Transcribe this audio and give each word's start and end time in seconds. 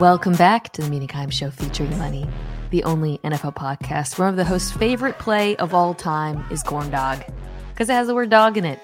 Welcome 0.00 0.32
back 0.32 0.72
to 0.72 0.80
the 0.80 1.06
Kimes 1.06 1.32
Show 1.32 1.50
featuring 1.50 1.98
Lenny, 1.98 2.26
the 2.70 2.82
only 2.84 3.18
NFL 3.18 3.54
podcast. 3.54 4.18
One 4.18 4.28
of 4.28 4.36
the 4.36 4.46
host's 4.46 4.72
favorite 4.72 5.18
play 5.18 5.56
of 5.56 5.74
all 5.74 5.92
time 5.92 6.42
is 6.50 6.62
corn 6.62 6.90
dog 6.90 7.22
because 7.68 7.90
it 7.90 7.92
has 7.92 8.06
the 8.06 8.14
word 8.14 8.30
dog 8.30 8.56
in 8.56 8.64
it. 8.64 8.80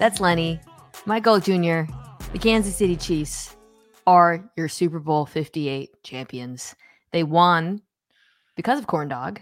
That's 0.00 0.18
Lenny. 0.18 0.58
Michael 1.06 1.38
Jr., 1.38 1.82
the 2.32 2.40
Kansas 2.40 2.74
City 2.74 2.96
Chiefs 2.96 3.54
are 4.08 4.50
your 4.56 4.66
Super 4.66 4.98
Bowl 4.98 5.24
58 5.24 6.02
champions. 6.02 6.74
They 7.12 7.22
won 7.22 7.80
because 8.56 8.80
of 8.80 8.88
corn 8.88 9.06
dog, 9.06 9.40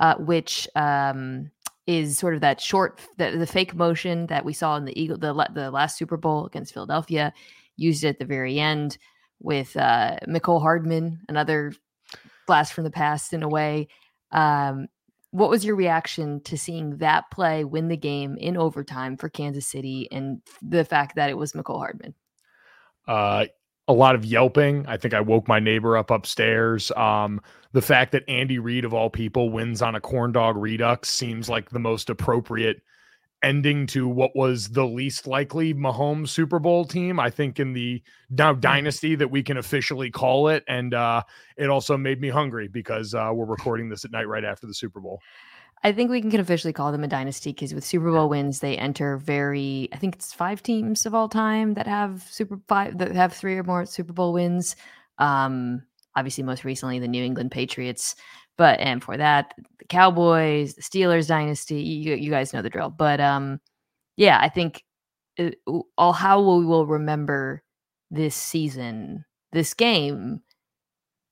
uh, 0.00 0.16
which 0.16 0.68
um, 0.76 1.50
is 1.86 2.18
sort 2.18 2.34
of 2.34 2.42
that 2.42 2.60
short, 2.60 3.00
the, 3.16 3.38
the, 3.38 3.46
fake 3.46 3.74
motion 3.74 4.26
that 4.26 4.44
we 4.44 4.52
saw 4.52 4.76
in 4.76 4.84
the 4.84 5.00
Eagle, 5.00 5.16
the, 5.16 5.32
the 5.54 5.70
last 5.70 5.96
Super 5.96 6.18
Bowl 6.18 6.44
against 6.44 6.74
Philadelphia, 6.74 7.32
used 7.78 8.04
at 8.04 8.18
the 8.18 8.26
very 8.26 8.60
end 8.60 8.98
with 9.42 9.76
uh, 9.76 10.16
Mecole 10.28 10.60
Hardman, 10.60 11.20
another 11.28 11.72
blast 12.46 12.72
from 12.72 12.84
the 12.84 12.90
past 12.90 13.32
in 13.32 13.42
a 13.42 13.48
way. 13.48 13.88
Um, 14.30 14.86
what 15.30 15.50
was 15.50 15.64
your 15.64 15.76
reaction 15.76 16.42
to 16.42 16.58
seeing 16.58 16.98
that 16.98 17.30
play 17.30 17.64
win 17.64 17.88
the 17.88 17.96
game 17.96 18.36
in 18.36 18.56
overtime 18.56 19.16
for 19.16 19.28
Kansas 19.28 19.66
City 19.66 20.08
and 20.12 20.42
the 20.60 20.84
fact 20.84 21.16
that 21.16 21.30
it 21.30 21.38
was 21.38 21.52
Mecole 21.52 21.78
Hardman? 21.78 22.14
Uh, 23.08 23.46
a 23.88 23.92
lot 23.92 24.14
of 24.14 24.24
yelping. 24.24 24.84
I 24.86 24.96
think 24.96 25.14
I 25.14 25.20
woke 25.20 25.48
my 25.48 25.58
neighbor 25.58 25.96
up 25.96 26.10
upstairs. 26.10 26.92
Um, 26.92 27.40
the 27.72 27.82
fact 27.82 28.12
that 28.12 28.28
Andy 28.28 28.58
Reid, 28.58 28.84
of 28.84 28.94
all 28.94 29.10
people, 29.10 29.50
wins 29.50 29.82
on 29.82 29.94
a 29.94 30.00
corn 30.00 30.32
dog 30.32 30.56
redux 30.56 31.08
seems 31.08 31.48
like 31.48 31.70
the 31.70 31.78
most 31.78 32.10
appropriate 32.10 32.82
ending 33.42 33.86
to 33.88 34.08
what 34.08 34.34
was 34.34 34.68
the 34.68 34.86
least 34.86 35.26
likely 35.26 35.74
Mahomes 35.74 36.28
Super 36.28 36.58
Bowl 36.58 36.84
team, 36.84 37.18
I 37.18 37.30
think, 37.30 37.58
in 37.58 37.72
the 37.72 38.02
now 38.30 38.52
mm-hmm. 38.52 38.60
dynasty 38.60 39.14
that 39.16 39.30
we 39.30 39.42
can 39.42 39.56
officially 39.56 40.10
call 40.10 40.48
it. 40.48 40.64
And 40.68 40.94
uh, 40.94 41.22
it 41.56 41.70
also 41.70 41.96
made 41.96 42.20
me 42.20 42.28
hungry 42.28 42.68
because 42.68 43.14
uh, 43.14 43.30
we're 43.32 43.46
recording 43.46 43.88
this 43.88 44.04
at 44.04 44.12
night 44.12 44.28
right 44.28 44.44
after 44.44 44.66
the 44.66 44.74
Super 44.74 45.00
Bowl. 45.00 45.20
I 45.84 45.92
think 45.92 46.10
we 46.10 46.20
can 46.20 46.38
officially 46.38 46.72
call 46.72 46.92
them 46.92 47.02
a 47.02 47.08
dynasty 47.08 47.50
because 47.50 47.74
with 47.74 47.84
Super 47.84 48.12
Bowl 48.12 48.28
wins, 48.28 48.60
they 48.60 48.78
enter 48.78 49.16
very. 49.16 49.88
I 49.92 49.96
think 49.96 50.14
it's 50.14 50.32
five 50.32 50.62
teams 50.62 51.06
of 51.06 51.14
all 51.14 51.28
time 51.28 51.74
that 51.74 51.88
have 51.88 52.22
Super 52.30 52.60
five 52.68 52.98
that 52.98 53.12
have 53.12 53.32
three 53.32 53.56
or 53.56 53.64
more 53.64 53.84
Super 53.84 54.12
Bowl 54.12 54.32
wins. 54.32 54.76
Um, 55.18 55.82
obviously, 56.14 56.44
most 56.44 56.64
recently 56.64 57.00
the 57.00 57.08
New 57.08 57.24
England 57.24 57.50
Patriots. 57.50 58.14
But 58.58 58.80
and 58.80 59.02
for 59.02 59.16
that, 59.16 59.54
the 59.78 59.84
Cowboys, 59.86 60.74
the 60.74 60.82
Steelers 60.82 61.28
dynasty, 61.28 61.82
you, 61.82 62.14
you 62.14 62.30
guys 62.30 62.52
know 62.52 62.62
the 62.62 62.70
drill. 62.70 62.90
But 62.90 63.20
um, 63.20 63.60
yeah, 64.16 64.38
I 64.40 64.48
think 64.48 64.84
it, 65.36 65.58
all 65.96 66.12
how 66.12 66.40
we 66.40 66.64
will 66.64 66.86
remember 66.86 67.62
this 68.10 68.36
season, 68.36 69.24
this 69.52 69.74
game 69.74 70.42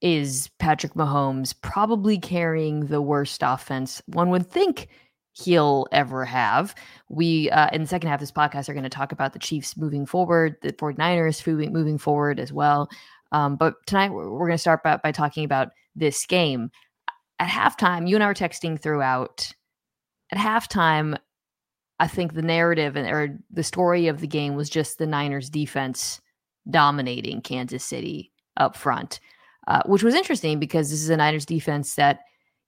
is 0.01 0.49
Patrick 0.59 0.95
Mahomes 0.95 1.55
probably 1.61 2.19
carrying 2.19 2.87
the 2.87 3.03
worst 3.03 3.43
offense 3.45 4.01
one 4.07 4.31
would 4.31 4.51
think 4.51 4.89
he'll 5.33 5.87
ever 5.93 6.25
have. 6.25 6.75
We, 7.09 7.51
uh, 7.51 7.69
in 7.73 7.83
the 7.83 7.87
second 7.87 8.09
half 8.09 8.17
of 8.17 8.21
this 8.21 8.33
podcast, 8.33 8.69
are 8.69 8.75
going 8.75 8.83
to 8.83 8.89
talk 8.89 9.13
about 9.13 9.33
the 9.33 9.39
Chiefs 9.39 9.77
moving 9.77 10.07
forward, 10.07 10.57
the 10.63 10.73
49ers 10.73 11.47
moving, 11.47 11.73
moving 11.73 11.99
forward 11.99 12.41
as 12.41 12.53
well. 12.53 12.89
Um, 13.33 13.57
but 13.57 13.75
tonight, 13.87 14.11
we're, 14.11 14.31
we're 14.31 14.47
going 14.47 14.53
to 14.53 14.59
start 14.59 14.83
by, 14.83 14.97
by 14.97 15.13
talking 15.13 15.45
about 15.45 15.69
this 15.95 16.27
game 16.27 16.71
at 17.41 17.49
halftime, 17.49 18.09
you 18.09 18.15
and 18.15 18.23
I 18.23 18.29
were 18.29 18.35
texting 18.35 18.81
throughout. 18.81 19.51
At 20.31 20.39
halftime, 20.39 21.19
I 21.99 22.07
think 22.07 22.35
the 22.35 22.43
narrative 22.43 22.95
and 22.95 23.09
or 23.09 23.39
the 23.51 23.65
story 23.65 24.07
of 24.07 24.21
the 24.21 24.29
game 24.29 24.55
was 24.55 24.71
just 24.71 24.99
the 24.99 25.07
Niners 25.07 25.51
defense 25.51 26.21
dominating 26.69 27.41
Kansas 27.41 27.83
City 27.83 28.31
up 28.57 28.77
front, 28.77 29.19
uh, 29.67 29.83
which 29.87 30.03
was 30.03 30.15
interesting 30.15 30.61
because 30.61 30.91
this 30.91 31.03
is 31.03 31.11
a 31.11 31.17
Niners 31.17 31.47
defense 31.47 31.95
that, 31.97 32.21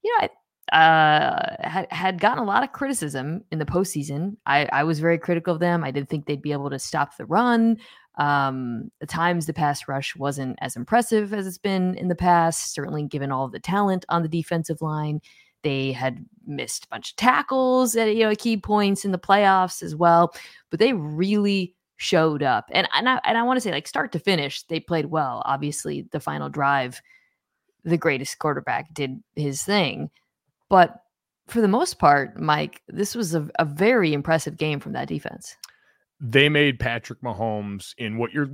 you 0.02 0.12
know, 0.18 0.28
uh, 0.76 1.56
had, 1.60 1.86
had 1.92 2.20
gotten 2.20 2.42
a 2.42 2.46
lot 2.46 2.64
of 2.64 2.72
criticism 2.72 3.44
in 3.52 3.58
the 3.58 3.64
postseason. 3.66 4.36
I, 4.46 4.68
I 4.72 4.84
was 4.84 5.00
very 5.00 5.18
critical 5.18 5.54
of 5.54 5.60
them. 5.60 5.84
I 5.84 5.90
didn't 5.90 6.08
think 6.08 6.24
they'd 6.24 6.40
be 6.40 6.52
able 6.52 6.70
to 6.70 6.78
stop 6.78 7.16
the 7.16 7.26
run. 7.26 7.78
Um, 8.16 8.90
at 9.00 9.08
times, 9.08 9.46
the 9.46 9.54
pass 9.54 9.88
rush 9.88 10.14
wasn't 10.16 10.58
as 10.60 10.76
impressive 10.76 11.32
as 11.32 11.46
it's 11.46 11.58
been 11.58 11.94
in 11.94 12.08
the 12.08 12.14
past, 12.14 12.74
certainly 12.74 13.04
given 13.04 13.32
all 13.32 13.48
the 13.48 13.60
talent 13.60 14.04
on 14.08 14.22
the 14.22 14.28
defensive 14.28 14.82
line. 14.82 15.20
They 15.62 15.92
had 15.92 16.24
missed 16.46 16.84
a 16.84 16.88
bunch 16.88 17.10
of 17.10 17.16
tackles 17.16 17.96
at 17.96 18.14
you 18.14 18.24
know 18.24 18.34
key 18.34 18.56
points 18.56 19.04
in 19.04 19.12
the 19.12 19.18
playoffs 19.18 19.82
as 19.82 19.96
well, 19.96 20.34
but 20.70 20.78
they 20.78 20.92
really 20.92 21.74
showed 21.96 22.42
up. 22.42 22.66
And 22.72 22.88
and 22.94 23.08
I, 23.08 23.20
and 23.24 23.38
I 23.38 23.42
want 23.44 23.56
to 23.56 23.60
say 23.60 23.70
like 23.70 23.88
start 23.88 24.12
to 24.12 24.18
finish, 24.18 24.62
they 24.64 24.80
played 24.80 25.06
well. 25.06 25.42
Obviously, 25.46 26.06
the 26.10 26.20
final 26.20 26.48
drive, 26.48 27.00
the 27.84 27.96
greatest 27.96 28.38
quarterback 28.38 28.92
did 28.92 29.22
his 29.36 29.62
thing, 29.62 30.10
but 30.68 30.98
for 31.48 31.60
the 31.60 31.68
most 31.68 31.98
part, 31.98 32.40
Mike, 32.40 32.82
this 32.88 33.14
was 33.14 33.34
a, 33.34 33.48
a 33.58 33.64
very 33.64 34.12
impressive 34.12 34.56
game 34.56 34.80
from 34.80 34.92
that 34.92 35.08
defense 35.08 35.56
they 36.22 36.48
made 36.48 36.78
Patrick 36.78 37.20
Mahomes 37.20 37.94
in 37.98 38.16
what 38.16 38.32
you're 38.32 38.50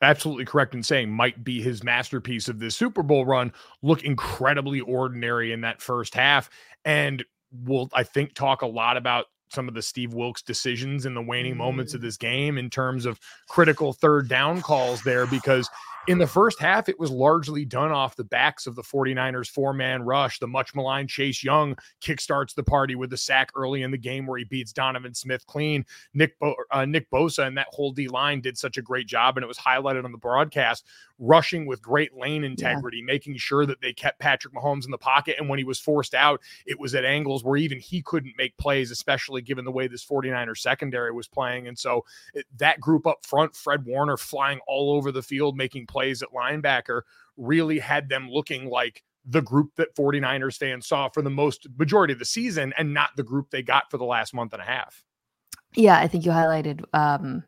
absolutely 0.00 0.44
correct 0.44 0.74
in 0.74 0.82
saying 0.82 1.10
might 1.10 1.42
be 1.42 1.60
his 1.60 1.82
masterpiece 1.82 2.48
of 2.48 2.60
this 2.60 2.76
Super 2.76 3.02
Bowl 3.02 3.26
run 3.26 3.52
look 3.82 4.04
incredibly 4.04 4.80
ordinary 4.80 5.52
in 5.52 5.60
that 5.62 5.82
first 5.82 6.14
half. 6.14 6.48
And 6.84 7.24
we'll, 7.50 7.88
I 7.92 8.04
think, 8.04 8.34
talk 8.34 8.62
a 8.62 8.66
lot 8.66 8.96
about 8.96 9.26
some 9.50 9.66
of 9.66 9.74
the 9.74 9.82
Steve 9.82 10.14
Wilks 10.14 10.42
decisions 10.42 11.06
in 11.06 11.14
the 11.14 11.22
waning 11.22 11.56
moments 11.56 11.94
of 11.94 12.00
mm. 12.00 12.04
this 12.04 12.16
game 12.16 12.56
in 12.56 12.70
terms 12.70 13.04
of 13.04 13.18
critical 13.48 13.92
third 13.92 14.28
down 14.28 14.60
calls 14.60 15.02
there 15.02 15.26
because 15.26 15.68
in 16.08 16.16
the 16.16 16.26
first 16.26 16.58
half, 16.58 16.88
it 16.88 16.98
was 16.98 17.10
largely 17.10 17.66
done 17.66 17.92
off 17.92 18.16
the 18.16 18.24
backs 18.24 18.66
of 18.66 18.74
the 18.74 18.82
49ers 18.82 19.48
four 19.48 19.74
man 19.74 20.02
rush. 20.02 20.38
The 20.38 20.46
much 20.46 20.74
maligned 20.74 21.10
Chase 21.10 21.44
Young 21.44 21.76
kickstarts 22.00 22.54
the 22.54 22.62
party 22.62 22.94
with 22.94 23.10
the 23.10 23.16
sack 23.16 23.50
early 23.54 23.82
in 23.82 23.90
the 23.90 23.98
game 23.98 24.26
where 24.26 24.38
he 24.38 24.44
beats 24.44 24.72
Donovan 24.72 25.14
Smith 25.14 25.46
clean. 25.46 25.84
Nick, 26.14 26.38
Bo- 26.38 26.56
uh, 26.70 26.86
Nick 26.86 27.10
Bosa 27.10 27.46
and 27.46 27.58
that 27.58 27.68
whole 27.70 27.92
D 27.92 28.08
line 28.08 28.40
did 28.40 28.56
such 28.56 28.78
a 28.78 28.82
great 28.82 29.06
job, 29.06 29.36
and 29.36 29.44
it 29.44 29.48
was 29.48 29.58
highlighted 29.58 30.04
on 30.06 30.12
the 30.12 30.18
broadcast, 30.18 30.86
rushing 31.18 31.66
with 31.66 31.82
great 31.82 32.16
lane 32.16 32.42
integrity, 32.42 32.98
yeah. 32.98 33.04
making 33.04 33.36
sure 33.36 33.66
that 33.66 33.80
they 33.82 33.92
kept 33.92 34.18
Patrick 34.18 34.54
Mahomes 34.54 34.86
in 34.86 34.90
the 34.90 34.98
pocket. 34.98 35.36
And 35.38 35.48
when 35.48 35.58
he 35.58 35.64
was 35.64 35.78
forced 35.78 36.14
out, 36.14 36.40
it 36.64 36.80
was 36.80 36.94
at 36.94 37.04
angles 37.04 37.44
where 37.44 37.58
even 37.58 37.78
he 37.78 38.00
couldn't 38.00 38.34
make 38.38 38.56
plays, 38.56 38.90
especially 38.90 39.42
given 39.42 39.66
the 39.66 39.70
way 39.72 39.88
this 39.88 40.06
49er 40.06 40.56
secondary 40.56 41.12
was 41.12 41.28
playing. 41.28 41.68
And 41.68 41.78
so 41.78 42.04
it, 42.32 42.46
that 42.56 42.80
group 42.80 43.06
up 43.06 43.26
front, 43.26 43.54
Fred 43.54 43.84
Warner 43.84 44.16
flying 44.16 44.60
all 44.66 44.94
over 44.94 45.12
the 45.12 45.22
field, 45.22 45.54
making 45.54 45.86
plays 45.86 45.97
plays 45.98 46.22
at 46.22 46.28
linebacker 46.30 47.02
really 47.36 47.80
had 47.80 48.08
them 48.08 48.28
looking 48.30 48.70
like 48.70 49.02
the 49.26 49.42
group 49.42 49.74
that 49.76 49.94
49ers 49.96 50.56
fans 50.56 50.86
saw 50.86 51.08
for 51.08 51.22
the 51.22 51.30
most 51.30 51.66
majority 51.76 52.12
of 52.12 52.20
the 52.20 52.24
season 52.24 52.72
and 52.78 52.94
not 52.94 53.10
the 53.16 53.22
group 53.24 53.50
they 53.50 53.62
got 53.62 53.90
for 53.90 53.98
the 53.98 54.04
last 54.04 54.32
month 54.32 54.52
and 54.52 54.62
a 54.62 54.64
half. 54.64 55.02
Yeah, 55.74 55.98
I 55.98 56.06
think 56.06 56.24
you 56.24 56.30
highlighted 56.30 56.84
um, 56.94 57.42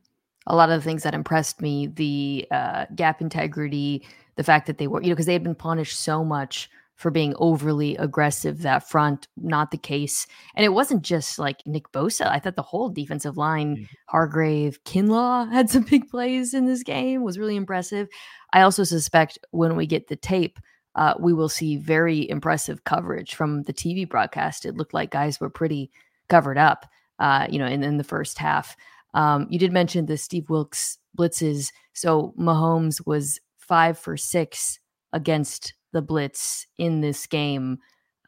a 0.49 0.57
lot 0.57 0.69
of 0.69 0.81
the 0.81 0.85
things 0.85 1.05
that 1.05 1.15
impressed 1.15 1.61
me 1.61 1.87
the 1.87 2.47
uh, 2.51 2.87
gap 2.97 3.21
integrity, 3.21 4.05
the 4.35 4.43
fact 4.43 4.67
that 4.67 4.79
they 4.79 4.89
were, 4.89 5.01
you 5.01 5.09
know, 5.09 5.15
because 5.15 5.27
they 5.27 5.33
had 5.33 5.45
been 5.45 5.55
punished 5.55 5.99
so 6.01 6.25
much 6.25 6.69
for 7.01 7.11
being 7.11 7.35
overly 7.39 7.97
aggressive 7.97 8.61
that 8.61 8.87
front, 8.87 9.27
not 9.39 9.71
the 9.71 9.79
case. 9.79 10.27
And 10.55 10.67
it 10.67 10.75
wasn't 10.75 11.01
just 11.01 11.39
like 11.39 11.63
Nick 11.65 11.91
Bosa. 11.93 12.27
I 12.27 12.39
thought 12.39 12.57
the 12.57 12.63
whole 12.63 12.91
defensive 12.91 13.39
line, 13.39 13.77
mm-hmm. 13.77 13.85
Hargrave, 14.09 14.85
Kinlaw 14.85 15.51
had 15.51 15.71
some 15.71 15.85
big 15.85 16.11
plays 16.11 16.53
in 16.53 16.67
this 16.67 16.83
game, 16.83 17.23
was 17.23 17.39
really 17.39 17.57
impressive. 17.57 18.07
I 18.53 18.63
also 18.63 18.85
suspect 18.85 19.39
when 19.51 19.77
we 19.77 19.87
get 19.87 20.09
the 20.09 20.17
tape, 20.17 20.59
uh, 20.97 21.15
we 21.19 21.33
will 21.33 21.49
see 21.49 21.77
very 21.77 22.29
impressive 22.29 22.85
coverage 22.85 23.35
from 23.35 23.63
the 23.63 23.73
TV 23.73 24.09
broadcast. 24.09 24.67
It 24.67 24.77
looked 24.77 24.95
like 24.95 25.11
guys 25.11 25.41
were 25.41 25.51
pretty 25.51 25.91
covered 26.29 26.59
up, 26.59 26.87
uh, 27.19 27.47
you 27.49 27.59
know, 27.59 27.67
in, 27.67 27.83
in 27.83 27.97
the 27.97 28.05
first 28.05 28.39
half. 28.39 28.77
Um, 29.15 29.47
you 29.51 29.59
did 29.59 29.73
mention 29.73 30.07
the 30.07 30.17
Steve 30.17 30.49
Wilks 30.51 30.99
blitzes. 31.17 31.73
So 31.93 32.35
Mahomes 32.39 33.05
was 33.07 33.41
five 33.59 33.99
for 33.99 34.17
six 34.17 34.79
against 35.13 35.75
the 35.93 36.03
blitz 36.03 36.67
in 36.79 37.01
this 37.01 37.27
game. 37.27 37.79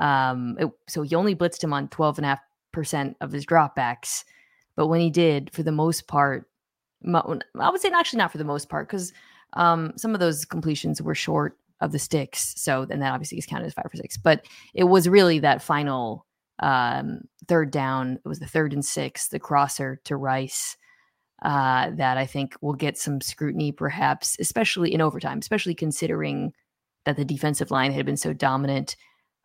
Um, 0.00 0.56
it, 0.58 0.70
so 0.88 1.02
he 1.02 1.14
only 1.14 1.35
blitzed 1.35 1.62
him 1.62 1.73
on 1.73 1.88
12.5% 1.88 3.14
of 3.20 3.32
his 3.32 3.46
dropbacks. 3.46 4.25
But 4.76 4.87
when 4.87 5.00
he 5.00 5.11
did, 5.11 5.52
for 5.52 5.62
the 5.62 5.73
most 5.73 6.08
part, 6.08 6.49
I 7.05 7.23
would 7.70 7.81
say 7.81 7.91
actually 7.91 8.19
not 8.19 8.32
for 8.32 8.38
the 8.38 8.44
most 8.44 8.69
part, 8.69 8.88
because 8.88 9.12
um, 9.54 9.93
some 9.96 10.14
of 10.14 10.20
those 10.20 10.44
completions 10.44 11.00
were 11.02 11.14
short 11.14 11.58
of 11.81 11.93
the 11.93 11.99
sticks. 11.99 12.54
So, 12.56 12.87
and 12.88 13.02
that 13.02 13.12
obviously 13.12 13.38
is 13.38 13.46
counted 13.46 13.66
as 13.66 13.75
five 13.75 13.87
for 13.90 13.96
six. 13.96 14.16
But 14.16 14.46
it 14.72 14.84
was 14.84 15.08
really 15.08 15.40
that 15.40 15.62
final 15.62 16.26
um, 16.60 17.22
third 17.49 17.70
down. 17.70 18.19
It 18.25 18.28
was 18.28 18.38
the 18.38 18.46
third 18.46 18.72
and 18.72 18.84
six, 18.84 19.28
the 19.28 19.40
crosser 19.40 20.00
to 20.04 20.16
Rice. 20.16 20.76
Uh, 21.43 21.90
that 21.96 22.19
I 22.19 22.25
think 22.25 22.54
will 22.60 22.75
get 22.75 22.96
some 22.96 23.20
scrutiny, 23.20 23.72
perhaps, 23.72 24.37
especially 24.38 24.94
in 24.94 25.00
overtime, 25.00 25.40
especially 25.40 25.75
considering 25.75 26.52
that 27.05 27.16
the 27.16 27.25
defensive 27.25 27.72
line 27.72 27.90
had 27.90 28.06
been 28.06 28.16
so 28.16 28.32
dominant. 28.32 28.94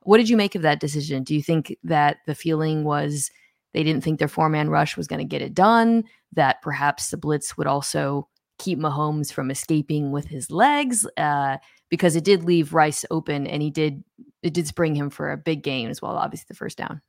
What 0.02 0.18
did 0.18 0.30
you 0.30 0.38
make 0.38 0.54
of 0.54 0.62
that 0.62 0.80
decision? 0.80 1.24
Do 1.24 1.34
you 1.34 1.42
think 1.42 1.76
that 1.84 2.18
the 2.28 2.36
feeling 2.36 2.84
was 2.84 3.32
they 3.74 3.82
didn't 3.82 4.04
think 4.04 4.20
their 4.20 4.28
four 4.28 4.48
man 4.48 4.70
rush 4.70 4.96
was 4.96 5.08
going 5.08 5.20
to 5.20 5.26
get 5.26 5.42
it 5.42 5.56
done? 5.56 6.04
That 6.34 6.62
perhaps 6.62 7.10
the 7.10 7.18
blitz 7.18 7.58
would 7.58 7.66
also 7.66 8.28
keep 8.58 8.80
Mahomes 8.80 9.32
from 9.32 9.52
escaping 9.52 10.12
with 10.12 10.28
his 10.28 10.52
legs 10.52 11.08
uh, 11.18 11.58
because 11.90 12.16
it 12.16 12.24
did 12.24 12.44
leave 12.44 12.74
Rice 12.74 13.06
open 13.12 13.48
and 13.48 13.62
he 13.62 13.70
did 13.70 14.04
it 14.44 14.54
did 14.54 14.68
spring 14.68 14.96
him 14.96 15.10
for 15.10 15.32
a 15.32 15.38
big 15.38 15.64
game 15.64 15.90
as 15.90 16.02
well. 16.02 16.16
Obviously, 16.16 16.46
the 16.48 16.56
first 16.56 16.78
down. 16.78 17.02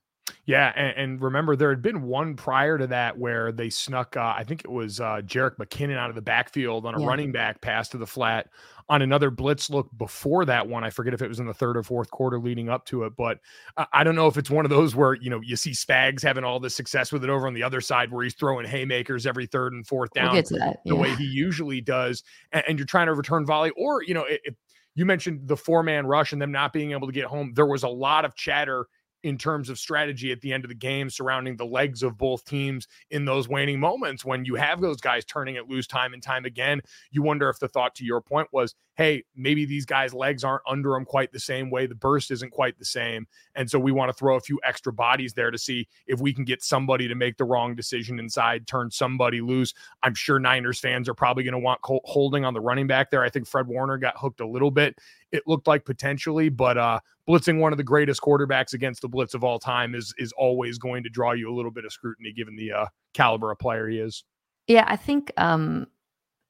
Yeah, 0.47 0.73
and, 0.75 0.97
and, 0.97 1.23
remember 1.23 1.57
there 1.57 1.71
had 1.71 1.83
been 1.83 2.03
one 2.03 2.35
prior 2.35 2.79
to 2.79 2.87
that 2.89 3.19
where 3.19 3.53
they 3.53 3.71
snuck. 3.71 4.17
Uh, 4.17 4.35
I 4.37 4.45
think 4.45 4.63
it 4.65 4.71
was 4.71 5.01
uh, 5.01 5.21
Jerick 5.25 5.57
McKinnon 5.57 5.97
out 5.97 6.09
of 6.11 6.17
the 6.17 6.23
backfield 6.23 6.87
on 6.87 6.95
a 6.95 7.01
yeah. 7.01 7.07
running 7.07 7.33
back 7.33 7.61
pass 7.61 7.89
to 7.91 7.99
the 7.99 8.07
flat 8.07 8.49
on 8.89 9.03
another 9.03 9.31
blitz 9.31 9.69
look 9.69 9.89
before 9.99 10.45
that 10.47 10.67
one. 10.67 10.83
I 10.83 10.91
forget 10.91 11.13
if 11.13 11.21
it 11.21 11.29
was 11.29 11.41
in 11.41 11.47
the 11.47 11.55
third 11.55 11.77
or 11.77 11.83
fourth 11.83 12.11
quarter 12.11 12.39
leading 12.39 12.69
up 12.69 12.87
to 12.87 13.05
it, 13.05 13.15
but 13.17 13.39
I, 13.77 13.87
I 13.93 14.05
don't 14.05 14.15
know 14.15 14.27
if 14.27 14.39
it's 14.39 14.51
one 14.51 14.65
of 14.65 14.71
those 14.71 14.97
where 14.97 15.15
you 15.15 15.31
know 15.31 15.41
you 15.41 15.57
see 15.57 15.73
Spags 15.73 16.23
having 16.23 16.45
all 16.45 16.59
the 16.59 16.71
success 16.71 17.13
with 17.13 17.25
it 17.25 17.31
over 17.31 17.47
on 17.47 17.55
the 17.55 17.63
other 17.63 17.81
side 17.81 18.11
where 18.11 18.25
he's 18.25 18.35
throwing 18.35 18.67
haymakers 18.67 19.27
every 19.27 19.47
third 19.47 19.73
and 19.73 19.87
fourth 19.87 20.13
down 20.15 20.35
we'll 20.35 20.61
yeah. 20.61 20.73
the 20.87 20.97
way 20.97 21.15
he 21.17 21.25
usually 21.25 21.81
does, 21.81 22.23
and, 22.53 22.65
and, 22.69 22.79
you're 22.79 22.87
trying 22.87 23.07
to 23.07 23.15
return 23.15 23.45
volley, 23.47 23.71
or 23.77 24.03
you 24.03 24.15
know. 24.15 24.25
It, 24.25 24.57
you 24.95 25.07
mentioned 25.07 25.47
the 25.47 25.57
four 25.57 25.85
man 25.85 26.09
rush 26.09 26.33
and 26.33 26.43
them 26.43 26.51
not 26.51 26.73
being 26.73 26.91
able 26.91 27.07
to 27.07 27.13
get 27.13 27.27
home. 27.27 27.53
There 27.55 27.67
was 27.67 27.85
a 27.85 27.89
lot 27.89 28.25
of 28.25 28.35
chatter 28.35 28.89
in 29.23 29.37
terms 29.37 29.69
of 29.69 29.79
strategy 29.79 30.33
at 30.33 30.41
the 30.41 30.53
end 30.53 30.65
of 30.65 30.69
the 30.69 30.75
game 30.75 31.11
surrounding 31.11 31.57
the 31.57 31.67
legs 31.67 32.03
of 32.03 32.17
both 32.17 32.45
teams 32.45 32.87
in 33.11 33.25
those 33.25 33.49
waning 33.49 33.81
moments 33.81 34.25
when 34.25 34.45
you 34.45 34.55
have 34.55 34.81
those 34.81 35.01
guys 35.01 35.25
turning 35.25 35.57
it 35.57 35.69
loose 35.69 35.87
time 35.87 36.15
and 36.15 36.23
time 36.23 36.45
again. 36.45 36.81
You 37.11 37.23
wonder 37.23 37.49
if 37.49 37.59
the 37.59 37.69
thought 37.69 37.95
to 37.97 38.05
your 38.05 38.21
point 38.21 38.49
was 38.53 38.75
hey 38.99 39.23
maybe 39.37 39.65
these 39.65 39.87
guys 39.87 40.13
legs 40.13 40.45
aren't 40.45 40.63
under 40.69 40.91
them 40.91 41.05
quite 41.05 41.33
the 41.33 41.41
same 41.41 41.71
way. 41.71 41.87
The 41.87 41.95
burst 41.95 42.31
isn't 42.31 42.51
quite 42.51 42.79
the 42.79 42.85
same. 42.85 43.27
And 43.55 43.71
so 43.71 43.79
we 43.79 43.93
want 43.93 44.11
to 44.11 44.13
throw 44.13 44.37
a 44.37 44.41
few 44.41 44.61
extra 44.67 44.93
bodies 44.93 45.33
there 45.33 45.51
to 45.51 45.57
see 45.57 45.89
if 46.07 46.21
we 46.21 46.35
can 46.35 46.45
get 46.45 46.63
somebody 46.63 47.09
to 47.09 47.15
make 47.15 47.39
the 47.39 47.45
wrong 47.45 47.75
decision 47.75 48.19
inside 48.19 48.67
turn 48.67 48.91
somebody 48.91 49.41
loose. 49.41 49.73
I'm 50.03 50.15
sure 50.15 50.39
niners 50.39 50.81
fans 50.81 51.09
are 51.09 51.15
probably 51.15 51.45
going 51.45 51.53
to 51.53 51.59
want 51.59 51.81
holding 51.83 52.45
on 52.45 52.53
the 52.53 52.61
running 52.61 52.89
back 52.89 53.11
there. 53.11 53.23
I 53.23 53.31
think 53.31 53.47
fred 53.47 53.69
warner 53.69 53.97
got 53.97 54.19
hooked 54.19 54.41
a 54.41 54.47
little 54.47 54.73
bit 54.73 54.99
it 55.33 55.43
looked 55.47 55.67
like 55.67 55.85
potentially, 55.85 56.49
but 56.49 56.79
uh, 56.79 57.01
blitzing 57.29 57.61
one 57.61 57.73
of 57.73 57.77
the 57.77 57.85
greatest 57.85 58.21
quarterbacks 58.21 58.73
against 58.73 59.03
the 59.03 59.09
blitz 59.09 59.35
of 59.35 59.45
all 59.45 59.59
time 59.59 59.95
is 59.95 60.15
is 60.19 60.33
always 60.33 60.79
going 60.79 61.03
to 61.03 61.11
draw 61.11 61.33
you 61.33 61.53
a 61.53 61.55
little 61.55 61.71
bit 61.71 61.85
of 61.85 61.93
scrutiny 61.93 62.33
given 62.33 62.57
the 62.57 62.73
uh, 62.73 62.87
caliber 63.15 63.51
of 63.51 63.59
player 63.59 63.89
he 63.89 63.99
is. 63.99 64.25
Yeah, 64.67 64.85
I 64.87 64.97
think 64.97 65.33
um, 65.37 65.87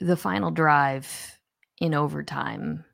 the 0.00 0.16
final 0.16 0.50
drive 0.50 1.37
in 1.80 1.94
overtime. 1.94 2.84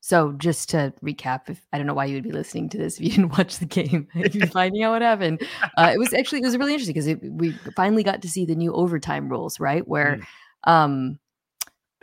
So 0.00 0.32
just 0.32 0.70
to 0.70 0.94
recap, 1.02 1.50
if 1.50 1.60
I 1.72 1.76
don't 1.76 1.86
know 1.86 1.94
why 1.94 2.06
you 2.06 2.14
would 2.14 2.24
be 2.24 2.32
listening 2.32 2.68
to 2.70 2.78
this 2.78 2.96
if 2.96 3.02
you 3.02 3.10
didn't 3.16 3.36
watch 3.36 3.58
the 3.58 3.66
game, 3.66 4.08
if 4.14 4.34
you're 4.34 4.46
finding 4.60 4.82
out 4.82 4.92
what 4.92 5.02
happened, 5.02 5.42
uh, 5.76 5.90
it 5.92 5.98
was 5.98 6.14
actually 6.14 6.40
it 6.40 6.44
was 6.44 6.56
really 6.56 6.72
interesting 6.72 6.94
because 6.94 7.30
we 7.30 7.52
finally 7.76 8.02
got 8.02 8.22
to 8.22 8.28
see 8.28 8.44
the 8.44 8.54
new 8.54 8.72
overtime 8.72 9.28
rules, 9.28 9.60
right? 9.60 9.86
Where 9.86 10.20
mm. 10.66 10.70
um, 10.70 11.18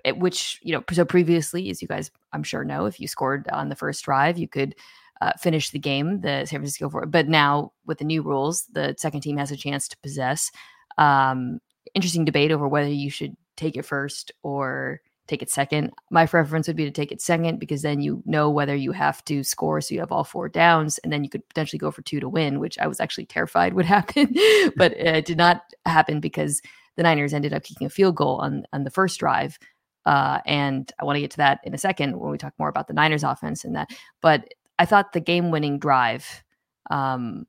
it, 0.05 0.19
which 0.19 0.59
you 0.61 0.71
know 0.71 0.83
so 0.93 1.03
previously 1.03 1.69
as 1.69 1.81
you 1.81 1.87
guys 1.87 2.11
i'm 2.31 2.43
sure 2.43 2.63
know 2.63 2.85
if 2.85 2.99
you 2.99 3.07
scored 3.07 3.49
on 3.49 3.69
the 3.69 3.75
first 3.75 4.05
drive 4.05 4.37
you 4.37 4.47
could 4.47 4.75
uh, 5.19 5.31
finish 5.39 5.71
the 5.71 5.79
game 5.79 6.21
the 6.21 6.45
san 6.45 6.59
francisco 6.59 6.89
for 6.89 7.05
but 7.05 7.27
now 7.27 7.71
with 7.85 7.97
the 7.97 8.05
new 8.05 8.21
rules 8.21 8.65
the 8.73 8.93
second 8.97 9.21
team 9.21 9.37
has 9.37 9.51
a 9.51 9.57
chance 9.57 9.87
to 9.87 9.97
possess 10.03 10.51
um, 10.97 11.59
interesting 11.93 12.23
debate 12.23 12.51
over 12.51 12.67
whether 12.67 12.87
you 12.87 13.09
should 13.09 13.35
take 13.57 13.75
it 13.75 13.85
first 13.85 14.31
or 14.43 15.01
take 15.27 15.41
it 15.41 15.49
second 15.49 15.91
my 16.11 16.25
preference 16.25 16.67
would 16.67 16.75
be 16.75 16.85
to 16.85 16.91
take 16.91 17.11
it 17.11 17.21
second 17.21 17.59
because 17.59 17.81
then 17.81 18.01
you 18.01 18.21
know 18.25 18.49
whether 18.49 18.75
you 18.75 18.91
have 18.91 19.23
to 19.25 19.43
score 19.43 19.81
so 19.81 19.93
you 19.93 19.99
have 19.99 20.11
all 20.11 20.23
four 20.23 20.47
downs 20.47 20.97
and 20.99 21.11
then 21.11 21.23
you 21.23 21.29
could 21.29 21.47
potentially 21.49 21.79
go 21.79 21.91
for 21.91 22.01
two 22.03 22.19
to 22.19 22.29
win 22.29 22.59
which 22.59 22.77
i 22.79 22.87
was 22.87 22.99
actually 22.99 23.25
terrified 23.25 23.73
would 23.75 23.85
happen 23.85 24.33
but 24.75 24.91
it 24.93 25.25
did 25.25 25.37
not 25.37 25.63
happen 25.85 26.19
because 26.19 26.61
the 26.95 27.03
niners 27.03 27.33
ended 27.33 27.53
up 27.53 27.63
kicking 27.63 27.87
a 27.87 27.89
field 27.89 28.15
goal 28.15 28.37
on 28.37 28.65
on 28.73 28.83
the 28.83 28.91
first 28.91 29.19
drive 29.19 29.57
uh, 30.05 30.39
and 30.45 30.91
I 30.99 31.05
want 31.05 31.15
to 31.17 31.21
get 31.21 31.31
to 31.31 31.37
that 31.37 31.59
in 31.63 31.73
a 31.73 31.79
second 31.79 32.19
when 32.19 32.31
we 32.31 32.37
talk 32.37 32.53
more 32.59 32.69
about 32.69 32.87
the 32.87 32.93
Niners 32.93 33.23
offense 33.23 33.65
and 33.65 33.75
that. 33.75 33.89
But 34.21 34.47
I 34.77 34.85
thought 34.85 35.13
the 35.13 35.19
game 35.19 35.51
winning 35.51 35.79
drive 35.79 36.43
um, 36.91 37.47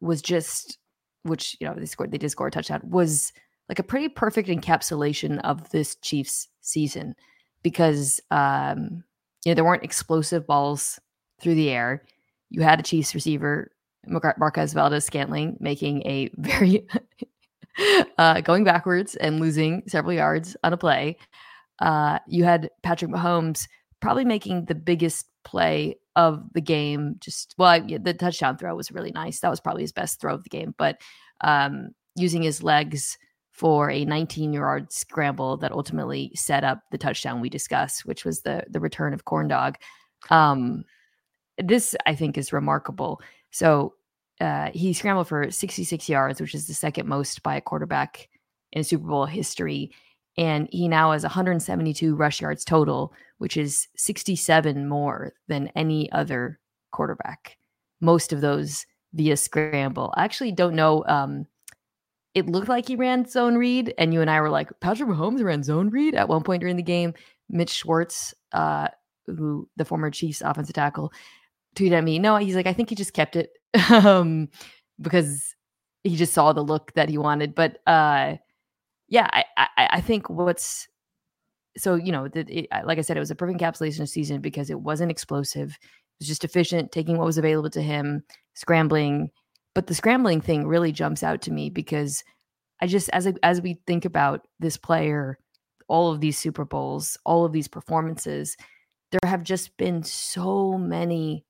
was 0.00 0.20
just, 0.20 0.78
which, 1.22 1.56
you 1.60 1.66
know, 1.66 1.74
they 1.74 1.86
scored, 1.86 2.10
they 2.10 2.18
did 2.18 2.30
score 2.30 2.48
a 2.48 2.50
touchdown, 2.50 2.80
was 2.82 3.32
like 3.72 3.78
a 3.78 3.82
pretty 3.82 4.08
perfect 4.08 4.48
encapsulation 4.48 5.40
of 5.40 5.70
this 5.70 5.94
Chiefs 5.96 6.48
season 6.60 7.14
because, 7.62 8.20
um, 8.30 9.02
you 9.44 9.50
know, 9.50 9.54
there 9.54 9.64
weren't 9.64 9.84
explosive 9.84 10.46
balls 10.46 11.00
through 11.40 11.54
the 11.54 11.70
air. 11.70 12.04
You 12.50 12.60
had 12.60 12.78
a 12.78 12.82
Chiefs 12.82 13.14
receiver, 13.14 13.72
Marquez 14.06 14.74
Valdes 14.74 15.04
Scantling, 15.04 15.56
making 15.58 16.02
a 16.02 16.30
very 16.36 16.86
uh, 18.18 18.42
going 18.42 18.64
backwards 18.64 19.16
and 19.16 19.40
losing 19.40 19.82
several 19.86 20.12
yards 20.12 20.56
on 20.62 20.72
a 20.72 20.76
play 20.76 21.16
uh, 21.82 22.20
you 22.26 22.44
had 22.44 22.70
Patrick 22.82 23.10
Mahomes 23.10 23.68
probably 24.00 24.24
making 24.24 24.66
the 24.66 24.74
biggest 24.74 25.26
play 25.44 25.96
of 26.14 26.42
the 26.54 26.60
game. 26.60 27.16
Just 27.18 27.54
well, 27.58 27.80
the 27.80 28.14
touchdown 28.14 28.56
throw 28.56 28.74
was 28.74 28.92
really 28.92 29.10
nice. 29.10 29.40
That 29.40 29.50
was 29.50 29.60
probably 29.60 29.82
his 29.82 29.92
best 29.92 30.20
throw 30.20 30.34
of 30.34 30.44
the 30.44 30.48
game. 30.48 30.74
But 30.78 31.00
um, 31.42 31.90
using 32.14 32.42
his 32.42 32.62
legs 32.62 33.18
for 33.52 33.90
a 33.90 34.04
19 34.04 34.52
yard 34.52 34.92
scramble 34.92 35.56
that 35.58 35.72
ultimately 35.72 36.32
set 36.34 36.64
up 36.64 36.80
the 36.90 36.98
touchdown 36.98 37.40
we 37.40 37.48
discussed, 37.48 38.04
which 38.04 38.24
was 38.24 38.42
the 38.42 38.64
the 38.68 38.80
return 38.80 39.14
of 39.14 39.24
Corn 39.24 39.48
Dog. 39.48 39.76
Um, 40.30 40.84
this 41.58 41.94
I 42.06 42.14
think 42.14 42.36
is 42.38 42.52
remarkable. 42.52 43.20
So 43.50 43.94
uh, 44.40 44.70
he 44.72 44.92
scrambled 44.92 45.28
for 45.28 45.50
66 45.50 46.08
yards, 46.08 46.40
which 46.40 46.54
is 46.54 46.66
the 46.66 46.74
second 46.74 47.06
most 47.06 47.42
by 47.42 47.56
a 47.56 47.60
quarterback 47.60 48.28
in 48.72 48.82
Super 48.82 49.06
Bowl 49.06 49.26
history 49.26 49.92
and 50.36 50.68
he 50.72 50.88
now 50.88 51.12
has 51.12 51.22
172 51.22 52.14
rush 52.16 52.40
yards 52.40 52.64
total, 52.64 53.12
which 53.38 53.56
is 53.56 53.88
67 53.96 54.88
more 54.88 55.34
than 55.48 55.68
any 55.74 56.10
other 56.12 56.58
quarterback. 56.90 57.58
Most 58.00 58.32
of 58.32 58.40
those 58.40 58.86
via 59.12 59.36
scramble. 59.36 60.12
I 60.16 60.24
actually 60.24 60.52
don't 60.52 60.74
know. 60.74 61.04
Um, 61.06 61.46
it 62.34 62.46
looked 62.46 62.68
like 62.68 62.88
he 62.88 62.96
ran 62.96 63.26
zone 63.26 63.56
read, 63.56 63.94
and 63.98 64.14
you 64.14 64.20
and 64.20 64.30
I 64.30 64.40
were 64.40 64.50
like, 64.50 64.70
Patrick 64.80 65.08
Mahomes 65.08 65.42
ran 65.42 65.62
zone 65.62 65.90
read 65.90 66.14
at 66.14 66.28
one 66.28 66.42
point 66.42 66.60
during 66.60 66.76
the 66.76 66.82
game. 66.82 67.14
Mitch 67.48 67.70
Schwartz, 67.70 68.34
uh, 68.52 68.88
who 69.26 69.68
the 69.76 69.84
former 69.84 70.10
Chiefs 70.10 70.40
offensive 70.40 70.74
tackle, 70.74 71.12
tweeted 71.76 71.92
at 71.92 72.04
me. 72.04 72.18
No, 72.18 72.36
he's 72.36 72.56
like, 72.56 72.66
I 72.66 72.72
think 72.72 72.88
he 72.88 72.94
just 72.94 73.12
kept 73.12 73.36
it 73.36 73.50
um, 73.90 74.48
because 75.00 75.54
he 76.04 76.16
just 76.16 76.32
saw 76.32 76.52
the 76.52 76.62
look 76.62 76.92
that 76.94 77.08
he 77.08 77.18
wanted. 77.18 77.54
But 77.54 77.78
uh, 77.86 78.36
yeah, 79.08 79.28
I, 79.30 79.44
I, 79.56 79.68
I 79.76 80.00
think 80.00 80.30
what's 80.30 80.88
so 81.76 81.94
you 81.94 82.12
know 82.12 82.28
that 82.28 82.48
like 82.84 82.98
I 82.98 83.02
said, 83.02 83.16
it 83.16 83.20
was 83.20 83.30
a 83.30 83.34
perfect 83.34 83.60
encapsulation 83.60 84.00
of 84.00 84.08
season 84.08 84.40
because 84.40 84.70
it 84.70 84.80
wasn't 84.80 85.10
explosive. 85.10 85.70
It 85.70 86.20
was 86.20 86.28
just 86.28 86.44
efficient, 86.44 86.92
taking 86.92 87.18
what 87.18 87.26
was 87.26 87.38
available 87.38 87.70
to 87.70 87.82
him, 87.82 88.22
scrambling. 88.54 89.30
But 89.74 89.86
the 89.86 89.94
scrambling 89.94 90.40
thing 90.40 90.66
really 90.66 90.92
jumps 90.92 91.22
out 91.22 91.40
to 91.42 91.52
me 91.52 91.70
because 91.70 92.24
I 92.80 92.86
just 92.86 93.08
as 93.10 93.26
as 93.42 93.60
we 93.60 93.80
think 93.86 94.04
about 94.04 94.46
this 94.60 94.76
player, 94.76 95.38
all 95.88 96.12
of 96.12 96.20
these 96.20 96.38
Super 96.38 96.64
Bowls, 96.64 97.16
all 97.24 97.44
of 97.44 97.52
these 97.52 97.68
performances, 97.68 98.56
there 99.10 99.28
have 99.28 99.42
just 99.42 99.76
been 99.76 100.02
so 100.02 100.76
many 100.76 101.44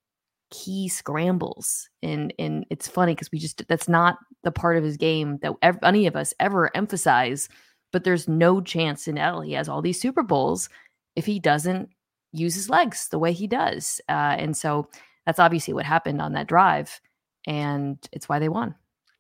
key 0.51 0.89
scrambles. 0.89 1.89
And 2.03 2.33
and 2.39 2.67
it's 2.71 2.89
funny 2.89 3.15
because 3.15 3.33
we 3.33 3.39
just 3.39 3.67
that's 3.69 3.89
not 3.89 4.19
the 4.45 4.53
part 4.53 4.77
of 4.77 4.85
his 4.85 4.97
game 4.97 5.39
that 5.43 5.55
any 5.83 6.07
of 6.07 6.17
us 6.17 6.35
ever 6.41 6.75
emphasize 6.77 7.49
but 7.93 8.05
there's 8.05 8.27
no 8.27 8.61
chance 8.61 9.07
in 9.07 9.17
hell 9.17 9.43
he 9.43 9.53
has 9.53 9.69
all 9.69 9.83
these 9.83 10.01
super 10.01 10.23
bowls 10.23 10.69
if 11.15 11.27
he 11.27 11.39
doesn't 11.39 11.91
use 12.33 12.55
his 12.55 12.71
legs 12.71 13.09
the 13.09 13.19
way 13.19 13.33
he 13.33 13.47
does. 13.47 14.01
Uh, 14.09 14.35
and 14.39 14.57
so 14.57 14.89
that's 15.27 15.39
obviously 15.39 15.75
what 15.75 15.85
happened 15.85 16.21
on 16.21 16.33
that 16.33 16.49
drive 16.49 17.01
and 17.47 17.99
it's 18.13 18.29
why 18.29 18.39
they 18.39 18.49
won 18.49 18.75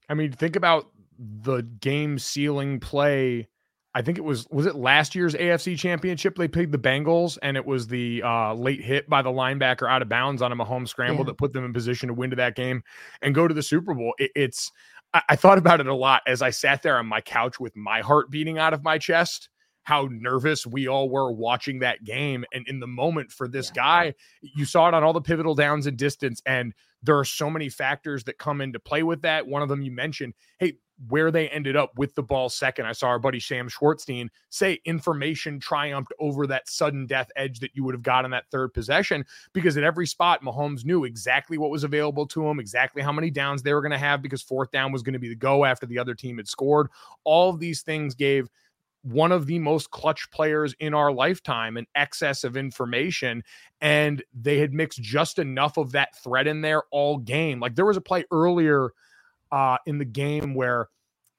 i 0.09 0.15
mean 0.15 0.33
think 0.33 0.57
about 0.57 0.91
the 1.19 1.63
game 1.81 2.19
sealing 2.19 2.81
play 2.81 3.49
I 3.95 4.01
think 4.01 4.17
it 4.17 4.23
was 4.23 4.47
was 4.51 4.67
it 4.67 4.75
last 4.75 5.15
year's 5.15 5.35
AFC 5.35 5.77
Championship 5.77 6.37
they 6.37 6.49
played 6.49 6.73
the 6.73 6.79
Bengals 6.79 7.37
and 7.43 7.57
it 7.57 7.67
was 7.67 7.87
the 7.87 8.23
uh, 8.23 8.55
late 8.55 8.81
hit 8.81 9.09
by 9.09 9.21
the 9.21 9.31
linebacker 9.31 9.89
out 9.89 10.01
of 10.01 10.09
bounds 10.09 10.41
on 10.41 10.51
a 10.51 10.57
Mahomes 10.57 10.89
scramble 10.89 11.19
yeah. 11.19 11.27
that 11.27 11.39
put 11.39 11.53
them 11.53 11.65
in 11.65 11.73
position 11.73 12.09
to 12.09 12.15
win 12.15 12.31
to 12.31 12.37
that 12.37 12.57
game 12.57 12.83
and 13.21 13.35
go 13.35 13.47
to 13.47 13.53
the 13.53 13.63
Super 13.63 13.93
Bowl. 13.93 14.15
It, 14.19 14.31
it's 14.35 14.73
I, 15.13 15.23
I 15.31 15.37
thought 15.37 15.59
about 15.59 15.81
it 15.81 15.87
a 15.87 15.95
lot 15.95 16.23
as 16.27 16.41
I 16.41 16.51
sat 16.51 16.83
there 16.83 16.99
on 16.99 17.07
my 17.07 17.21
couch 17.21 17.61
with 17.61 17.77
my 17.77 18.01
heart 18.01 18.31
beating 18.31 18.59
out 18.59 18.73
of 18.73 18.83
my 18.83 18.97
chest 18.97 19.51
how 19.85 20.09
nervous 20.11 20.67
we 20.67 20.87
all 20.87 21.11
were 21.11 21.33
watching 21.33 21.81
that 21.81 22.05
game. 22.05 22.45
And 22.55 22.67
in 22.69 22.81
the 22.81 22.87
moment 22.87 23.33
for 23.33 23.49
this 23.49 23.71
yeah. 23.75 23.83
guy, 23.83 24.15
you 24.41 24.65
saw 24.65 24.89
it 24.89 24.95
on 24.95 25.03
all 25.03 25.13
the 25.13 25.21
pivotal 25.21 25.55
downs 25.55 25.87
and 25.87 25.97
distance. 25.97 26.41
And 26.47 26.73
there 27.03 27.19
are 27.19 27.25
so 27.25 27.51
many 27.51 27.69
factors 27.69 28.25
that 28.25 28.39
come 28.39 28.61
into 28.61 28.79
play 28.79 29.03
with 29.03 29.23
that. 29.23 29.47
One 29.47 29.63
of 29.63 29.69
them 29.69 29.83
you 29.83 29.91
mentioned, 29.91 30.35
hey, 30.59 30.75
where 31.09 31.31
they 31.31 31.49
ended 31.49 31.75
up 31.75 31.91
with 31.97 32.15
the 32.15 32.23
ball 32.23 32.49
second. 32.49 32.87
I 32.87 32.93
saw 32.93 33.09
our 33.09 33.19
buddy 33.19 33.41
Sam 33.41 33.69
Schwartzstein 33.69 34.29
say 34.51 34.81
information 34.85 35.59
triumphed 35.59 36.13
over 36.21 36.47
that 36.47 36.69
sudden 36.69 37.07
death 37.07 37.31
edge 37.35 37.59
that 37.61 37.75
you 37.75 37.83
would 37.85 37.95
have 37.95 38.03
got 38.03 38.25
in 38.25 38.31
that 38.31 38.49
third 38.51 38.73
possession 38.73 39.25
because 39.53 39.77
at 39.77 39.85
every 39.85 40.07
spot, 40.07 40.45
Mahomes 40.45 40.85
knew 40.85 41.05
exactly 41.05 41.59
what 41.59 41.71
was 41.71 41.85
available 41.85 42.27
to 42.29 42.47
him, 42.47 42.61
exactly 42.61 43.03
how 43.03 43.13
many 43.13 43.31
downs 43.31 43.63
they 43.63 43.75
were 43.75 43.81
going 43.81 43.91
to 43.91 43.99
have 43.99 44.23
because 44.23 44.43
fourth 44.43 44.71
down 44.71 44.93
was 44.93 45.03
going 45.03 45.15
to 45.15 45.19
be 45.19 45.29
the 45.29 45.35
go 45.35 45.65
after 45.65 45.87
the 45.87 45.99
other 45.99 46.15
team 46.15 46.37
had 46.37 46.47
scored. 46.47 46.89
All 47.25 47.51
of 47.51 47.59
these 47.59 47.83
things 47.83 48.15
gave 48.15 48.49
one 49.03 49.33
of 49.33 49.47
the 49.47 49.59
most 49.59 49.91
clutch 49.91 50.31
players 50.31 50.75
in 50.79 50.95
our 50.95 51.13
lifetime, 51.13 51.77
an 51.77 51.87
excess 51.95 52.45
of 52.45 52.57
information. 52.57 53.43
And 53.81 54.23
they 54.33 54.59
had 54.59 54.73
mixed 54.73 55.03
just 55.03 55.39
enough 55.39 55.77
of 55.77 55.93
that 55.93 56.17
threat 56.17 56.47
in 56.47 56.61
there 56.61 56.83
all 56.91 57.19
game. 57.19 57.61
Like 57.61 57.75
there 57.75 57.87
was 57.87 57.97
a 57.97 58.03
play 58.03 58.25
earlier 58.31 58.91
uh, 59.51 59.79
in 59.87 59.99
the 59.99 60.05
game 60.05 60.55
where 60.55 60.89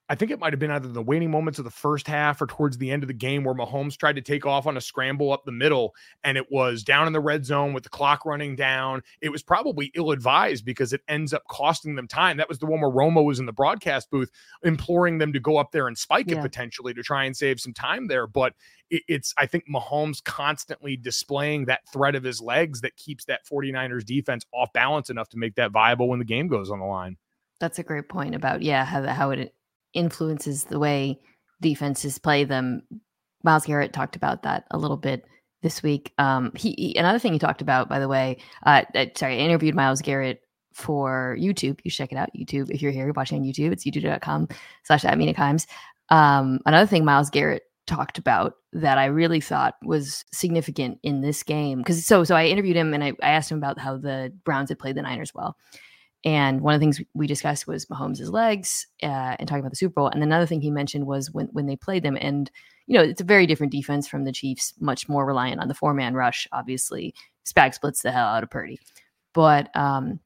I 0.08 0.14
think 0.14 0.30
it 0.30 0.38
might 0.38 0.52
have 0.52 0.60
been 0.60 0.70
either 0.70 0.88
the 0.88 1.02
waning 1.02 1.30
moments 1.30 1.58
of 1.58 1.64
the 1.64 1.70
first 1.70 2.06
half 2.06 2.42
or 2.42 2.46
towards 2.46 2.76
the 2.76 2.90
end 2.90 3.02
of 3.02 3.06
the 3.06 3.14
game 3.14 3.42
where 3.42 3.54
Mahomes 3.54 3.96
tried 3.96 4.16
to 4.16 4.20
take 4.20 4.44
off 4.44 4.66
on 4.66 4.76
a 4.76 4.80
scramble 4.80 5.32
up 5.32 5.44
the 5.44 5.52
middle 5.52 5.94
and 6.22 6.36
it 6.36 6.50
was 6.50 6.82
down 6.82 7.06
in 7.06 7.14
the 7.14 7.20
red 7.20 7.46
zone 7.46 7.72
with 7.72 7.84
the 7.84 7.88
clock 7.88 8.26
running 8.26 8.54
down. 8.54 9.02
It 9.22 9.30
was 9.30 9.42
probably 9.42 9.90
ill 9.94 10.10
advised 10.10 10.66
because 10.66 10.92
it 10.92 11.00
ends 11.08 11.32
up 11.32 11.44
costing 11.48 11.94
them 11.94 12.06
time. 12.06 12.36
That 12.36 12.50
was 12.50 12.58
the 12.58 12.66
one 12.66 12.82
where 12.82 12.90
Romo 12.90 13.24
was 13.24 13.40
in 13.40 13.46
the 13.46 13.52
broadcast 13.52 14.10
booth 14.10 14.30
imploring 14.62 15.16
them 15.16 15.32
to 15.32 15.40
go 15.40 15.56
up 15.56 15.72
there 15.72 15.88
and 15.88 15.96
spike 15.96 16.28
yeah. 16.28 16.38
it 16.38 16.42
potentially 16.42 16.92
to 16.92 17.02
try 17.02 17.24
and 17.24 17.34
save 17.34 17.58
some 17.58 17.72
time 17.72 18.06
there. 18.06 18.26
But 18.26 18.52
it's, 18.90 19.32
I 19.38 19.46
think, 19.46 19.64
Mahomes 19.72 20.22
constantly 20.22 20.98
displaying 20.98 21.64
that 21.64 21.80
threat 21.90 22.14
of 22.14 22.22
his 22.22 22.42
legs 22.42 22.82
that 22.82 22.96
keeps 22.96 23.24
that 23.24 23.46
49ers 23.46 24.04
defense 24.04 24.44
off 24.52 24.70
balance 24.74 25.08
enough 25.08 25.30
to 25.30 25.38
make 25.38 25.54
that 25.54 25.70
viable 25.70 26.08
when 26.08 26.18
the 26.18 26.26
game 26.26 26.46
goes 26.46 26.70
on 26.70 26.78
the 26.78 26.84
line. 26.84 27.16
That's 27.58 27.78
a 27.78 27.82
great 27.82 28.10
point 28.10 28.34
about, 28.34 28.60
yeah, 28.60 28.84
how, 28.84 29.02
how 29.06 29.30
it 29.30 29.54
influences 29.94 30.64
the 30.64 30.78
way 30.78 31.18
defenses 31.60 32.18
play 32.18 32.44
them. 32.44 32.82
Myles 33.42 33.66
Garrett 33.66 33.92
talked 33.92 34.16
about 34.16 34.42
that 34.42 34.64
a 34.70 34.78
little 34.78 34.96
bit 34.96 35.24
this 35.62 35.82
week. 35.82 36.12
Um, 36.18 36.52
he, 36.54 36.74
he 36.78 36.96
another 36.96 37.18
thing 37.18 37.32
he 37.32 37.38
talked 37.38 37.62
about, 37.62 37.88
by 37.88 37.98
the 37.98 38.08
way. 38.08 38.38
Uh, 38.64 38.82
uh, 38.94 39.06
sorry, 39.16 39.34
I 39.34 39.38
interviewed 39.38 39.74
Myles 39.74 40.02
Garrett 40.02 40.42
for 40.72 41.36
YouTube. 41.40 41.80
You 41.84 41.90
check 41.90 42.12
it 42.12 42.18
out. 42.18 42.30
YouTube, 42.36 42.70
if 42.70 42.82
you're 42.82 42.92
here 42.92 43.04
you're 43.04 43.14
watching 43.14 43.38
on 43.38 43.44
YouTube, 43.44 43.72
it's 43.72 43.84
youtube.com 43.84 44.48
slash 44.84 45.04
at 45.04 45.18
Kimes. 45.18 45.66
Um, 46.10 46.60
another 46.66 46.86
thing 46.86 47.04
Myles 47.04 47.30
Garrett 47.30 47.62
talked 47.86 48.18
about 48.18 48.54
that 48.72 48.98
I 48.98 49.06
really 49.06 49.40
thought 49.40 49.76
was 49.82 50.24
significant 50.32 50.98
in 51.02 51.20
this 51.20 51.42
game. 51.42 51.82
Cause 51.84 52.04
so 52.04 52.24
so 52.24 52.34
I 52.34 52.46
interviewed 52.46 52.76
him 52.76 52.92
and 52.92 53.04
I, 53.04 53.12
I 53.22 53.30
asked 53.30 53.50
him 53.50 53.58
about 53.58 53.78
how 53.78 53.96
the 53.96 54.32
Browns 54.44 54.68
had 54.68 54.78
played 54.78 54.96
the 54.96 55.02
Niners 55.02 55.34
well. 55.34 55.56
And 56.24 56.62
one 56.62 56.72
of 56.72 56.80
the 56.80 56.84
things 56.84 57.02
we 57.12 57.26
discussed 57.26 57.66
was 57.66 57.84
Mahomes' 57.86 58.32
legs 58.32 58.86
uh, 59.02 59.36
and 59.38 59.46
talking 59.46 59.60
about 59.60 59.72
the 59.72 59.76
Super 59.76 59.92
Bowl. 59.94 60.08
And 60.08 60.22
another 60.22 60.46
thing 60.46 60.62
he 60.62 60.70
mentioned 60.70 61.06
was 61.06 61.30
when, 61.30 61.48
when 61.52 61.66
they 61.66 61.76
played 61.76 62.02
them. 62.02 62.16
And, 62.18 62.50
you 62.86 62.96
know, 62.96 63.04
it's 63.04 63.20
a 63.20 63.24
very 63.24 63.46
different 63.46 63.72
defense 63.72 64.08
from 64.08 64.24
the 64.24 64.32
Chiefs, 64.32 64.72
much 64.80 65.06
more 65.06 65.26
reliant 65.26 65.60
on 65.60 65.68
the 65.68 65.74
four 65.74 65.92
man 65.92 66.14
rush, 66.14 66.48
obviously. 66.50 67.14
Spags 67.44 67.78
blitzes 67.78 68.02
the 68.02 68.12
hell 68.12 68.26
out 68.26 68.42
of 68.42 68.50
Purdy. 68.50 68.78
But 69.34 69.74
um, 69.76 70.18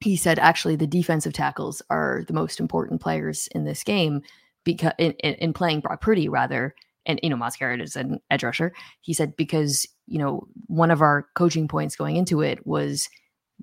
he 0.00 0.16
said 0.16 0.40
actually 0.40 0.74
the 0.74 0.86
defensive 0.86 1.32
tackles 1.32 1.80
are 1.90 2.24
the 2.26 2.34
most 2.34 2.58
important 2.58 3.00
players 3.00 3.48
in 3.52 3.64
this 3.64 3.84
game 3.84 4.22
because 4.64 4.92
in, 4.98 5.12
in, 5.12 5.34
in 5.34 5.52
playing 5.52 5.80
Brock 5.80 6.00
Purdy 6.00 6.28
rather. 6.28 6.74
And, 7.08 7.20
you 7.22 7.30
know, 7.30 7.48
Garrett 7.56 7.80
is 7.80 7.94
an 7.94 8.18
edge 8.32 8.42
rusher. 8.42 8.72
He 9.00 9.14
said, 9.14 9.36
because, 9.36 9.86
you 10.08 10.18
know, 10.18 10.48
one 10.66 10.90
of 10.90 11.02
our 11.02 11.28
coaching 11.36 11.68
points 11.68 11.94
going 11.94 12.16
into 12.16 12.40
it 12.40 12.66
was 12.66 13.08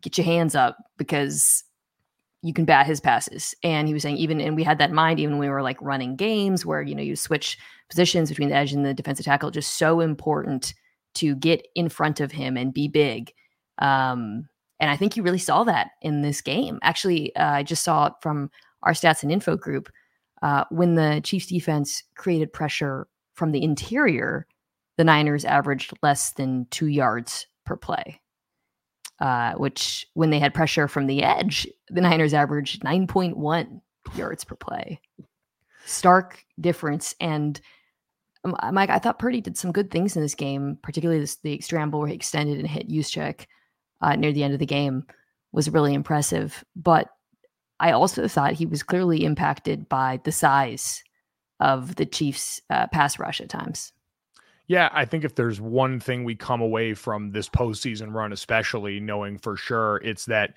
get 0.02 0.18
your 0.18 0.24
hands 0.24 0.56
up 0.56 0.78
because 0.98 1.66
you 2.44 2.54
can 2.54 2.66
bat 2.66 2.86
his 2.86 3.00
passes. 3.00 3.56
And 3.64 3.88
he 3.88 3.94
was 3.94 4.04
saying 4.04 4.18
even 4.18 4.40
and 4.42 4.56
we 4.56 4.64
had 4.64 4.78
that 4.78 4.90
in 4.90 4.96
mind 4.96 5.20
even 5.20 5.40
when 5.40 5.48
we 5.48 5.50
were 5.50 5.64
like 5.64 5.82
running 5.82 6.16
games 6.16 6.66
where 6.66 6.82
you 6.82 6.94
know 6.94 7.02
you 7.02 7.16
switch 7.16 7.58
positions 7.90 8.30
between 8.30 8.50
the 8.50 8.56
edge 8.56 8.74
and 8.74 8.86
the 8.86 8.94
defensive 8.94 9.26
tackle, 9.26 9.50
just 9.50 9.78
so 9.78 10.02
important 10.02 10.74
to 11.16 11.36
get 11.36 11.66
in 11.76 11.90
front 11.90 12.20
of 12.20 12.32
him 12.32 12.58
and 12.58 12.74
be 12.74 12.88
big. 12.88 13.34
Um, 13.80 14.48
and 14.80 14.92
I 14.92 14.98
think 14.98 15.16
you 15.16 15.24
really 15.24 15.38
saw 15.38 15.64
that 15.64 15.92
in 16.02 16.22
this 16.22 16.42
game. 16.42 16.80
Actually, 16.82 17.34
uh, 17.36 17.52
I 17.52 17.64
just 17.64 17.84
saw 17.84 18.08
it 18.08 18.14
from 18.22 18.52
our 18.82 18.92
stats 18.92 19.24
and 19.24 19.32
info 19.32 19.56
group 19.56 19.90
uh, 20.42 20.66
when 20.70 20.96
the 20.96 21.22
Chiefs 21.24 21.48
defense 21.48 22.04
created 22.16 22.52
pressure 22.52 23.08
from 23.36 23.52
the 23.52 23.64
interior. 23.64 24.46
The 24.98 25.06
Niners 25.06 25.46
averaged 25.46 25.94
less 26.04 26.34
than 26.34 26.68
two 26.72 26.88
yards 26.88 27.48
per 27.66 27.78
play 27.78 28.20
uh, 29.24 29.54
which 29.54 30.06
when 30.16 30.32
they 30.32 30.40
had 30.40 30.54
pressure 30.54 30.86
from 30.86 31.08
the 31.08 31.24
edge, 31.24 31.66
the 31.88 32.02
Niners 32.02 32.34
averaged 32.34 32.84
9.1 32.84 33.80
yards 34.18 34.44
per 34.44 34.56
play. 34.56 35.00
Stark 35.86 36.44
difference. 36.60 37.16
And 37.22 37.62
um, 38.44 38.58
Mike, 38.74 38.90
I 38.90 39.00
thought 39.00 39.20
Purdy 39.20 39.40
did 39.40 39.58
some 39.58 39.72
good 39.72 39.92
things 39.92 40.18
in 40.18 40.22
this 40.22 40.36
game, 40.36 40.78
particularly 40.84 41.22
this, 41.22 41.38
the 41.38 41.62
scramble 41.62 42.00
where 42.00 42.10
he 42.10 42.16
extended 42.16 42.60
and 42.60 42.68
hit 42.68 42.90
Juszczyk 42.90 43.46
uh, 44.02 44.18
near 44.18 44.34
the 44.34 44.44
end 44.44 44.56
of 44.56 44.60
the 44.60 44.66
game 44.66 45.06
was 45.54 45.70
really 45.70 45.94
impressive. 45.94 46.62
But 46.76 47.08
I 47.80 47.94
also 47.94 48.28
thought 48.28 48.52
he 48.52 48.66
was 48.66 48.84
clearly 48.84 49.24
impacted 49.24 49.88
by 49.88 50.20
the 50.26 50.34
size 50.34 51.02
of 51.62 51.96
the 51.96 52.06
Chiefs' 52.06 52.60
uh, 52.70 52.88
pass 52.88 53.18
rush 53.18 53.40
at 53.40 53.48
times. 53.48 53.94
Yeah, 54.68 54.90
I 54.94 55.06
think 55.06 55.26
if 55.26 55.36
there's 55.36 55.60
one 55.60 56.00
thing 56.00 56.24
we 56.24 56.36
come 56.36 56.62
away 56.62 56.94
from 56.94 57.32
this 57.32 57.50
postseason 57.50 58.14
run, 58.14 58.32
especially 58.32 59.00
knowing 59.00 59.38
for 59.38 59.58
sure, 59.58 59.98
it's 59.98 60.26
that 60.26 60.54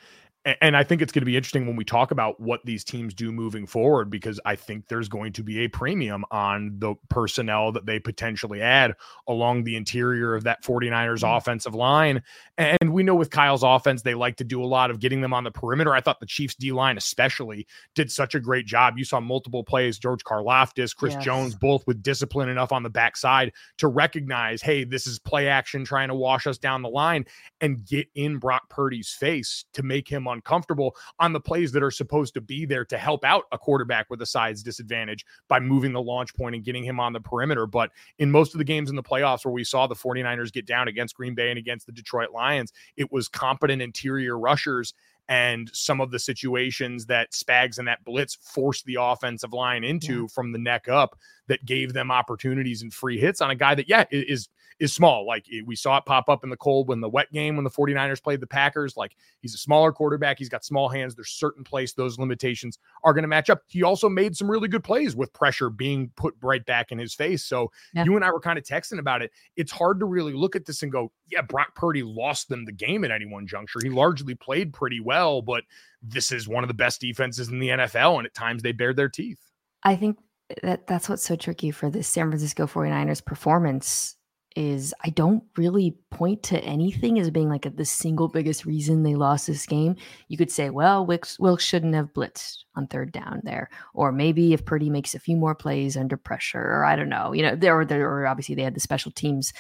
and 0.61 0.77
I 0.77 0.85
think 0.85 1.03
it's 1.03 1.11
going 1.11 1.23
to 1.23 1.27
be 1.27 1.37
interesting 1.37 1.67
when 1.67 1.75
we 1.75 1.85
talk 1.85 2.13
about 2.13 2.39
what 2.39 2.61
these 2.65 2.85
teams 2.85 3.15
do 3.15 3.33
moving 3.33 3.67
forward 3.67 4.11
because 4.11 4.39
I 4.45 4.55
think 4.55 4.87
there's 4.87 5.09
going 5.09 5.33
to 5.33 5.43
be 5.43 5.65
a 5.65 5.69
premium 5.69 6.25
on 6.31 6.79
the 6.79 6.95
personnel 7.09 7.73
that 7.73 7.85
they 7.85 7.99
potentially 7.99 8.63
add 8.63 8.95
along 9.27 9.65
the 9.65 9.75
interior 9.75 10.37
of 10.37 10.45
that 10.45 10.63
49ers 10.63 11.23
mm-hmm. 11.23 11.35
offensive 11.35 11.75
line. 11.75 12.23
And 12.59 12.93
we 12.93 13.03
know 13.03 13.17
with 13.17 13.31
Kyle's 13.31 13.65
offense, 13.65 14.03
they 14.03 14.15
like 14.15 14.37
to 14.37 14.45
do 14.45 14.63
a 14.63 14.67
lot 14.67 14.93
of 14.93 15.01
getting 15.01 15.21
them 15.21 15.35
on 15.35 15.43
the 15.43 15.51
perimeter. 15.51 15.93
I 15.93 16.01
thought 16.01 16.21
the 16.21 16.27
Chiefs 16.27 16.55
D 16.55 16.71
line, 16.71 16.97
especially, 16.97 17.67
did 17.97 18.13
such 18.13 18.37
a 18.37 18.41
great 18.41 18.67
job. 18.67 18.97
You 18.97 19.05
saw 19.05 19.19
multiple 19.19 19.65
plays, 19.65 19.99
George 19.99 20.23
Karlaftis, 20.23 20.95
Chris 20.95 21.15
yes. 21.15 21.25
Jones, 21.25 21.55
both 21.57 21.85
with 21.89 22.05
discipline 22.05 22.49
enough 22.49 22.71
on 22.71 22.85
the 22.85 22.91
backside 22.91 23.53
to 23.79 23.89
recognize, 23.89 24.63
hey, 24.63 24.85
this 24.85 25.09
is 25.09 25.19
play 25.19 25.49
action 25.49 25.85
trying 25.85 26.09
to 26.09 26.15
wash 26.15 26.47
us 26.47 26.57
down 26.57 26.83
the 26.83 26.89
line 26.89 27.25
and 27.61 27.85
get 27.85 28.07
in 28.15 28.39
Brock 28.39 28.69
Purdy's 28.69 29.11
face 29.11 29.65
to 29.73 29.83
make 29.83 30.09
him 30.09 30.29
uncomfortable 30.37 30.95
on 31.19 31.33
the 31.33 31.41
plays 31.41 31.73
that 31.73 31.83
are 31.83 31.91
supposed 31.91 32.35
to 32.35 32.41
be 32.41 32.65
there 32.65 32.85
to 32.85 32.99
help 32.99 33.25
out 33.25 33.45
a 33.53 33.59
quarterback 33.59 34.07
with 34.11 34.23
a 34.23 34.27
size 34.27 34.63
disadvantage 34.63 35.25
by 35.49 35.59
moving 35.59 35.93
the 35.93 36.03
launch 36.03 36.35
point 36.37 36.55
and 36.55 36.65
getting 36.65 36.85
him 36.85 37.01
on 37.01 37.13
the 37.13 37.21
perimeter. 37.21 37.67
But 37.67 37.91
in 38.19 38.31
most 38.31 38.55
of 38.55 38.59
the 38.59 38.65
games 38.65 38.91
in 38.91 38.97
the 38.97 39.03
playoffs 39.03 39.45
where 39.45 39.53
we 39.53 39.65
saw 39.65 39.87
the 39.87 39.95
49ers 39.95 40.53
get 40.53 40.67
down 40.67 40.89
against 40.89 41.17
Green 41.17 41.35
Bay 41.35 41.51
and 41.51 41.59
against 41.59 41.87
the 41.87 41.93
Detroit 41.93 42.31
Lions, 42.33 42.73
it 42.97 43.11
was 43.11 43.29
competent 43.29 43.83
interior 43.83 44.39
rushers 44.39 44.95
and 45.29 45.71
some 45.73 46.01
of 46.01 46.11
the 46.11 46.19
situations 46.19 47.07
that 47.07 47.33
Spags 47.33 47.79
and 47.79 47.89
that 47.89 48.05
blitz 48.05 48.37
forced 48.41 48.85
the 48.85 48.99
offensive 49.01 49.53
line 49.53 49.83
into 49.83 50.23
yeah. 50.23 50.27
from 50.29 50.53
the 50.53 50.59
neck 50.59 50.89
up 50.89 51.19
that 51.49 51.65
gave 51.65 51.93
them 51.93 52.11
opportunities 52.11 52.83
and 52.83 52.93
free 52.93 53.19
hits 53.19 53.41
on 53.41 53.51
a 53.51 53.55
guy 53.55 53.75
that, 53.75 53.89
yeah, 53.89 54.05
is 54.11 54.49
is 54.79 54.93
small. 54.93 55.27
Like 55.27 55.47
we 55.65 55.75
saw 55.75 55.97
it 55.97 56.05
pop 56.05 56.29
up 56.29 56.45
in 56.45 56.51
the 56.51 56.57
cold 56.57 56.89
when 56.89 57.01
the 57.01 57.09
wet 57.09 57.33
game 57.33 57.57
when 57.57 57.65
the 57.65 57.71
49ers 57.71 58.23
played 58.23 58.41
the 58.41 58.47
Packers. 58.47 58.97
Like 58.97 59.17
he's 59.41 59.55
a 59.55 59.59
smaller 59.59 59.93
quarterback. 59.93 60.39
He's 60.39 60.49
got 60.49 60.65
small 60.65 60.89
hands. 60.89 61.15
There's 61.15 61.31
certain 61.31 61.65
place 61.65 61.93
those 61.93 62.19
limitations 62.19 62.79
are 63.03 63.15
going 63.15 63.23
to 63.23 63.29
match 63.29 63.49
up. 63.49 63.63
He 63.69 63.83
also 63.83 64.09
made 64.09 64.37
some 64.37 64.51
really 64.51 64.69
good 64.69 64.85
plays 64.85 65.17
with 65.17 65.33
pressure 65.33 65.71
being 65.71 66.11
put 66.17 66.35
right 66.43 66.65
back 66.67 66.93
in 66.93 66.99
his 66.99 67.15
face. 67.15 67.45
So 67.45 67.71
yeah. 67.95 68.05
you 68.05 68.17
and 68.17 68.25
I 68.25 68.31
were 68.31 68.41
kind 68.41 68.59
of 68.59 68.65
texting 68.65 68.99
about 68.99 69.23
it. 69.23 69.31
It's 69.57 69.73
hard 69.73 69.99
to 70.01 70.07
really 70.07 70.35
look 70.35 70.57
at 70.57 70.67
this 70.67 70.83
and 70.83 70.93
go, 70.93 71.11
yeah, 71.29 71.41
Brock 71.41 71.75
Purdy 71.75 72.03
lost 72.03 72.49
them 72.49 72.65
the 72.65 72.73
game 72.73 73.05
at 73.05 73.11
any 73.11 73.27
one 73.27 73.47
juncture. 73.47 73.81
He 73.83 73.89
largely 73.89 74.35
played 74.35 74.73
pretty 74.73 75.01
well, 75.01 75.41
but 75.41 75.65
this 76.03 76.33
is 76.33 76.47
one 76.47 76.65
of 76.65 76.69
the 76.69 76.75
best 76.75 77.01
defenses 77.01 77.49
in 77.49 77.59
the 77.59 77.69
NFL. 77.69 78.19
And 78.19 78.27
at 78.27 78.35
times 78.35 78.63
they 78.63 78.73
bared 78.73 78.97
their 78.97 79.09
teeth. 79.09 79.41
I 79.83 79.97
think 79.97 80.19
that 80.63 80.87
that's 80.87 81.09
what's 81.09 81.25
so 81.25 81.37
tricky 81.37 81.71
for 81.71 81.91
the 81.91 82.03
San 82.03 82.29
Francisco 82.29 82.67
49ers 82.67 83.25
performance 83.25 84.16
is 84.57 84.95
I 85.05 85.11
don't 85.11 85.45
really 85.57 85.97
point 86.11 86.43
to 86.45 86.59
anything 86.65 87.21
as 87.21 87.31
being 87.31 87.51
like 87.51 87.67
a, 87.67 87.71
the 87.71 87.85
single 87.85 88.27
biggest 88.27 88.65
reason 88.65 89.03
they 89.03 89.15
lost 89.15 89.47
this 89.47 89.67
game. 89.67 89.97
You 90.29 90.39
could 90.39 90.51
say, 90.51 90.71
well, 90.71 91.05
Wilkes, 91.05 91.39
Wilks 91.39 91.63
shouldn't 91.63 91.95
have 91.95 92.15
blitzed 92.15 92.65
on 92.75 92.87
third 92.87 93.13
down 93.13 93.43
there, 93.45 93.69
or 93.93 94.11
maybe 94.11 94.55
if 94.55 94.65
Purdy 94.65 94.89
makes 94.89 95.15
a 95.15 95.21
few 95.21 95.37
more 95.37 95.55
plays 95.55 95.97
under 95.97 96.17
pressure, 96.17 96.61
or 96.61 96.85
I 96.85 96.97
don't 96.97 97.11
know, 97.11 97.33
you 97.33 97.43
know, 97.43 97.55
there 97.55 97.77
were 97.77 97.85
there 97.85 98.09
were 98.09 98.27
obviously 98.27 98.55
they 98.55 98.63
had 98.63 98.75
the 98.75 98.81
special 98.81 99.13
teams. 99.13 99.53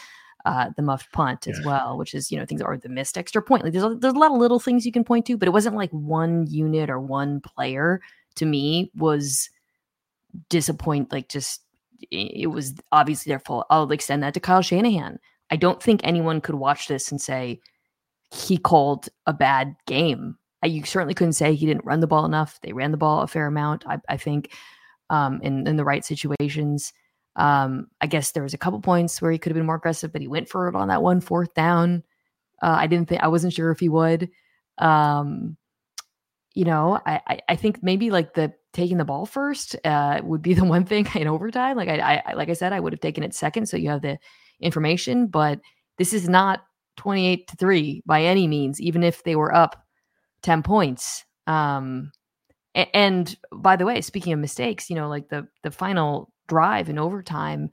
Uh, 0.44 0.70
the 0.76 0.82
muffed 0.82 1.10
punt 1.10 1.48
as 1.48 1.60
well, 1.64 1.98
which 1.98 2.14
is 2.14 2.30
you 2.30 2.38
know 2.38 2.46
things 2.46 2.62
or 2.62 2.76
the 2.76 2.88
missed 2.88 3.18
extra 3.18 3.42
point. 3.42 3.64
Like 3.64 3.72
there's 3.72 3.84
a, 3.84 3.96
there's 3.96 4.14
a 4.14 4.18
lot 4.18 4.30
of 4.30 4.38
little 4.38 4.60
things 4.60 4.86
you 4.86 4.92
can 4.92 5.02
point 5.02 5.26
to, 5.26 5.36
but 5.36 5.48
it 5.48 5.50
wasn't 5.50 5.74
like 5.74 5.90
one 5.90 6.46
unit 6.46 6.88
or 6.88 7.00
one 7.00 7.40
player. 7.40 8.00
To 8.36 8.46
me, 8.46 8.92
was 8.94 9.50
disappoint 10.48 11.10
like 11.10 11.28
just 11.28 11.65
it 12.10 12.50
was 12.50 12.74
obviously 12.92 13.30
their 13.30 13.40
fault. 13.40 13.66
I'll 13.70 13.90
extend 13.90 14.22
that 14.22 14.34
to 14.34 14.40
Kyle 14.40 14.62
Shanahan. 14.62 15.18
I 15.50 15.56
don't 15.56 15.82
think 15.82 16.00
anyone 16.02 16.40
could 16.40 16.56
watch 16.56 16.88
this 16.88 17.10
and 17.10 17.20
say 17.20 17.60
he 18.32 18.58
called 18.58 19.08
a 19.26 19.32
bad 19.32 19.76
game. 19.86 20.36
You 20.64 20.84
certainly 20.84 21.14
couldn't 21.14 21.34
say 21.34 21.54
he 21.54 21.66
didn't 21.66 21.84
run 21.84 22.00
the 22.00 22.06
ball 22.08 22.24
enough. 22.24 22.58
They 22.62 22.72
ran 22.72 22.90
the 22.90 22.96
ball 22.96 23.20
a 23.20 23.26
fair 23.28 23.46
amount, 23.46 23.86
I, 23.86 23.98
I 24.08 24.16
think, 24.16 24.52
um, 25.10 25.40
in 25.42 25.66
in 25.66 25.76
the 25.76 25.84
right 25.84 26.04
situations. 26.04 26.92
Um, 27.36 27.88
I 28.00 28.06
guess 28.06 28.32
there 28.32 28.42
was 28.42 28.54
a 28.54 28.58
couple 28.58 28.80
points 28.80 29.20
where 29.20 29.30
he 29.30 29.38
could 29.38 29.50
have 29.52 29.56
been 29.56 29.66
more 29.66 29.76
aggressive, 29.76 30.10
but 30.10 30.22
he 30.22 30.28
went 30.28 30.48
for 30.48 30.68
it 30.68 30.74
on 30.74 30.88
that 30.88 31.02
one 31.02 31.20
fourth 31.20 31.54
down. 31.54 32.02
Uh, 32.62 32.76
I 32.78 32.86
didn't 32.86 33.08
think 33.08 33.22
I 33.22 33.28
wasn't 33.28 33.52
sure 33.52 33.70
if 33.70 33.78
he 33.78 33.88
would. 33.88 34.30
Um, 34.78 35.56
you 36.54 36.64
know, 36.64 36.98
I, 37.06 37.20
I 37.26 37.40
I 37.50 37.56
think 37.56 37.82
maybe 37.82 38.10
like 38.10 38.34
the 38.34 38.54
taking 38.76 38.98
the 38.98 39.04
ball 39.04 39.26
first 39.26 39.74
uh, 39.84 40.20
would 40.22 40.42
be 40.42 40.54
the 40.60 40.64
one 40.64 40.84
thing 40.84 41.08
in 41.14 41.26
overtime. 41.26 41.76
Like 41.76 41.88
I, 41.88 42.22
I, 42.26 42.34
like 42.34 42.48
I 42.48 42.52
said, 42.52 42.72
I 42.72 42.80
would 42.80 42.92
have 42.92 43.00
taken 43.00 43.24
it 43.24 43.34
second, 43.34 43.66
so 43.66 43.76
you 43.76 43.88
have 43.88 44.02
the 44.02 44.18
information. 44.60 45.26
But 45.26 45.60
this 45.98 46.12
is 46.12 46.28
not 46.28 46.64
twenty 46.96 47.26
eight 47.26 47.48
to 47.48 47.56
three 47.56 48.02
by 48.06 48.22
any 48.22 48.46
means, 48.46 48.80
even 48.80 49.02
if 49.02 49.24
they 49.24 49.36
were 49.36 49.54
up 49.54 49.82
ten 50.42 50.62
points. 50.62 51.24
Um, 51.46 52.12
and, 52.74 52.88
and 52.94 53.36
by 53.52 53.76
the 53.76 53.86
way, 53.86 54.00
speaking 54.00 54.32
of 54.32 54.38
mistakes, 54.38 54.90
you 54.90 54.96
know, 54.96 55.08
like 55.08 55.28
the 55.28 55.48
the 55.62 55.70
final 55.70 56.30
drive 56.46 56.88
in 56.88 56.98
overtime, 56.98 57.70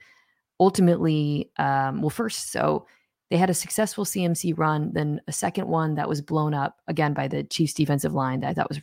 ultimately, 0.59 1.51
um, 1.57 2.01
well, 2.01 2.09
first, 2.09 2.51
so 2.51 2.87
they 3.29 3.37
had 3.37 3.49
a 3.49 3.53
successful 3.53 4.05
CMC 4.05 4.57
run, 4.57 4.91
then 4.93 5.21
a 5.27 5.31
second 5.31 5.67
one 5.67 5.95
that 5.95 6.09
was 6.09 6.21
blown 6.21 6.53
up 6.53 6.77
again 6.87 7.13
by 7.13 7.27
the 7.27 7.43
Chiefs 7.43 7.73
defensive 7.73 8.13
line 8.13 8.39
that 8.39 8.49
I 8.49 8.53
thought 8.53 8.69
was 8.69 8.81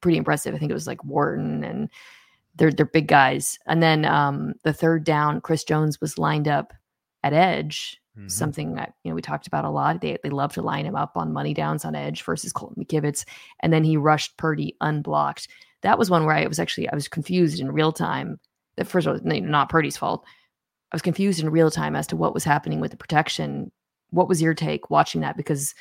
pretty 0.00 0.18
impressive. 0.18 0.54
I 0.54 0.58
think 0.58 0.70
it 0.70 0.74
was 0.74 0.86
like 0.86 1.04
Wharton 1.04 1.64
and 1.64 1.90
they're 2.56 2.72
they're 2.72 2.86
big 2.86 3.08
guys. 3.08 3.58
And 3.66 3.82
then 3.82 4.04
um, 4.04 4.54
the 4.64 4.72
third 4.72 5.04
down, 5.04 5.40
Chris 5.40 5.64
Jones 5.64 6.00
was 6.00 6.18
lined 6.18 6.48
up 6.48 6.74
at 7.22 7.32
edge. 7.32 8.00
Mm-hmm. 8.16 8.28
Something 8.28 8.74
that 8.74 8.94
you 9.04 9.10
know 9.10 9.14
we 9.14 9.22
talked 9.22 9.46
about 9.46 9.64
a 9.64 9.70
lot. 9.70 10.00
They 10.00 10.18
they 10.22 10.30
love 10.30 10.52
to 10.54 10.62
line 10.62 10.84
him 10.84 10.96
up 10.96 11.16
on 11.16 11.32
money 11.32 11.54
downs 11.54 11.84
on 11.84 11.94
edge 11.94 12.22
versus 12.24 12.52
Colton 12.52 12.82
McKivitz, 12.82 13.24
and 13.60 13.72
then 13.72 13.84
he 13.84 13.96
rushed 13.96 14.36
Purdy 14.36 14.76
unblocked. 14.80 15.48
That 15.82 15.98
was 15.98 16.10
one 16.10 16.24
where 16.24 16.34
I 16.34 16.46
was 16.46 16.58
actually 16.58 16.88
I 16.88 16.94
was 16.96 17.06
confused 17.06 17.60
in 17.60 17.70
real 17.70 17.92
time. 17.92 18.40
That 18.76 18.88
first 18.88 19.06
of 19.06 19.14
all, 19.14 19.40
not 19.40 19.68
Purdy's 19.68 19.96
fault. 19.96 20.24
I 20.90 20.96
was 20.96 21.02
confused 21.02 21.40
in 21.40 21.50
real 21.50 21.70
time 21.70 21.94
as 21.94 22.06
to 22.08 22.16
what 22.16 22.34
was 22.34 22.44
happening 22.44 22.80
with 22.80 22.90
the 22.90 22.96
protection. 22.96 23.70
What 24.10 24.28
was 24.28 24.42
your 24.42 24.54
take 24.54 24.90
watching 24.90 25.20
that? 25.20 25.36
Because 25.36 25.74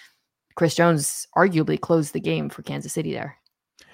Chris 0.55 0.75
Jones 0.75 1.27
arguably 1.35 1.79
closed 1.79 2.13
the 2.13 2.19
game 2.19 2.49
for 2.49 2.61
Kansas 2.61 2.93
City 2.93 3.13
there. 3.13 3.37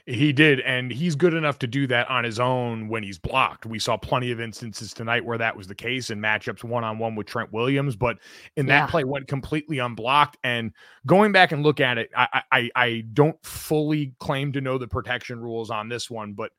He 0.05 0.33
did, 0.33 0.60
and 0.60 0.91
he's 0.91 1.15
good 1.15 1.33
enough 1.33 1.60
to 1.60 1.67
do 1.67 1.88
that 1.88 2.10
on 2.10 2.25
his 2.25 2.38
own 2.38 2.89
when 2.89 3.03
he's 3.03 3.17
blocked. 3.17 3.65
We 3.65 3.79
saw 3.79 3.95
plenty 3.95 4.31
of 4.31 4.41
instances 4.41 4.93
tonight 4.93 5.24
where 5.24 5.38
that 5.38 5.55
was 5.55 5.65
the 5.65 5.75
case 5.75 6.10
in 6.10 6.19
matchups 6.19 6.62
one 6.62 6.83
on 6.83 7.00
one 7.00 7.15
with 7.15 7.25
Trent 7.25 7.53
Williams, 7.53 7.95
but 7.95 8.17
in 8.57 8.65
that 8.65 8.79
yeah. 8.79 8.88
play 8.88 9.05
went 9.05 9.29
completely 9.29 9.79
unblocked. 9.79 10.38
And 10.43 10.74
going 11.05 11.31
back 11.31 11.53
and 11.53 11.63
look 11.63 11.79
at 11.79 11.98
it, 11.98 12.10
I, 12.17 12.41
I 12.51 12.69
I 12.75 13.05
don't 13.13 13.41
fully 13.45 14.13
claim 14.19 14.51
to 14.51 14.62
know 14.62 14.77
the 14.77 14.89
protection 14.89 15.39
rules 15.39 15.69
on 15.69 15.88
this 15.88 16.10
one, 16.10 16.33
but 16.33 16.51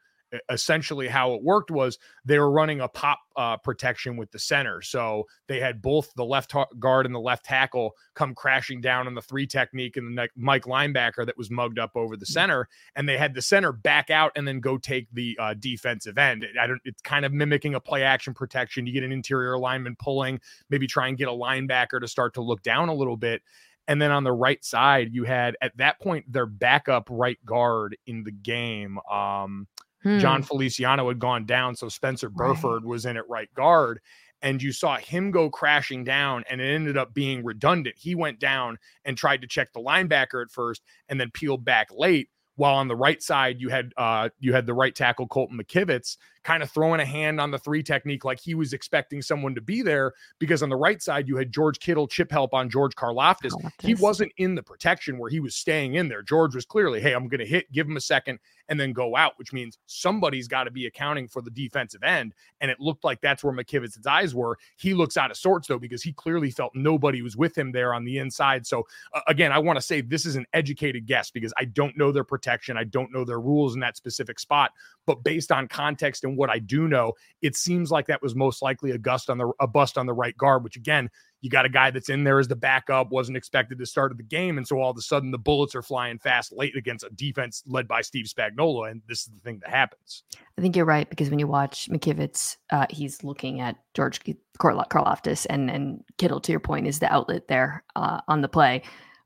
essentially 0.49 1.09
how 1.09 1.35
it 1.35 1.43
worked 1.43 1.71
was 1.71 1.99
they 2.25 2.39
were 2.39 2.51
running 2.51 2.81
a 2.81 2.89
pop 2.89 3.21
uh, 3.37 3.57
protection 3.57 4.17
with 4.17 4.31
the 4.31 4.39
center. 4.39 4.81
So 4.83 5.25
they 5.49 5.61
had 5.61 5.83
both 5.83 6.13
the 6.15 6.25
left 6.25 6.55
guard 6.79 7.07
and 7.07 7.15
the 7.15 7.21
left 7.21 7.45
tackle 7.45 7.97
come 8.15 8.35
crashing 8.35 8.81
down 8.81 9.07
on 9.07 9.15
the 9.15 9.23
three 9.23 9.47
technique 9.47 9.97
and 9.97 10.17
the 10.17 10.29
Mike 10.37 10.65
linebacker 10.65 11.27
that 11.27 11.37
was 11.37 11.51
mugged 11.51 11.79
up 11.79 11.93
over 11.95 12.17
the 12.17 12.25
mm. 12.25 12.33
center. 12.33 12.69
And 12.97 13.09
they 13.09 13.19
had 13.19 13.35
the 13.35 13.43
center 13.43 13.73
back 13.73 14.11
out 14.11 14.33
and 14.37 14.47
then 14.47 14.61
go 14.61 14.79
take 14.79 15.09
the 15.13 15.37
uh, 15.41 15.55
defensive 15.55 16.19
end. 16.19 16.47
I 16.61 16.67
don't, 16.67 16.81
it's 16.85 17.03
kind 17.03 17.25
of 17.25 17.33
mimicking 17.33 17.75
a 17.75 17.81
play 17.81 18.03
action 18.03 18.35
protection. 18.35 18.87
You 18.87 18.93
get 18.93 19.05
an 19.05 19.13
interior 19.13 19.59
lineman 19.59 19.97
pulling, 19.97 20.41
maybe 20.71 20.87
try 20.87 21.09
and 21.09 21.19
get 21.19 21.29
a 21.29 21.33
linebacker 21.33 22.01
to 22.01 22.09
start 22.09 22.35
to 22.35 22.43
look 22.43 22.63
down 22.63 22.89
a 22.89 22.95
little 22.95 23.17
bit. 23.17 23.43
And 23.87 24.01
then 24.01 24.11
on 24.11 24.25
the 24.25 24.33
right 24.33 24.65
side, 24.65 25.11
you 25.13 25.25
had 25.25 25.57
at 25.61 25.77
that 25.77 26.01
point 26.01 26.31
their 26.33 26.47
backup 26.47 27.09
right 27.11 27.39
guard 27.45 27.97
in 28.07 28.25
the 28.25 28.33
game. 28.33 28.99
Um, 29.11 29.67
Hmm. 30.05 30.19
Jon 30.19 30.43
Feliciano 30.43 31.09
had 31.09 31.19
gone 31.19 31.47
down, 31.47 31.75
so 31.75 31.89
Spencer 31.89 32.29
Burford 32.29 32.83
right. 32.83 32.89
was 32.89 33.07
in 33.07 33.17
at 33.17 33.29
right 33.29 33.53
guard. 33.55 34.01
And 34.43 34.63
you 34.63 34.73
saw 34.73 34.99
him 34.99 35.31
go 35.31 35.49
crashing 35.49 36.05
down, 36.05 36.45
and 36.51 36.61
it 36.61 36.67
ended 36.67 36.99
up 36.99 37.15
being 37.15 37.43
redundant. 37.43 37.97
He 37.99 38.15
went 38.15 38.39
down 38.39 38.79
and 39.07 39.17
tried 39.17 39.41
to 39.41 39.49
check 39.49 39.73
the 39.73 39.81
linebacker 39.81 40.43
at 40.43 40.51
first, 40.51 40.83
and 41.09 41.19
then 41.19 41.31
peeled 41.31 41.65
back 41.65 41.89
late. 41.91 42.29
While 42.57 42.75
on 42.77 42.87
the 42.87 42.95
right 42.95 43.21
side, 43.21 43.59
you 43.59 43.69
had 43.69 43.93
uh, 43.97 44.29
you 44.39 44.53
had 44.53 44.67
the 44.67 44.75
right 44.75 44.95
tackle 44.95 45.27
Colton 45.27 45.59
McKivitz 45.59 46.19
kind 46.45 46.63
of 46.63 46.71
throwing 46.71 47.01
a 47.01 47.05
hand 47.05 47.41
on 47.41 47.51
the 47.51 47.59
three 47.59 47.83
technique 47.83 48.25
like 48.25 48.39
he 48.39 48.55
was 48.55 48.73
expecting 48.73 49.23
someone 49.23 49.55
to 49.55 49.61
be 49.61 49.83
there 49.83 50.13
because 50.39 50.63
on 50.63 50.69
the 50.69 50.77
right 50.77 51.03
side 51.03 51.27
you 51.27 51.37
had 51.37 51.51
George 51.51 51.81
Kittle 51.81 52.07
chip 52.07 52.31
help 52.31 52.55
on 52.55 52.71
George 52.71 52.95
Karlaftis. 52.95 53.53
He 53.81 53.95
wasn't 53.95 54.31
in 54.37 54.55
the 54.55 54.63
protection 54.63 55.19
where 55.19 55.31
he 55.31 55.41
was 55.41 55.57
staying 55.57 55.95
in 55.95 56.07
there. 56.07 56.23
George 56.23 56.55
was 56.55 56.67
clearly, 56.67 57.01
hey, 57.01 57.13
I'm 57.13 57.29
going 57.29 57.41
to 57.41 57.47
hit, 57.47 57.73
give 57.73 57.89
him 57.89 57.97
a 57.97 58.01
second, 58.01 58.39
and 58.69 58.79
then 58.79 58.93
go 58.93 59.17
out, 59.17 59.33
which 59.37 59.53
means 59.53 59.79
somebody's 59.87 60.49
got 60.49 60.65
to 60.65 60.71
be 60.71 60.87
accounting 60.87 61.29
for 61.29 61.43
the 61.43 61.51
defensive 61.51 62.03
end. 62.03 62.35
And 62.61 62.71
it 62.71 62.81
looked 62.81 63.05
like 63.05 63.21
that's 63.21 63.45
where 63.45 63.53
McKivitz's 63.53 64.07
eyes 64.07 64.35
were. 64.35 64.57
He 64.77 64.95
looks 64.95 65.17
out 65.17 65.31
of 65.31 65.37
sorts 65.37 65.69
though 65.69 65.79
because 65.79 66.03
he 66.03 66.13
clearly 66.13 66.51
felt 66.51 66.73
nobody 66.75 67.23
was 67.23 67.37
with 67.37 67.57
him 67.57 67.73
there 67.73 67.95
on 67.95 68.05
the 68.05 68.19
inside. 68.19 68.67
So 68.67 68.85
uh, 69.13 69.21
again, 69.29 69.53
I 69.53 69.59
want 69.59 69.77
to 69.77 69.83
say 69.83 70.01
this 70.01 70.27
is 70.27 70.37
an 70.37 70.47
educated 70.53 71.07
guess 71.07 71.31
because 71.31 71.53
I 71.59 71.67
don't 71.67 71.97
know 71.97 72.13
their 72.13 72.25
protection, 72.25 72.77
I 72.77 72.85
don't 72.85 73.13
know 73.13 73.25
their 73.25 73.41
rules 73.41 73.75
in 73.75 73.81
that 73.81 73.97
specific 73.97 74.39
spot, 74.39 74.73
but 75.07 75.23
based 75.23 75.53
on 75.53 75.69
context 75.69 76.25
and 76.25 76.37
what 76.37 76.51
I 76.51 76.59
do 76.59 76.89
know, 76.89 77.13
it 77.43 77.57
seems 77.57 77.91
like 77.91 78.07
that 78.07 78.23
was 78.23 78.35
most 78.35 78.63
likely 78.63 78.93
a 78.93 78.99
gust 78.99 79.31
on 79.31 79.39
the 79.39 79.53
a 79.61 79.67
bust 79.67 79.99
on 79.99 80.07
the 80.07 80.15
right 80.15 80.37
guard, 80.37 80.65
which 80.65 80.77
again, 80.77 81.11
you 81.45 81.51
got 81.51 81.67
a 81.67 81.69
guy 81.69 81.91
that's 81.91 82.09
in 82.09 82.25
there 82.25 82.39
as 82.39 82.49
the 82.49 82.57
backup, 82.57 83.11
wasn't 83.11 83.37
expected 83.37 83.79
to 83.79 83.85
start 83.85 84.17
the 84.17 84.23
game. 84.23 84.57
And 84.57 84.67
so 84.67 84.81
all 84.81 84.91
of 84.91 84.97
a 84.97 85.03
sudden 85.03 85.31
the 85.31 85.37
bullets 85.37 85.75
are 85.75 85.83
flying 85.83 86.19
fast 86.19 86.53
late 86.53 86.75
against 86.75 87.05
a 87.05 87.11
defense 87.11 87.63
led 87.67 87.87
by 87.87 88.01
Steve 88.01 88.25
Spagnuolo. 88.25 88.91
And 88.91 89.03
this 89.07 89.21
is 89.21 89.27
the 89.27 89.41
thing 89.41 89.61
that 89.63 89.69
happens. 89.69 90.23
I 90.57 90.63
think 90.63 90.75
you're 90.75 90.87
right 90.87 91.09
because 91.11 91.29
when 91.29 91.39
you 91.39 91.47
watch 91.47 91.91
McKivitz, 91.91 92.57
uh, 92.71 92.87
he's 92.89 93.23
looking 93.23 93.61
at 93.61 93.77
George 93.93 94.21
Karlaftis 94.59 95.47
and, 95.51 95.71
and 95.71 96.03
Kittle, 96.17 96.41
to 96.41 96.51
your 96.51 96.61
point, 96.61 96.87
is 96.87 97.01
the 97.01 97.13
outlet 97.13 97.47
there 97.47 97.85
uh, 97.95 98.23
on 98.27 98.41
the 98.41 98.49
play 98.49 98.83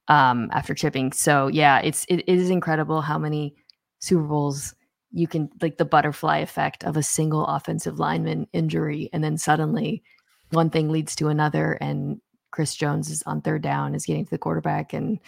um, 0.08 0.50
after 0.52 0.74
chipping. 0.74 1.12
So 1.12 1.46
yeah, 1.46 1.78
it's, 1.78 2.04
it, 2.08 2.16
it 2.16 2.28
is 2.36 2.50
incredible 2.50 3.00
how 3.00 3.20
many 3.20 3.54
Super 4.00 4.24
Bowls 4.24 4.74
you 5.12 5.28
can 5.28 5.50
like 5.62 5.78
the 5.78 5.84
butterfly 5.84 6.38
effect 6.38 6.82
of 6.82 6.96
a 6.96 7.02
single 7.02 7.46
offensive 7.46 8.00
lineman 8.00 8.48
injury 8.52 9.08
and 9.12 9.22
then 9.22 9.38
suddenly 9.38 10.02
one 10.50 10.70
thing 10.70 10.90
leads 10.90 11.14
to 11.16 11.28
another 11.28 11.72
and 11.80 12.20
Chris 12.50 12.74
Jones 12.74 13.10
is 13.10 13.22
on 13.24 13.42
third 13.42 13.62
down 13.62 13.94
is 13.94 14.06
getting 14.06 14.24
to 14.24 14.30
the 14.30 14.38
quarterback 14.38 14.92
and 14.92 15.18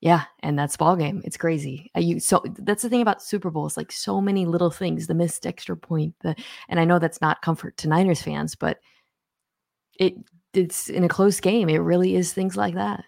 yeah 0.00 0.24
and 0.40 0.58
that's 0.58 0.76
ball 0.76 0.96
game 0.96 1.22
it's 1.24 1.36
crazy. 1.36 1.90
Uh, 1.96 2.00
you 2.00 2.20
so 2.20 2.42
that's 2.58 2.82
the 2.82 2.88
thing 2.88 3.02
about 3.02 3.22
Super 3.22 3.50
Bowls 3.50 3.76
like 3.76 3.92
so 3.92 4.20
many 4.20 4.46
little 4.46 4.70
things 4.70 5.06
the 5.06 5.14
missed 5.14 5.46
extra 5.46 5.76
point 5.76 6.14
the 6.20 6.34
and 6.68 6.78
I 6.80 6.84
know 6.84 6.98
that's 6.98 7.20
not 7.20 7.42
comfort 7.42 7.76
to 7.78 7.88
Niners 7.88 8.22
fans 8.22 8.54
but 8.54 8.78
it 9.98 10.14
it's 10.54 10.88
in 10.88 11.04
a 11.04 11.08
close 11.08 11.40
game. 11.40 11.68
It 11.68 11.78
really 11.78 12.16
is 12.16 12.32
things 12.32 12.56
like 12.56 12.74
that. 12.74 13.04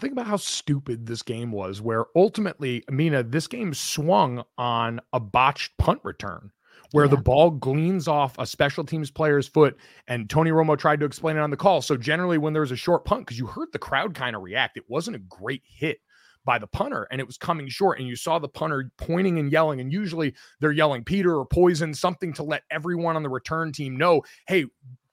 Think 0.00 0.12
about 0.12 0.26
how 0.26 0.36
stupid 0.36 1.06
this 1.06 1.22
game 1.22 1.52
was, 1.52 1.82
where 1.82 2.06
ultimately, 2.16 2.82
Amina, 2.88 3.22
this 3.22 3.46
game 3.46 3.74
swung 3.74 4.42
on 4.56 5.00
a 5.12 5.20
botched 5.20 5.76
punt 5.76 6.00
return 6.02 6.50
where 6.96 7.04
yeah. 7.04 7.10
the 7.10 7.18
ball 7.18 7.50
gleans 7.50 8.08
off 8.08 8.34
a 8.38 8.46
special 8.46 8.82
teams 8.82 9.10
player's 9.10 9.46
foot. 9.46 9.76
And 10.08 10.30
Tony 10.30 10.50
Romo 10.50 10.78
tried 10.78 10.98
to 11.00 11.04
explain 11.04 11.36
it 11.36 11.40
on 11.40 11.50
the 11.50 11.56
call. 11.56 11.82
So, 11.82 11.94
generally, 11.94 12.38
when 12.38 12.54
there 12.54 12.62
was 12.62 12.70
a 12.70 12.76
short 12.76 13.04
punt, 13.04 13.26
because 13.26 13.38
you 13.38 13.44
heard 13.44 13.68
the 13.72 13.78
crowd 13.78 14.14
kind 14.14 14.34
of 14.34 14.40
react, 14.40 14.78
it 14.78 14.84
wasn't 14.88 15.16
a 15.16 15.18
great 15.18 15.62
hit 15.66 15.98
by 16.46 16.58
the 16.58 16.66
punter 16.66 17.06
and 17.10 17.20
it 17.20 17.26
was 17.26 17.36
coming 17.36 17.68
short. 17.68 17.98
And 17.98 18.08
you 18.08 18.16
saw 18.16 18.38
the 18.38 18.48
punter 18.48 18.90
pointing 18.96 19.38
and 19.38 19.52
yelling. 19.52 19.80
And 19.80 19.92
usually 19.92 20.34
they're 20.58 20.72
yelling 20.72 21.04
Peter 21.04 21.36
or 21.36 21.44
poison, 21.44 21.92
something 21.92 22.32
to 22.32 22.42
let 22.42 22.62
everyone 22.70 23.14
on 23.14 23.22
the 23.22 23.28
return 23.28 23.72
team 23.72 23.98
know, 23.98 24.22
hey, 24.48 24.64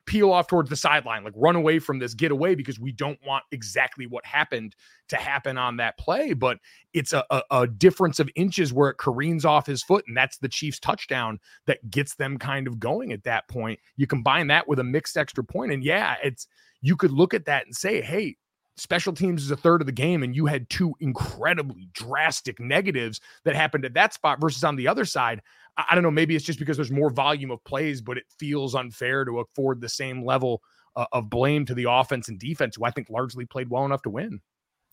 peel 0.06 0.32
off 0.32 0.48
towards 0.48 0.70
the 0.70 0.76
sideline, 0.76 1.24
like 1.24 1.34
run 1.36 1.56
away 1.56 1.80
from 1.80 2.00
this, 2.00 2.14
get 2.14 2.32
away 2.32 2.56
because 2.56 2.80
we 2.80 2.92
don't 2.92 3.20
want 3.26 3.44
exactly 3.52 4.06
what 4.06 4.26
happened 4.26 4.76
to 5.10 5.16
happen 5.16 5.58
on 5.58 5.78
that 5.78 5.98
play. 5.98 6.34
But 6.34 6.58
it's 6.94 7.14
a, 7.14 7.24
a, 7.30 7.42
a, 7.52 7.68
difference 7.68 8.20
of 8.20 8.30
inches 8.36 8.74
where 8.74 8.90
it 8.90 8.98
careens 8.98 9.46
off 9.46 9.66
his 9.66 9.84
foot, 9.84 10.04
and 10.08 10.16
that's 10.16 10.38
the 10.38 10.50
Chiefs' 10.50 10.80
touchdown 10.80 11.40
that 11.68 11.90
gets 11.90 12.16
them 12.16 12.38
kind 12.38 12.68
of 12.68 12.80
going 12.80 13.12
at 13.12 13.24
that 13.24 13.48
point. 13.48 13.80
You 13.96 14.08
combine 14.08 14.48
that 14.48 14.68
with 14.68 14.80
a 14.80 14.84
mixed 14.84 15.18
extra 15.18 15.44
point, 15.44 15.72
and 15.72 15.84
yeah, 15.84 16.16
it's 16.24 16.48
you 16.82 16.98
could 16.98 17.12
look 17.12 17.34
at 17.34 17.46
that 17.46 17.66
and 17.66 17.76
say, 17.76 18.02
hey, 18.02 18.36
special 18.76 19.14
teams 19.14 19.44
is 19.44 19.52
a 19.52 19.58
third 19.58 19.82
of 19.82 19.86
the 19.86 19.92
game 19.92 20.24
and 20.24 20.36
you 20.36 20.46
had 20.46 20.70
two 20.70 20.96
incredibly 21.00 21.88
drastic 21.94 22.60
negatives 22.60 23.22
that 23.44 23.56
happened 23.56 23.86
at 23.86 23.94
that 23.94 24.14
spot 24.14 24.42
versus 24.42 24.64
on 24.64 24.76
the 24.76 24.88
other 24.88 25.06
side 25.06 25.42
I, 25.78 25.94
don't 25.94 26.04
know 26.04 26.12
maybe 26.12 26.36
it's 26.36 26.46
just 26.46 26.60
because 26.60 26.78
there's 26.78 26.92
more 26.92 27.10
volume 27.10 27.52
of 27.52 27.64
plays 27.64 28.02
but 28.02 28.18
it 28.18 28.26
feels 28.40 28.76
unfair 28.76 29.26
to 29.26 29.40
afford 29.40 29.82
the 29.82 29.90
same 29.90 30.26
level 30.26 30.62
uh, 30.96 31.06
of 31.12 31.30
blame 31.30 31.66
to 31.66 31.74
the 31.74 31.88
offense 31.90 32.30
and 32.30 32.40
defense 32.40 32.76
who 32.76 32.86
I 32.86 32.92
think 32.92 33.10
largely 33.10 33.46
played 33.46 33.70
well 33.70 33.86
enough 33.86 34.02
to 34.04 34.10
win 34.10 34.42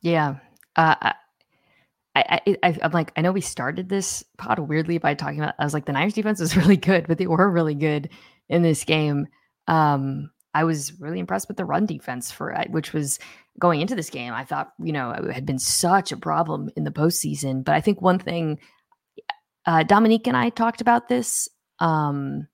yeah 0.02 0.36
uh, 0.76 1.12
I, 2.14 2.40
I, 2.46 2.56
I, 2.62 2.78
am 2.82 2.90
like, 2.92 3.12
I 3.16 3.20
know 3.20 3.32
we 3.32 3.40
started 3.40 3.88
this 3.88 4.24
pod 4.36 4.58
weirdly 4.58 4.98
by 4.98 5.14
talking 5.14 5.40
about, 5.40 5.54
I 5.58 5.64
was 5.64 5.74
like, 5.74 5.84
the 5.84 5.92
Niners 5.92 6.14
defense 6.14 6.40
is 6.40 6.56
really 6.56 6.76
good, 6.76 7.06
but 7.06 7.18
they 7.18 7.26
were 7.26 7.50
really 7.50 7.74
good 7.74 8.08
in 8.48 8.62
this 8.62 8.84
game. 8.84 9.26
Um, 9.68 10.30
I 10.54 10.64
was 10.64 10.98
really 11.00 11.18
impressed 11.18 11.48
with 11.48 11.56
the 11.56 11.64
run 11.64 11.86
defense 11.86 12.30
for 12.30 12.56
uh, 12.56 12.64
which 12.70 12.92
was 12.92 13.18
going 13.58 13.80
into 13.80 13.94
this 13.94 14.10
game. 14.10 14.32
I 14.32 14.44
thought, 14.44 14.72
you 14.78 14.92
know, 14.92 15.10
it 15.10 15.32
had 15.32 15.46
been 15.46 15.58
such 15.58 16.12
a 16.12 16.16
problem 16.16 16.70
in 16.76 16.84
the 16.84 16.90
postseason. 16.90 17.64
But 17.64 17.74
I 17.74 17.80
think 17.80 18.00
one 18.00 18.18
thing, 18.18 18.58
uh, 19.66 19.82
Dominique 19.84 20.26
and 20.26 20.36
I 20.36 20.50
talked 20.50 20.80
about 20.80 21.08
this 21.08 21.48
um, 21.78 22.48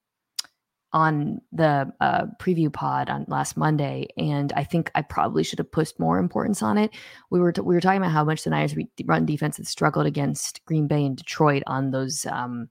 on 0.92 1.40
the 1.52 1.92
uh, 2.00 2.26
preview 2.40 2.72
pod 2.72 3.08
on 3.08 3.24
last 3.28 3.56
Monday, 3.56 4.08
and 4.16 4.52
I 4.54 4.64
think 4.64 4.90
I 4.94 5.02
probably 5.02 5.42
should 5.42 5.58
have 5.58 5.72
pushed 5.72 5.98
more 5.98 6.18
importance 6.18 6.62
on 6.62 6.78
it. 6.78 6.90
We 7.30 7.40
were 7.40 7.52
t- 7.52 7.62
we 7.62 7.74
were 7.74 7.80
talking 7.80 8.00
about 8.02 8.12
how 8.12 8.24
much 8.24 8.44
the 8.44 8.50
Niners 8.50 8.74
run 9.04 9.26
defense 9.26 9.56
had 9.56 9.66
struggled 9.66 10.06
against 10.06 10.64
Green 10.66 10.86
Bay 10.86 11.04
and 11.04 11.16
Detroit 11.16 11.62
on 11.66 11.90
those. 11.90 12.26
Um, 12.26 12.68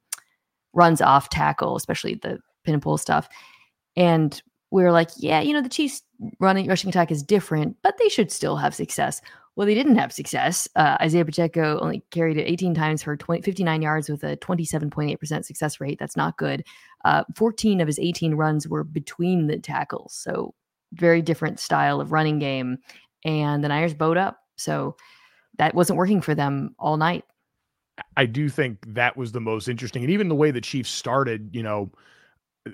runs 0.76 1.02
off 1.02 1.30
tackle, 1.30 1.76
especially 1.76 2.16
the 2.16 2.38
pin 2.64 2.76
and 2.76 2.84
pull 2.84 2.98
stuff. 2.98 3.28
And 3.96 4.40
were 4.84 4.92
like, 4.92 5.10
yeah, 5.18 5.42
you 5.42 5.54
know, 5.54 5.62
the 5.62 5.70
Chiefs 5.70 6.02
running 6.40 6.68
rushing 6.68 6.90
attack 6.90 7.12
is 7.12 7.24
different, 7.24 7.78
but 7.82 7.98
they 7.98 8.10
should 8.10 8.32
still 8.32 8.56
have 8.56 8.74
success. 8.76 9.22
Well, 9.56 9.66
they 9.66 9.74
didn't 9.74 9.96
have 9.96 10.12
success. 10.12 10.68
Uh, 10.76 10.98
Isaiah 11.00 11.24
Pacheco 11.24 11.80
only 11.80 12.04
carried 12.12 12.38
it 12.38 12.44
18 12.44 12.74
times 12.74 13.02
for 13.02 13.16
20, 13.16 13.42
59 13.42 13.82
yards 13.82 14.10
with 14.10 14.24
a 14.24 14.36
27.8% 14.38 15.46
success 15.46 15.80
rate. 15.80 15.98
That's 15.98 16.18
not 16.18 16.38
good. 16.38 16.66
Uh, 17.06 17.24
14 17.36 17.80
of 17.80 17.88
his 17.88 18.00
18 18.00 18.36
runs 18.36 18.68
were 18.68 18.84
between 18.84 19.48
the 19.48 19.58
tackles. 19.58 20.14
So, 20.14 20.54
very 20.94 21.22
different 21.22 21.60
style 21.60 22.02
of 22.02 22.12
running 22.12 22.40
game. 22.40 22.78
And 23.24 23.64
the 23.64 23.70
Niners 23.70 23.94
bowed 23.94 24.18
up. 24.18 24.40
So, 24.58 24.98
that 25.58 25.74
wasn't 25.74 25.98
working 25.98 26.22
for 26.22 26.36
them 26.36 26.76
all 26.78 26.98
night. 26.98 27.24
I 28.18 28.26
do 28.26 28.50
think 28.50 28.80
that 28.94 29.16
was 29.16 29.32
the 29.32 29.40
most 29.40 29.70
interesting. 29.70 30.04
And 30.04 30.12
even 30.12 30.28
the 30.28 30.36
way 30.36 30.52
the 30.52 30.60
Chiefs 30.60 30.90
started, 30.90 31.50
you 31.54 31.64
know, 31.64 31.92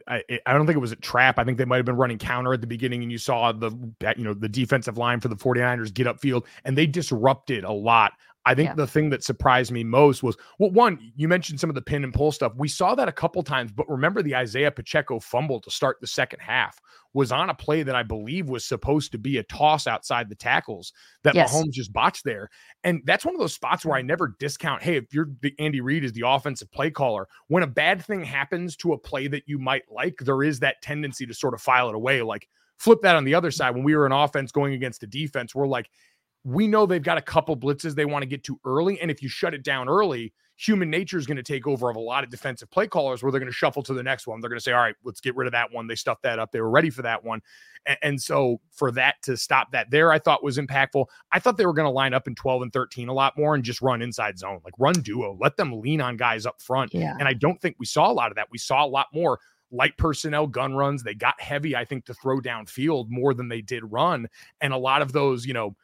I, 0.08 0.23
I 0.45 0.54
don't 0.54 0.65
think 0.65 0.77
it 0.77 0.80
was 0.80 0.93
a 0.93 0.97
trap. 0.97 1.38
I 1.38 1.43
think 1.43 1.58
they 1.58 1.65
might 1.65 1.77
have 1.77 1.86
been 1.86 1.97
running 1.97 2.17
counter 2.17 2.54
at 2.54 2.62
the 2.62 2.67
beginning, 2.67 3.04
and 3.04 3.12
you 3.12 3.17
saw 3.17 3.51
the 3.51 3.71
you 4.17 4.23
know 4.23 4.34
the 4.34 4.47
defensive 4.47 4.97
line 4.97 5.19
for 5.19 5.27
the 5.27 5.36
49ers 5.36 5.93
get 5.93 6.08
upfield, 6.08 6.45
and 6.63 6.77
they 6.77 6.86
disrupted 6.86 7.63
a 7.63 7.71
lot. 7.71 8.13
I 8.45 8.56
think 8.56 8.69
yeah. 8.69 8.75
the 8.75 8.88
thing 8.88 9.12
that 9.12 9.23
surprised 9.23 9.71
me 9.71 9.84
most 9.84 10.23
was 10.23 10.36
well, 10.58 10.71
one, 10.71 11.12
you 11.15 11.27
mentioned 11.27 11.60
some 11.60 11.69
of 11.69 11.75
the 11.75 11.82
pin 11.82 12.04
and 12.04 12.13
pull 12.13 12.32
stuff. 12.32 12.54
We 12.56 12.67
saw 12.67 12.95
that 12.95 13.08
a 13.08 13.12
couple 13.12 13.43
times, 13.43 13.71
but 13.71 13.88
remember 13.88 14.23
the 14.23 14.36
Isaiah 14.36 14.71
Pacheco 14.71 15.19
fumble 15.19 15.60
to 15.62 15.69
start 15.69 15.97
the 16.01 16.08
second 16.08 16.39
half 16.39 16.80
was 17.13 17.32
on 17.32 17.49
a 17.49 17.54
play 17.54 17.84
that 17.84 17.95
I 17.95 18.04
believe 18.04 18.49
was 18.49 18.65
supposed 18.65 19.12
to 19.12 19.17
be 19.17 19.38
a 19.38 19.43
toss 19.43 19.86
outside 19.86 20.30
the 20.30 20.36
tackles 20.36 20.93
that 21.23 21.36
yes. 21.36 21.54
Mahomes 21.54 21.71
just 21.71 21.93
botched 21.93 22.23
there. 22.23 22.49
And 22.84 23.01
that's 23.06 23.25
one 23.25 23.36
of 23.36 23.41
those 23.41 23.54
spots 23.54 23.86
where 23.86 23.97
I 23.97 24.01
never 24.01 24.36
discount, 24.39 24.82
hey, 24.82 24.95
if 24.95 25.13
you're 25.13 25.30
the 25.41 25.54
Andy 25.60 25.82
Reid 25.82 26.04
is 26.04 26.13
the 26.13 26.23
offensive 26.25 26.71
play 26.71 26.89
caller, 26.89 27.27
when 27.47 27.63
a 27.63 27.67
bad 27.67 28.04
thing 28.04 28.23
happens 28.23 28.75
to 28.77 28.93
a 28.93 28.97
play 28.97 29.27
that 29.27 29.43
you 29.45 29.60
might 29.60 29.84
like, 29.91 30.17
there 30.19 30.41
is 30.41 30.60
that 30.62 30.82
tendency 30.82 31.25
to 31.25 31.34
sort 31.34 31.54
of 31.54 31.62
file 31.62 31.89
it 31.89 31.95
away. 31.95 32.21
Like 32.21 32.47
flip 32.82 33.01
that 33.04 33.15
on 33.15 33.25
the 33.25 33.36
other 33.36 33.51
side. 33.51 33.75
When 33.75 33.84
we 33.84 33.95
were 33.95 34.08
an 34.08 34.12
offense 34.12 34.51
going 34.51 34.73
against 34.73 35.04
a 35.04 35.08
defense, 35.08 35.54
we're 35.54 35.67
like, 35.67 35.89
we 36.43 36.67
know 36.67 36.86
they've 36.86 37.04
got 37.04 37.17
a 37.17 37.21
couple 37.21 37.56
blitzes 37.56 37.95
they 37.95 38.06
want 38.06 38.23
to 38.23 38.27
get 38.27 38.43
to 38.45 38.60
early. 38.65 38.99
And 38.99 39.12
if 39.12 39.21
you 39.21 39.30
shut 39.30 39.54
it 39.54 39.63
down 39.63 39.88
early, 39.88 40.34
human 40.58 40.89
nature 40.89 41.17
is 41.17 41.25
going 41.25 41.38
to 41.38 41.43
take 41.43 41.65
over 41.65 41.89
of 41.89 41.95
a 41.95 41.99
lot 41.99 42.23
of 42.23 42.30
defensive 42.30 42.69
play 42.69 42.88
callers 42.88 43.23
where 43.23 43.32
they're 43.32 43.39
going 43.39 43.51
to 43.51 43.56
shuffle 43.56 43.82
to 43.82 43.93
the 43.93 44.04
next 44.04 44.27
one. 44.27 44.39
They're 44.39 44.49
going 44.49 44.60
to 44.60 44.63
say, 44.63 44.73
all 44.73 44.82
right, 44.82 44.95
let's 45.04 45.19
get 45.19 45.36
rid 45.36 45.47
of 45.47 45.54
that 45.54 45.71
one. 45.71 45.88
They 45.88 45.95
stuffed 45.95 46.23
that 46.23 46.39
up. 46.39 46.51
They 46.51 46.62
were 46.62 46.69
ready 46.69 46.89
for 46.89 47.01
that 47.01 47.23
one. 47.23 47.41
And, 47.86 47.97
and 48.01 48.21
so 48.21 48.60
for 48.71 48.91
that 48.91 49.15
to 49.23 49.38
stop 49.38 49.71
that 49.71 49.89
there, 49.89 50.12
I 50.12 50.19
thought 50.19 50.43
was 50.43 50.58
impactful. 50.58 51.06
I 51.32 51.39
thought 51.39 51.58
they 51.58 51.65
were 51.65 51.73
going 51.73 51.88
to 51.88 51.91
line 51.91 52.13
up 52.13 52.27
in 52.27 52.36
12 52.36 52.63
and 52.63 52.73
13 52.73 53.08
a 53.08 53.13
lot 53.13 53.38
more 53.38 53.56
and 53.56 53.63
just 53.63 53.82
run 53.82 54.01
inside 54.01 54.38
zone, 54.38 54.60
like 54.63 54.73
run 54.77 54.93
duo, 54.93 55.38
let 55.39 55.58
them 55.58 55.80
lean 55.82 56.01
on 56.01 56.15
guys 56.15 56.45
up 56.45 56.62
front. 56.62 56.93
Yeah. 56.93 57.15
And 57.19 57.27
I 57.27 57.34
don't 57.34 57.60
think 57.60 57.75
we 57.80 57.86
saw 57.88 58.12
a 58.12 58.13
lot 58.13 58.32
of 58.32 58.36
that. 58.36 58.47
We 58.51 58.60
saw 58.60 58.86
a 58.86 58.88
lot 58.88 59.08
more 59.13 59.39
light 59.71 59.97
personnel 59.97 60.45
gun 60.45 60.75
runs. 60.75 61.01
They 61.01 61.15
got 61.15 61.39
heavy, 61.41 61.75
I 61.75 61.86
think, 61.86 62.06
to 62.06 62.13
throw 62.13 62.39
downfield 62.39 63.10
more 63.10 63.34
than 63.34 63.47
they 63.47 63.62
did 63.62 63.84
run. 63.91 64.27
And 64.60 64.73
a 64.73 64.77
lot 64.77 65.01
of 65.01 65.12
those, 65.12 65.45
you 65.45 65.54
know, 65.54 65.75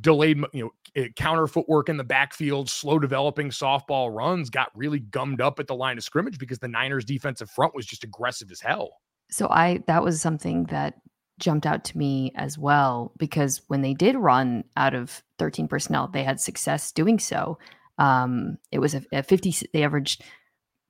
delayed, 0.00 0.38
you 0.52 0.64
know, 0.64 0.70
eh, 0.96 1.08
counter 1.16 1.46
footwork 1.46 1.88
in 1.88 1.96
the 1.96 2.04
backfield, 2.04 2.68
slow 2.68 2.98
developing 2.98 3.50
softball 3.50 4.14
runs 4.14 4.50
got 4.50 4.70
really 4.74 5.00
gummed 5.00 5.40
up 5.40 5.58
at 5.58 5.66
the 5.66 5.74
line 5.74 5.98
of 5.98 6.04
scrimmage 6.04 6.38
because 6.38 6.58
the 6.58 6.68
Niners 6.68 7.04
defensive 7.04 7.50
front 7.50 7.74
was 7.74 7.86
just 7.86 8.04
aggressive 8.04 8.50
as 8.50 8.60
hell. 8.60 9.00
So 9.30 9.48
I 9.48 9.82
that 9.86 10.02
was 10.02 10.20
something 10.20 10.64
that 10.64 10.94
jumped 11.38 11.66
out 11.66 11.84
to 11.84 11.98
me 11.98 12.32
as 12.36 12.58
well 12.58 13.12
because 13.16 13.62
when 13.68 13.82
they 13.82 13.94
did 13.94 14.16
run 14.16 14.64
out 14.76 14.94
of 14.94 15.22
13 15.38 15.68
personnel, 15.68 16.08
they 16.08 16.22
had 16.22 16.40
success 16.40 16.92
doing 16.92 17.18
so. 17.18 17.58
Um, 17.98 18.58
it 18.70 18.78
was 18.78 18.94
a, 18.94 19.02
a 19.12 19.22
50 19.22 19.68
they 19.72 19.82
averaged 19.82 20.22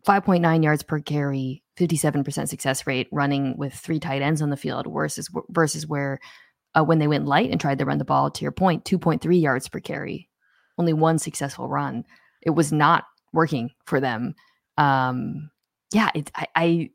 5.9 0.06 0.64
yards 0.64 0.82
per 0.82 0.98
carry, 1.00 1.62
57% 1.76 2.48
success 2.48 2.86
rate 2.86 3.08
running 3.12 3.56
with 3.58 3.74
three 3.74 4.00
tight 4.00 4.22
ends 4.22 4.40
on 4.40 4.50
the 4.50 4.56
field 4.56 4.86
versus 4.90 5.28
versus 5.50 5.86
where 5.86 6.18
uh, 6.74 6.84
when 6.84 6.98
they 6.98 7.08
went 7.08 7.26
light 7.26 7.50
and 7.50 7.60
tried 7.60 7.78
to 7.78 7.84
run 7.84 7.98
the 7.98 8.04
ball, 8.04 8.30
to 8.30 8.42
your 8.42 8.52
point, 8.52 8.84
2.3 8.84 9.40
yards 9.40 9.68
per 9.68 9.80
carry, 9.80 10.28
only 10.78 10.92
one 10.92 11.18
successful 11.18 11.68
run. 11.68 12.04
It 12.42 12.50
was 12.50 12.72
not 12.72 13.04
working 13.32 13.70
for 13.84 14.00
them. 14.00 14.34
Um, 14.78 15.50
yeah, 15.92 16.10
it, 16.14 16.30
I, 16.34 16.46
I, 16.56 16.90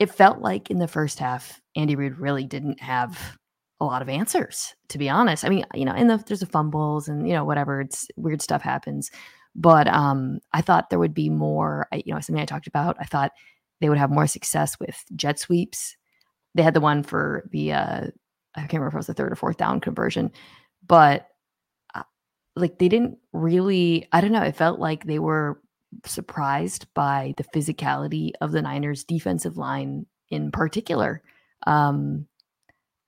it 0.00 0.12
felt 0.12 0.40
like 0.40 0.70
in 0.70 0.78
the 0.78 0.88
first 0.88 1.18
half, 1.18 1.60
Andy 1.76 1.96
Reid 1.96 2.18
really 2.18 2.44
didn't 2.44 2.80
have 2.80 3.38
a 3.80 3.84
lot 3.84 4.02
of 4.02 4.08
answers, 4.08 4.74
to 4.88 4.98
be 4.98 5.08
honest. 5.08 5.44
I 5.44 5.48
mean, 5.48 5.64
you 5.74 5.84
know, 5.84 5.92
and 5.92 6.10
the, 6.10 6.22
there's 6.26 6.40
the 6.40 6.46
fumbles 6.46 7.08
and, 7.08 7.26
you 7.26 7.34
know, 7.34 7.44
whatever, 7.44 7.80
it's 7.80 8.08
weird 8.16 8.42
stuff 8.42 8.62
happens. 8.62 9.10
But 9.54 9.88
um, 9.88 10.40
I 10.52 10.60
thought 10.60 10.90
there 10.90 10.98
would 10.98 11.14
be 11.14 11.30
more, 11.30 11.86
you 11.92 12.12
know, 12.12 12.20
something 12.20 12.42
I 12.42 12.46
talked 12.46 12.66
about. 12.66 12.96
I 13.00 13.04
thought 13.04 13.32
they 13.80 13.88
would 13.88 13.98
have 13.98 14.10
more 14.10 14.26
success 14.26 14.78
with 14.78 14.96
jet 15.14 15.38
sweeps. 15.38 15.96
They 16.54 16.62
had 16.62 16.74
the 16.74 16.80
one 16.80 17.02
for 17.02 17.48
the 17.50 17.72
uh, 17.72 18.06
I 18.54 18.60
can't 18.60 18.74
remember 18.74 18.88
if 18.88 18.94
it 18.94 18.98
was 18.98 19.06
the 19.06 19.14
third 19.14 19.32
or 19.32 19.36
fourth 19.36 19.56
down 19.56 19.80
conversion, 19.80 20.30
but 20.86 21.28
uh, 21.94 22.02
like 22.56 22.78
they 22.78 22.88
didn't 22.88 23.18
really, 23.32 24.06
I 24.12 24.20
don't 24.20 24.32
know, 24.32 24.42
it 24.42 24.56
felt 24.56 24.80
like 24.80 25.04
they 25.04 25.18
were 25.18 25.60
surprised 26.04 26.86
by 26.94 27.34
the 27.36 27.44
physicality 27.44 28.32
of 28.40 28.52
the 28.52 28.62
Niners 28.62 29.04
defensive 29.04 29.56
line 29.56 30.06
in 30.30 30.50
particular. 30.50 31.22
Um, 31.66 32.26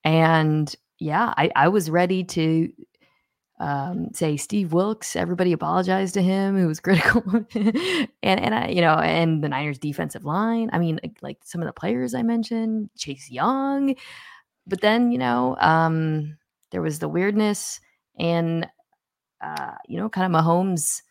and 0.05 0.75
yeah, 0.99 1.33
I, 1.37 1.51
I 1.57 1.69
was 1.69 1.91
ready 1.91 2.25
to 2.25 2.73
um, 3.61 4.09
say 4.15 4.37
Steve 4.39 4.73
Wilks. 4.73 5.15
Everybody 5.15 5.53
apologized 5.53 6.15
to 6.15 6.23
him. 6.23 6.57
Who 6.59 6.67
was 6.67 6.81
critical, 6.81 7.23
and 7.55 8.09
and 8.23 8.55
I, 8.55 8.69
you 8.69 8.81
know, 8.81 8.95
and 8.95 9.45
the 9.45 9.49
Niners 9.49 9.79
defensive 9.79 10.25
line. 10.25 10.71
I 10.73 10.79
mean, 10.79 10.99
like, 11.03 11.19
like 11.21 11.39
some 11.45 11.61
of 11.61 11.67
the 11.67 11.73
players 11.73 12.15
I 12.15 12.23
mentioned, 12.23 12.91
Chase 12.97 13.31
Young 13.31 13.95
but 14.71 14.81
then 14.81 15.11
you 15.11 15.19
know 15.19 15.57
um, 15.61 16.39
there 16.71 16.81
was 16.81 17.01
the 17.01 17.09
weirdness 17.09 17.81
and 18.19 18.67
uh, 19.43 19.73
you 19.87 19.99
know 19.99 20.09
kind 20.09 20.35
of 20.35 20.43
Mahomes. 20.43 21.03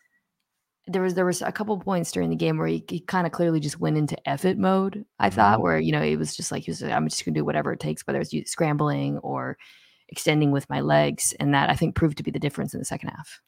There 0.86 1.02
was 1.02 1.14
there 1.14 1.26
was 1.26 1.42
a 1.42 1.52
couple 1.52 1.78
points 1.78 2.10
during 2.10 2.30
the 2.30 2.36
game 2.36 2.58
where 2.58 2.66
he, 2.66 2.84
he 2.88 3.00
kind 3.00 3.26
of 3.26 3.32
clearly 3.32 3.60
just 3.60 3.78
went 3.78 3.96
into 3.96 4.16
effort 4.28 4.58
mode. 4.58 5.04
I 5.20 5.30
thought 5.30 5.54
mm-hmm. 5.54 5.62
where 5.62 5.78
you 5.78 5.92
know 5.92 6.02
it 6.02 6.16
was 6.16 6.34
just 6.34 6.50
like 6.50 6.64
he 6.64 6.70
was 6.70 6.82
I'm 6.82 7.08
just 7.08 7.24
gonna 7.24 7.36
do 7.36 7.44
whatever 7.44 7.72
it 7.72 7.78
takes, 7.78 8.04
whether 8.06 8.20
it's 8.20 8.50
scrambling 8.50 9.18
or 9.18 9.56
extending 10.08 10.50
with 10.50 10.68
my 10.68 10.80
legs, 10.80 11.34
and 11.38 11.54
that 11.54 11.70
I 11.70 11.76
think 11.76 11.94
proved 11.94 12.16
to 12.16 12.24
be 12.24 12.32
the 12.32 12.40
difference 12.40 12.74
in 12.74 12.80
the 12.80 12.86
second 12.86 13.10
half. 13.10 13.40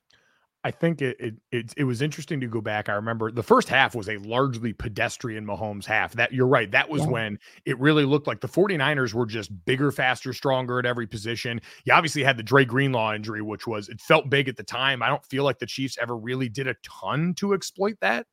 I 0.65 0.71
think 0.71 1.03
it, 1.03 1.17
it, 1.19 1.35
it 1.51 1.75
it 1.77 1.85
was 1.85 2.03
interesting 2.03 2.41
to 2.41 2.47
go 2.47 2.61
back. 2.61 2.89
I 2.89 2.93
remember 2.93 3.33
the 3.33 3.43
first 3.43 3.69
half 3.69 3.97
was 3.97 4.09
a 4.09 4.19
largely 4.19 4.73
pedestrian 4.73 5.45
Mahomes 5.45 5.85
half. 5.85 6.13
That 6.13 6.33
you're 6.33 6.47
right. 6.47 6.71
That 6.71 6.89
was 6.89 7.03
yeah. 7.03 7.09
when 7.09 7.39
it 7.65 7.79
really 7.81 8.05
looked 8.05 8.29
like 8.29 8.41
the 8.41 8.49
49ers 8.49 9.13
were 9.13 9.27
just 9.27 9.51
bigger, 9.65 9.91
faster, 9.91 10.33
stronger 10.33 10.79
at 10.79 10.87
every 10.87 11.07
position. 11.07 11.61
You 11.85 11.93
obviously 11.93 12.23
had 12.23 12.37
the 12.37 12.45
Dre 12.45 12.65
Greenlaw 12.65 13.15
injury, 13.15 13.43
which 13.43 13.67
was 13.67 13.89
it 13.89 14.01
felt 14.01 14.31
big 14.31 14.49
at 14.49 14.57
the 14.57 14.63
time. 14.63 15.03
I 15.03 15.09
don't 15.09 15.25
feel 15.27 15.43
like 15.43 15.59
the 15.59 15.67
Chiefs 15.67 15.99
ever 16.01 16.17
really 16.17 16.49
did 16.49 16.69
a 16.69 16.77
ton 16.85 17.35
to 17.35 17.55
exploit 17.55 17.97
that. 18.01 18.27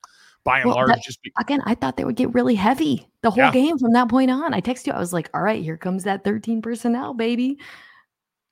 By 0.45 0.59
and 0.59 0.67
well, 0.67 0.75
large, 0.75 0.89
that, 0.89 1.03
just 1.03 1.21
be- 1.21 1.33
again, 1.37 1.61
I 1.65 1.75
thought 1.75 1.97
they 1.97 2.05
would 2.05 2.15
get 2.15 2.33
really 2.33 2.55
heavy 2.55 3.09
the 3.23 3.31
whole 3.31 3.43
yeah. 3.43 3.51
game 3.51 3.77
from 3.77 3.91
that 3.93 4.07
point 4.07 4.31
on. 4.31 4.53
I 4.53 4.61
texted 4.61 4.87
you, 4.87 4.93
I 4.93 4.99
was 4.99 5.11
like, 5.11 5.29
"All 5.33 5.41
right, 5.41 5.61
here 5.61 5.75
comes 5.75 6.05
that 6.05 6.23
13 6.23 6.61
personnel, 6.61 7.13
baby." 7.13 7.57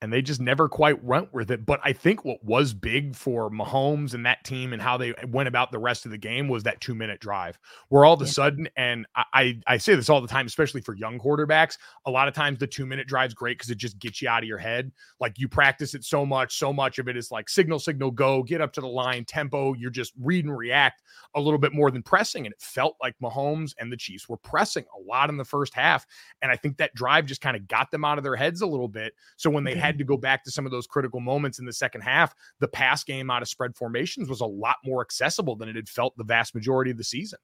And 0.02 0.14
they 0.14 0.22
just 0.22 0.40
never 0.40 0.70
quite 0.70 1.04
went 1.04 1.34
with 1.34 1.50
it. 1.50 1.66
But 1.66 1.80
I 1.84 1.92
think 1.92 2.24
what 2.24 2.44
was 2.44 2.74
big 2.74 3.16
for 3.16 3.50
Mahomes 3.50 4.14
and 4.14 4.26
that 4.26 4.44
team 4.44 4.72
and 4.74 4.82
how 4.82 4.96
they 4.98 5.14
went 5.28 5.48
about 5.48 5.72
the 5.72 5.80
rest 5.80 6.06
of 6.06 6.12
the 6.12 6.18
game 6.18 6.48
was 6.48 6.64
that 6.64 6.80
two 6.82 6.94
minute 6.94 7.20
drive, 7.20 7.58
where 7.90 8.06
all 8.06 8.14
of 8.14 8.22
a 8.22 8.28
sudden, 8.28 8.68
and 8.78 9.08
I, 9.16 9.60
I 9.66 9.78
say 9.78 9.96
this 9.96 10.10
all 10.10 10.22
the 10.22 10.28
time, 10.28 10.46
especially 10.46 10.82
for 10.82 10.94
young 10.94 11.20
quarterbacks, 11.20 11.78
a 12.06 12.12
lot 12.12 12.28
of 12.28 12.36
times 12.36 12.60
the 12.60 12.68
two 12.68 12.86
minute 12.86 13.08
drive's 13.08 13.34
great 13.34 13.58
because 13.58 13.72
it 13.72 13.80
just 13.80 13.98
gets 13.98 14.22
you 14.22 14.30
out 14.30 14.44
of 14.44 14.48
your 14.48 14.60
head. 14.60 14.92
Like 15.20 15.40
you 15.40 15.48
practice 15.48 15.96
it 15.96 16.04
so 16.04 16.26
much, 16.26 16.58
so 16.60 16.72
much 16.72 17.00
of 17.00 17.08
it 17.08 17.18
is 17.18 17.32
like 17.32 17.50
signal, 17.50 17.80
signal, 17.80 18.12
go, 18.12 18.44
get 18.44 18.62
up 18.62 18.74
to 18.74 18.82
the 18.82 18.88
line, 18.88 19.26
tempo. 19.26 19.74
You're 19.74 19.90
just 19.90 20.14
read 20.20 20.46
and 20.46 20.56
react 20.56 21.02
a 21.34 21.42
little 21.42 21.60
bit 21.60 21.74
more 21.74 21.90
than 21.90 22.04
pressing. 22.04 22.46
And 22.46 22.54
it 22.54 22.62
felt 22.62 22.98
like 23.02 23.16
Mahomes 23.22 23.74
and 23.80 23.92
the 23.92 23.98
Chiefs 23.98 24.30
were 24.30 24.38
pressing 24.38 24.86
a 24.96 25.02
lot 25.02 25.30
in 25.30 25.38
the 25.38 25.46
first 25.46 25.74
half. 25.74 26.06
And 26.44 26.52
I 26.52 26.56
think 26.56 26.78
that 26.78 26.94
drive 26.94 27.26
just 27.26 27.42
kind 27.42 27.58
of 27.58 27.68
got 27.68 27.90
them 27.90 28.06
out 28.06 28.20
of 28.20 28.24
their 28.24 28.36
heads 28.36 28.62
a 28.62 28.68
little 28.68 28.88
bit. 28.88 29.14
So 29.38 29.50
when 29.50 29.64
they 29.64 29.76
had 29.76 29.87
had 29.88 29.98
to 29.98 30.04
go 30.04 30.18
back 30.18 30.44
to 30.44 30.52
some 30.52 30.66
of 30.66 30.72
those 30.72 30.88
critical 30.88 31.20
moments 31.20 31.60
in 31.60 31.66
the 31.66 31.74
second 31.74 32.02
half, 32.02 32.34
the 32.60 32.68
pass 32.68 33.04
game 33.04 33.30
out 33.30 33.42
of 33.42 33.48
spread 33.48 33.76
formations 33.76 34.30
was 34.30 34.42
a 34.42 34.46
lot 34.46 34.78
more 34.86 35.02
accessible 35.02 35.56
than 35.56 35.68
it 35.70 35.76
had 35.76 35.90
felt 35.90 36.16
the 36.18 36.24
vast 36.24 36.54
majority 36.54 36.92
of 36.92 36.98
the 36.98 37.04
season. 37.04 37.40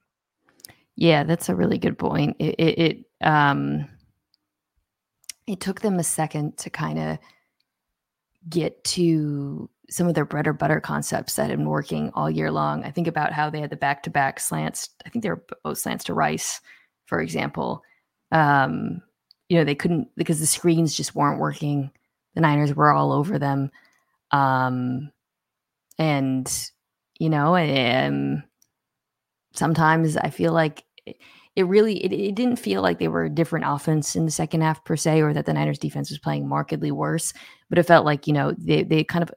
Yeah, 0.96 1.24
that's 1.24 1.50
a 1.50 1.56
really 1.56 1.78
good 1.78 1.98
point. 1.98 2.36
It 2.40 2.56
it, 2.60 2.80
it 2.80 3.06
um 3.22 3.88
it 5.48 5.60
took 5.60 5.82
them 5.82 6.00
a 6.00 6.04
second 6.04 6.58
to 6.58 6.70
kind 6.70 7.00
of 7.00 7.18
get 8.50 8.84
to 8.84 9.70
some 9.90 10.08
of 10.08 10.14
their 10.14 10.26
bread 10.26 10.48
or 10.48 10.54
butter 10.54 10.80
concepts 10.80 11.36
that 11.36 11.50
had 11.50 11.58
been 11.58 11.70
working 11.70 12.12
all 12.14 12.30
year 12.30 12.52
long. 12.52 12.84
I 12.84 12.92
think 12.92 13.08
about 13.08 13.34
how 13.34 13.50
they 13.50 13.60
had 13.60 13.70
the 13.70 13.76
back 13.76 14.04
to 14.04 14.10
back 14.10 14.40
slants. 14.40 14.90
I 15.06 15.10
think 15.10 15.24
they 15.24 15.30
were 15.30 15.44
both 15.64 15.78
slants 15.78 16.06
to 16.06 16.14
Rice, 16.14 16.62
for 17.06 17.20
example. 17.20 17.84
Um, 18.32 19.02
you 19.50 19.58
know, 19.58 19.64
they 19.64 19.76
couldn't 19.76 20.08
because 20.16 20.40
the 20.40 20.48
screens 20.48 20.96
just 20.96 21.16
weren't 21.16 21.40
working. 21.40 21.92
The 22.36 22.42
Niners 22.42 22.74
were 22.74 22.92
all 22.92 23.12
over 23.12 23.38
them. 23.40 23.72
Um, 24.32 25.12
and, 25.98 26.52
you 27.20 27.30
know, 27.30 27.56
um, 27.56 28.44
sometimes 29.54 30.18
I 30.18 30.30
feel 30.30 30.54
like 30.54 30.84
it, 31.56 31.64
really 31.64 32.04
it, 32.04 32.12
it 32.12 32.36
didn't 32.36 32.58
feel 32.58 32.82
like 32.82 33.00
they 33.00 33.08
were 33.08 33.26
a 33.26 33.30
different 33.30 33.66
offense 33.68 34.16
in 34.16 34.26
the 34.26 34.32
second 34.32 34.62
half 34.62 34.84
per 34.84 34.96
se, 34.96 35.22
or 35.22 35.34
that 35.34 35.46
the 35.46 35.54
Niners 35.54 35.78
defense 35.78 36.10
was 36.10 36.20
playing 36.20 36.48
markedly 36.48 36.92
worse. 36.92 37.34
But 37.70 37.78
it 37.78 37.84
felt 37.84 38.06
like 38.06 38.28
you 38.28 38.34
know 38.34 38.54
they 38.58 38.84
they 38.84 39.04
kind 39.04 39.24
of 39.24 39.32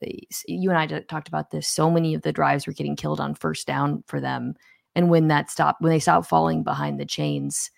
you 0.47 0.71
and 0.71 0.79
I 0.79 1.01
talked 1.03 1.29
about 1.29 1.51
this. 1.51 1.69
So 1.69 1.91
many 1.91 2.15
of 2.15 2.23
the 2.23 2.33
drives 2.33 2.67
were 2.67 2.73
getting 2.73 2.97
killed 2.97 3.21
on 3.21 3.35
first 3.35 3.67
down 3.67 4.03
for 4.07 4.21
them, 4.21 4.55
and 4.95 5.11
when 5.11 5.29
that 5.29 5.51
stopped, 5.51 5.83
when 5.83 5.91
they 5.91 5.99
stopped 5.99 6.29
falling 6.29 6.63
behind 6.63 6.99
the 6.99 7.07
chains, 7.07 7.71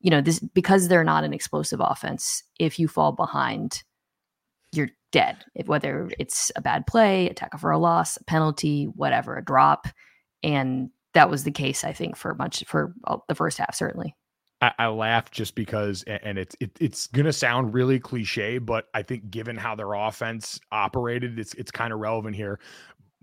you 0.00 0.10
know 0.10 0.20
this 0.20 0.40
because 0.40 0.88
they're 0.88 1.04
not 1.04 1.24
an 1.24 1.34
explosive 1.34 1.80
offense. 1.80 2.42
If 2.58 2.78
you 2.78 2.88
fall 2.88 3.12
behind, 3.12 3.82
dead. 5.12 5.44
If, 5.54 5.68
whether 5.68 6.10
it's 6.18 6.50
a 6.56 6.60
bad 6.60 6.86
play, 6.86 7.28
a 7.28 7.34
tackle 7.34 7.60
for 7.60 7.70
a 7.70 7.78
loss, 7.78 8.16
a 8.16 8.24
penalty, 8.24 8.86
whatever, 8.86 9.36
a 9.36 9.44
drop, 9.44 9.86
and 10.42 10.90
that 11.14 11.30
was 11.30 11.44
the 11.44 11.52
case, 11.52 11.84
I 11.84 11.92
think, 11.92 12.16
for 12.16 12.34
much 12.34 12.64
for 12.66 12.94
the 13.28 13.34
first 13.34 13.58
half, 13.58 13.74
certainly. 13.74 14.16
I, 14.78 14.86
laugh 14.86 15.28
just 15.32 15.56
because, 15.56 16.04
and 16.04 16.38
it's 16.38 16.54
it, 16.60 16.70
it's 16.78 17.08
gonna 17.08 17.32
sound 17.32 17.74
really 17.74 17.98
cliche, 17.98 18.58
but 18.58 18.86
I 18.94 19.02
think 19.02 19.28
given 19.28 19.56
how 19.56 19.74
their 19.74 19.92
offense 19.92 20.60
operated, 20.70 21.36
it's 21.40 21.52
it's 21.54 21.72
kind 21.72 21.92
of 21.92 21.98
relevant 21.98 22.36
here. 22.36 22.60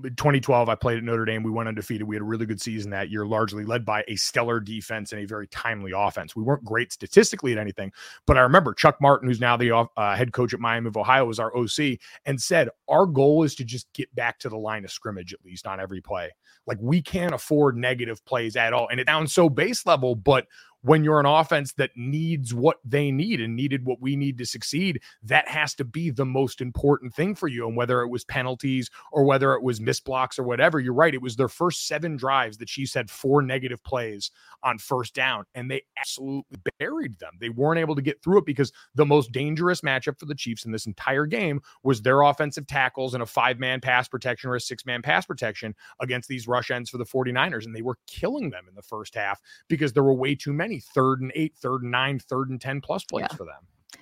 2012, 0.01 0.69
I 0.69 0.75
played 0.75 0.97
at 0.97 1.03
Notre 1.03 1.25
Dame. 1.25 1.43
We 1.43 1.51
went 1.51 1.67
undefeated. 1.67 2.07
We 2.07 2.15
had 2.15 2.21
a 2.21 2.25
really 2.25 2.45
good 2.45 2.61
season 2.61 2.91
that 2.91 3.09
year, 3.09 3.25
largely 3.25 3.65
led 3.65 3.85
by 3.85 4.03
a 4.07 4.15
stellar 4.15 4.59
defense 4.59 5.11
and 5.11 5.21
a 5.21 5.25
very 5.25 5.47
timely 5.47 5.91
offense. 5.95 6.35
We 6.35 6.43
weren't 6.43 6.63
great 6.63 6.91
statistically 6.91 7.51
at 7.51 7.57
anything, 7.57 7.91
but 8.25 8.37
I 8.37 8.41
remember 8.41 8.73
Chuck 8.73 8.97
Martin, 9.01 9.27
who's 9.27 9.39
now 9.39 9.57
the 9.57 9.75
uh, 9.75 10.15
head 10.15 10.31
coach 10.31 10.53
at 10.53 10.59
Miami 10.59 10.87
of 10.87 10.97
Ohio, 10.97 11.25
was 11.25 11.39
our 11.39 11.55
OC 11.55 11.99
and 12.25 12.41
said, 12.41 12.69
Our 12.87 13.05
goal 13.05 13.43
is 13.43 13.55
to 13.55 13.65
just 13.65 13.91
get 13.93 14.13
back 14.15 14.39
to 14.39 14.49
the 14.49 14.57
line 14.57 14.85
of 14.85 14.91
scrimmage 14.91 15.33
at 15.33 15.43
least 15.43 15.67
on 15.67 15.79
every 15.79 16.01
play. 16.01 16.29
Like 16.65 16.77
we 16.81 17.01
can't 17.01 17.33
afford 17.33 17.77
negative 17.77 18.23
plays 18.25 18.55
at 18.55 18.73
all. 18.73 18.87
And 18.89 18.99
it 18.99 19.07
sounds 19.07 19.33
so 19.33 19.49
base 19.49 19.85
level, 19.85 20.15
but 20.15 20.45
when 20.81 21.03
you're 21.03 21.19
an 21.19 21.25
offense 21.25 21.73
that 21.73 21.91
needs 21.95 22.53
what 22.53 22.77
they 22.85 23.11
need 23.11 23.41
and 23.41 23.55
needed 23.55 23.85
what 23.85 24.01
we 24.01 24.15
need 24.15 24.37
to 24.37 24.45
succeed, 24.45 25.01
that 25.23 25.47
has 25.47 25.75
to 25.75 25.83
be 25.83 26.09
the 26.09 26.25
most 26.25 26.61
important 26.61 27.13
thing 27.13 27.35
for 27.35 27.47
you. 27.47 27.67
And 27.67 27.75
whether 27.75 28.01
it 28.01 28.09
was 28.09 28.23
penalties 28.23 28.89
or 29.11 29.25
whether 29.25 29.53
it 29.53 29.63
was 29.63 29.81
missed 29.81 30.05
blocks 30.05 30.39
or 30.39 30.43
whatever, 30.43 30.79
you're 30.79 30.93
right. 30.93 31.13
It 31.13 31.21
was 31.21 31.35
their 31.35 31.49
first 31.49 31.87
seven 31.87 32.15
drives. 32.15 32.57
The 32.57 32.65
Chiefs 32.65 32.93
had 32.93 33.09
four 33.09 33.41
negative 33.41 33.83
plays 33.83 34.31
on 34.63 34.77
first 34.77 35.13
down, 35.13 35.45
and 35.53 35.69
they 35.69 35.81
absolutely 35.97 36.59
buried 36.79 37.19
them. 37.19 37.33
They 37.39 37.49
weren't 37.49 37.79
able 37.79 37.95
to 37.95 38.01
get 38.01 38.23
through 38.23 38.39
it 38.39 38.45
because 38.45 38.71
the 38.95 39.05
most 39.05 39.31
dangerous 39.31 39.81
matchup 39.81 40.17
for 40.19 40.25
the 40.25 40.35
Chiefs 40.35 40.65
in 40.65 40.71
this 40.71 40.85
entire 40.85 41.25
game 41.25 41.61
was 41.83 42.01
their 42.01 42.21
offensive 42.21 42.67
tackles 42.67 43.13
and 43.13 43.23
a 43.23 43.25
five 43.25 43.59
man 43.59 43.81
pass 43.81 44.07
protection 44.07 44.49
or 44.49 44.55
a 44.55 44.61
six 44.61 44.85
man 44.85 45.01
pass 45.01 45.25
protection 45.25 45.75
against 45.99 46.29
these 46.29 46.47
rush 46.47 46.71
ends 46.71 46.89
for 46.89 46.97
the 46.97 47.05
49ers. 47.05 47.65
And 47.65 47.75
they 47.75 47.81
were 47.81 47.97
killing 48.07 48.49
them 48.49 48.65
in 48.67 48.75
the 48.75 48.81
first 48.81 49.15
half 49.15 49.41
because 49.67 49.93
there 49.93 50.03
were 50.03 50.13
way 50.13 50.35
too 50.35 50.53
many 50.53 50.68
many 50.69 50.79
third 50.79 51.21
and 51.21 51.31
eight, 51.35 51.55
third 51.57 51.81
and 51.83 51.91
nine, 51.91 52.19
third 52.19 52.49
and 52.49 52.61
10 52.61 52.81
plus 52.81 53.03
plays 53.03 53.27
yeah. 53.29 53.35
for 53.35 53.45
them. 53.45 54.01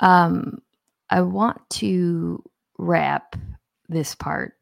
Um, 0.00 0.62
I 1.10 1.22
want 1.22 1.60
to 1.70 2.42
wrap 2.78 3.36
this 3.88 4.14
part 4.14 4.54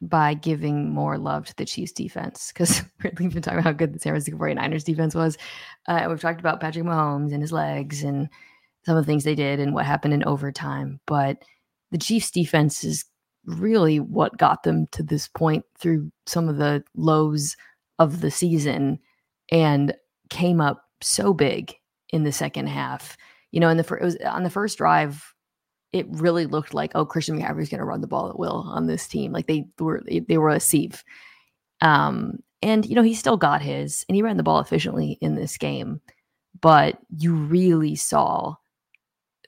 by 0.00 0.34
giving 0.34 0.90
more 0.90 1.18
love 1.18 1.46
to 1.46 1.56
the 1.56 1.64
Chiefs 1.64 1.92
defense 1.92 2.52
because 2.52 2.82
we've 3.02 3.32
been 3.32 3.42
talking 3.42 3.58
about 3.58 3.64
how 3.64 3.72
good 3.72 3.92
the 3.92 3.98
San 3.98 4.12
Francisco 4.12 4.38
49ers 4.38 4.84
defense 4.84 5.14
was. 5.14 5.36
Uh, 5.86 6.06
we've 6.08 6.20
talked 6.20 6.40
about 6.40 6.60
Patrick 6.60 6.84
Mahomes 6.84 7.32
and 7.32 7.42
his 7.42 7.52
legs 7.52 8.02
and 8.02 8.28
some 8.84 8.96
of 8.96 9.04
the 9.04 9.10
things 9.10 9.24
they 9.24 9.34
did 9.34 9.60
and 9.60 9.74
what 9.74 9.84
happened 9.84 10.14
in 10.14 10.24
overtime. 10.24 11.00
But 11.06 11.42
the 11.90 11.98
Chiefs 11.98 12.30
defense 12.30 12.84
is 12.84 13.04
really 13.44 13.98
what 13.98 14.36
got 14.38 14.62
them 14.62 14.86
to 14.92 15.02
this 15.02 15.26
point 15.26 15.64
through 15.78 16.12
some 16.26 16.48
of 16.48 16.58
the 16.58 16.84
lows 16.94 17.56
of 17.98 18.20
the 18.20 18.30
season 18.30 18.98
and 19.50 19.94
came 20.30 20.60
up 20.60 20.87
so 21.02 21.32
big 21.34 21.74
in 22.10 22.24
the 22.24 22.32
second 22.32 22.68
half. 22.68 23.16
You 23.50 23.60
know, 23.60 23.68
in 23.68 23.76
the 23.76 23.84
first, 23.84 24.04
was 24.04 24.16
on 24.24 24.42
the 24.42 24.50
first 24.50 24.78
drive, 24.78 25.34
it 25.92 26.06
really 26.10 26.46
looked 26.46 26.74
like 26.74 26.92
oh 26.94 27.06
Christian 27.06 27.38
McCaffrey's 27.38 27.70
going 27.70 27.78
to 27.78 27.84
run 27.84 28.00
the 28.00 28.06
ball 28.06 28.28
at 28.28 28.38
will 28.38 28.64
on 28.68 28.86
this 28.86 29.08
team. 29.08 29.32
Like 29.32 29.46
they 29.46 29.66
were 29.78 30.02
they 30.06 30.38
were 30.38 30.50
a 30.50 30.60
sieve. 30.60 31.02
Um, 31.80 32.40
and 32.62 32.84
you 32.84 32.94
know 32.94 33.02
he 33.02 33.14
still 33.14 33.36
got 33.36 33.62
his, 33.62 34.04
and 34.08 34.16
he 34.16 34.22
ran 34.22 34.36
the 34.36 34.42
ball 34.42 34.60
efficiently 34.60 35.18
in 35.20 35.34
this 35.34 35.56
game. 35.56 36.00
But 36.60 36.98
you 37.16 37.34
really 37.34 37.94
saw 37.94 38.56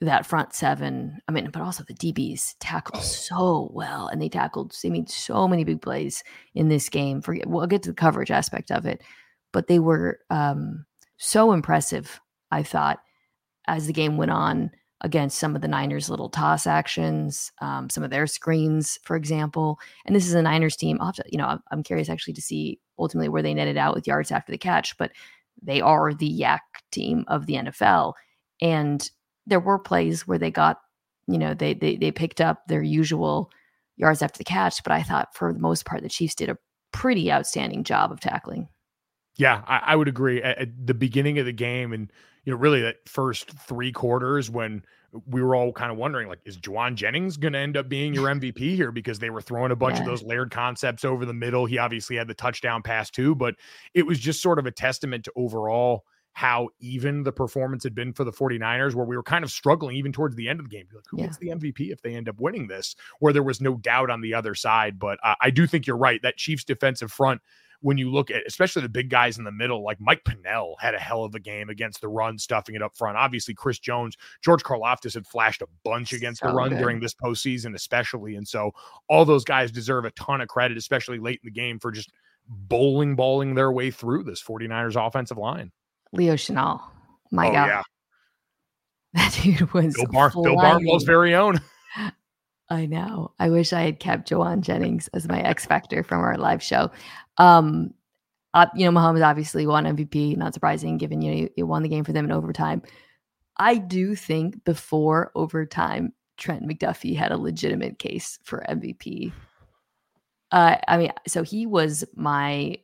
that 0.01 0.25
front 0.25 0.53
seven. 0.53 1.19
I 1.27 1.31
mean, 1.31 1.49
but 1.51 1.61
also 1.61 1.83
the 1.83 1.93
DBs 1.93 2.55
tackled 2.59 3.01
oh. 3.03 3.05
so 3.05 3.71
well, 3.73 4.07
and 4.07 4.21
they 4.21 4.29
tackled. 4.29 4.75
They 4.81 4.89
made 4.89 5.09
so 5.09 5.47
many 5.47 5.63
big 5.63 5.81
plays 5.81 6.23
in 6.55 6.69
this 6.69 6.89
game. 6.89 7.21
Forget. 7.21 7.47
We'll 7.47 7.67
get 7.67 7.83
to 7.83 7.89
the 7.89 7.95
coverage 7.95 8.31
aspect 8.31 8.71
of 8.71 8.85
it, 8.85 9.01
but 9.51 9.67
they 9.67 9.79
were 9.79 10.19
um, 10.29 10.85
so 11.21 11.51
impressive, 11.51 12.19
I 12.49 12.63
thought, 12.63 12.99
as 13.67 13.85
the 13.85 13.93
game 13.93 14.17
went 14.17 14.31
on 14.31 14.71
against 15.01 15.37
some 15.37 15.55
of 15.55 15.61
the 15.61 15.67
Niners' 15.67 16.09
little 16.09 16.29
toss 16.29 16.65
actions, 16.65 17.51
um, 17.61 17.91
some 17.91 18.03
of 18.03 18.09
their 18.09 18.25
screens, 18.25 18.97
for 19.03 19.15
example. 19.15 19.79
And 20.05 20.15
this 20.15 20.25
is 20.25 20.33
a 20.33 20.41
Niners 20.41 20.75
team. 20.75 20.97
To, 20.97 21.23
you 21.27 21.37
know, 21.37 21.59
I'm 21.71 21.83
curious 21.83 22.09
actually 22.09 22.33
to 22.33 22.41
see 22.41 22.79
ultimately 22.97 23.29
where 23.29 23.43
they 23.43 23.53
netted 23.53 23.77
out 23.77 23.93
with 23.93 24.07
yards 24.07 24.31
after 24.31 24.51
the 24.51 24.57
catch, 24.57 24.97
but 24.97 25.11
they 25.61 25.79
are 25.79 26.11
the 26.11 26.39
YAC 26.39 26.59
team 26.91 27.23
of 27.27 27.45
the 27.45 27.53
NFL. 27.53 28.13
And 28.59 29.07
there 29.45 29.59
were 29.59 29.77
plays 29.77 30.27
where 30.27 30.39
they 30.39 30.49
got, 30.49 30.81
you 31.27 31.37
know, 31.37 31.53
they 31.53 31.75
they 31.75 31.97
they 31.97 32.11
picked 32.11 32.41
up 32.41 32.63
their 32.67 32.81
usual 32.81 33.51
yards 33.95 34.23
after 34.23 34.39
the 34.39 34.43
catch, 34.43 34.83
but 34.83 34.91
I 34.91 35.03
thought 35.03 35.35
for 35.35 35.53
the 35.53 35.59
most 35.59 35.85
part 35.85 36.01
the 36.01 36.09
Chiefs 36.09 36.33
did 36.33 36.49
a 36.49 36.57
pretty 36.91 37.31
outstanding 37.31 37.83
job 37.83 38.11
of 38.11 38.19
tackling. 38.19 38.69
Yeah, 39.37 39.63
I, 39.67 39.81
I 39.87 39.95
would 39.95 40.07
agree. 40.07 40.41
At, 40.41 40.57
at, 40.57 40.87
the 40.87 40.93
beginning 40.93 41.39
of 41.39 41.45
the 41.45 41.53
game, 41.53 41.93
and 41.93 42.11
you 42.43 42.51
know, 42.51 42.59
really 42.59 42.81
that 42.81 43.07
first 43.07 43.49
three 43.51 43.91
quarters, 43.91 44.49
when 44.49 44.83
we 45.25 45.41
were 45.41 45.55
all 45.55 45.71
kind 45.71 45.91
of 45.91 45.97
wondering, 45.97 46.27
like, 46.27 46.39
is 46.45 46.57
Jauan 46.57 46.95
Jennings 46.95 47.37
going 47.37 47.53
to 47.53 47.59
end 47.59 47.75
up 47.75 47.89
being 47.89 48.13
your 48.13 48.27
MVP 48.27 48.75
here? 48.75 48.91
Because 48.91 49.19
they 49.19 49.29
were 49.29 49.41
throwing 49.41 49.71
a 49.71 49.75
bunch 49.75 49.95
yeah. 49.95 50.01
of 50.01 50.07
those 50.07 50.23
layered 50.23 50.51
concepts 50.51 51.03
over 51.03 51.25
the 51.25 51.33
middle. 51.33 51.65
He 51.65 51.77
obviously 51.77 52.15
had 52.15 52.27
the 52.27 52.33
touchdown 52.33 52.81
pass 52.81 53.09
too, 53.09 53.35
but 53.35 53.55
it 53.93 54.05
was 54.05 54.19
just 54.19 54.41
sort 54.41 54.59
of 54.59 54.65
a 54.65 54.71
testament 54.71 55.25
to 55.25 55.31
overall 55.35 56.03
how 56.33 56.69
even 56.79 57.23
the 57.23 57.31
performance 57.31 57.83
had 57.83 57.93
been 57.93 58.13
for 58.13 58.23
the 58.23 58.31
49ers, 58.31 58.95
where 58.95 59.05
we 59.05 59.17
were 59.17 59.23
kind 59.23 59.43
of 59.43 59.51
struggling 59.51 59.97
even 59.97 60.13
towards 60.13 60.35
the 60.35 60.47
end 60.47 60.59
of 60.59 60.69
the 60.69 60.75
game. 60.75 60.87
Like, 60.93 61.03
who 61.09 61.17
yeah. 61.17 61.25
gets 61.25 61.37
the 61.37 61.49
MVP 61.49 61.91
if 61.91 62.01
they 62.01 62.15
end 62.15 62.29
up 62.29 62.39
winning 62.39 62.67
this? 62.67 62.95
Where 63.19 63.33
there 63.33 63.43
was 63.43 63.59
no 63.59 63.75
doubt 63.75 64.09
on 64.09 64.21
the 64.21 64.33
other 64.33 64.55
side. 64.55 64.97
But 64.97 65.19
uh, 65.23 65.35
I 65.41 65.49
do 65.49 65.67
think 65.67 65.85
you're 65.85 65.97
right. 65.97 66.21
That 66.21 66.37
Chiefs 66.37 66.63
defensive 66.63 67.11
front 67.11 67.41
when 67.81 67.97
you 67.97 68.11
look 68.11 68.31
at 68.31 68.43
especially 68.45 68.83
the 68.83 68.89
big 68.89 69.09
guys 69.09 69.37
in 69.37 69.43
the 69.43 69.51
middle, 69.51 69.83
like 69.83 69.99
Mike 69.99 70.23
Pennel 70.23 70.75
had 70.79 70.93
a 70.93 70.99
hell 70.99 71.23
of 71.23 71.35
a 71.35 71.39
game 71.39 71.69
against 71.69 72.01
the 72.01 72.07
run, 72.07 72.37
stuffing 72.37 72.75
it 72.75 72.81
up 72.81 72.95
front. 72.95 73.17
Obviously, 73.17 73.53
Chris 73.53 73.79
Jones, 73.79 74.15
George 74.43 74.63
Karlaftis 74.63 75.13
had 75.13 75.27
flashed 75.27 75.61
a 75.61 75.67
bunch 75.83 76.13
against 76.13 76.41
so 76.41 76.47
the 76.47 76.53
run 76.53 76.69
good. 76.69 76.79
during 76.79 76.99
this 76.99 77.13
postseason, 77.13 77.75
especially. 77.75 78.35
And 78.35 78.47
so 78.47 78.71
all 79.09 79.25
those 79.25 79.43
guys 79.43 79.71
deserve 79.71 80.05
a 80.05 80.11
ton 80.11 80.41
of 80.41 80.47
credit, 80.47 80.77
especially 80.77 81.19
late 81.19 81.39
in 81.43 81.47
the 81.47 81.51
game, 81.51 81.79
for 81.79 81.91
just 81.91 82.11
bowling 82.47 83.15
balling 83.15 83.55
their 83.55 83.71
way 83.71 83.91
through 83.91 84.23
this 84.23 84.41
49ers 84.41 84.95
offensive 84.95 85.37
line. 85.37 85.71
Leo 86.11 86.35
Chenal. 86.35 86.81
My 87.31 87.49
oh, 87.49 87.51
God. 87.51 87.67
Yeah. 87.67 87.81
That 89.13 89.37
dude 89.43 89.73
was 89.73 89.93
Bill, 89.93 90.05
Bar- 90.05 90.29
Bill 90.29 90.55
Barnwell's 90.55 91.03
very 91.03 91.35
own. 91.35 91.59
I 92.71 92.85
know. 92.85 93.33
I 93.37 93.49
wish 93.49 93.73
I 93.73 93.81
had 93.81 93.99
kept 93.99 94.29
Jauan 94.29 94.61
Jennings 94.61 95.09
as 95.09 95.27
my 95.27 95.41
X 95.41 95.65
Factor 95.65 96.01
from 96.01 96.21
our 96.21 96.37
live 96.37 96.63
show. 96.63 96.89
Um, 97.37 97.93
uh, 98.53 98.67
you 98.75 98.89
know, 98.89 98.97
Mahomes 98.97 99.25
obviously 99.25 99.65
won 99.65 99.85
MVP, 99.85 100.35
not 100.35 100.53
surprising 100.53 100.97
given 100.97 101.21
you 101.21 101.31
know 101.31 101.49
he 101.55 101.63
won 101.63 101.83
the 101.83 101.89
game 101.89 102.03
for 102.03 102.13
them 102.13 102.25
in 102.25 102.31
overtime. 102.31 102.81
I 103.57 103.77
do 103.77 104.15
think 104.15 104.63
before 104.65 105.31
overtime, 105.35 106.13
Trent 106.37 106.67
McDuffie 106.67 107.15
had 107.15 107.31
a 107.31 107.37
legitimate 107.37 107.99
case 107.99 108.39
for 108.43 108.65
MVP. 108.67 109.31
Uh, 110.51 110.77
I 110.87 110.97
mean, 110.97 111.11
so 111.27 111.43
he 111.43 111.65
was 111.65 112.03
my 112.15 112.77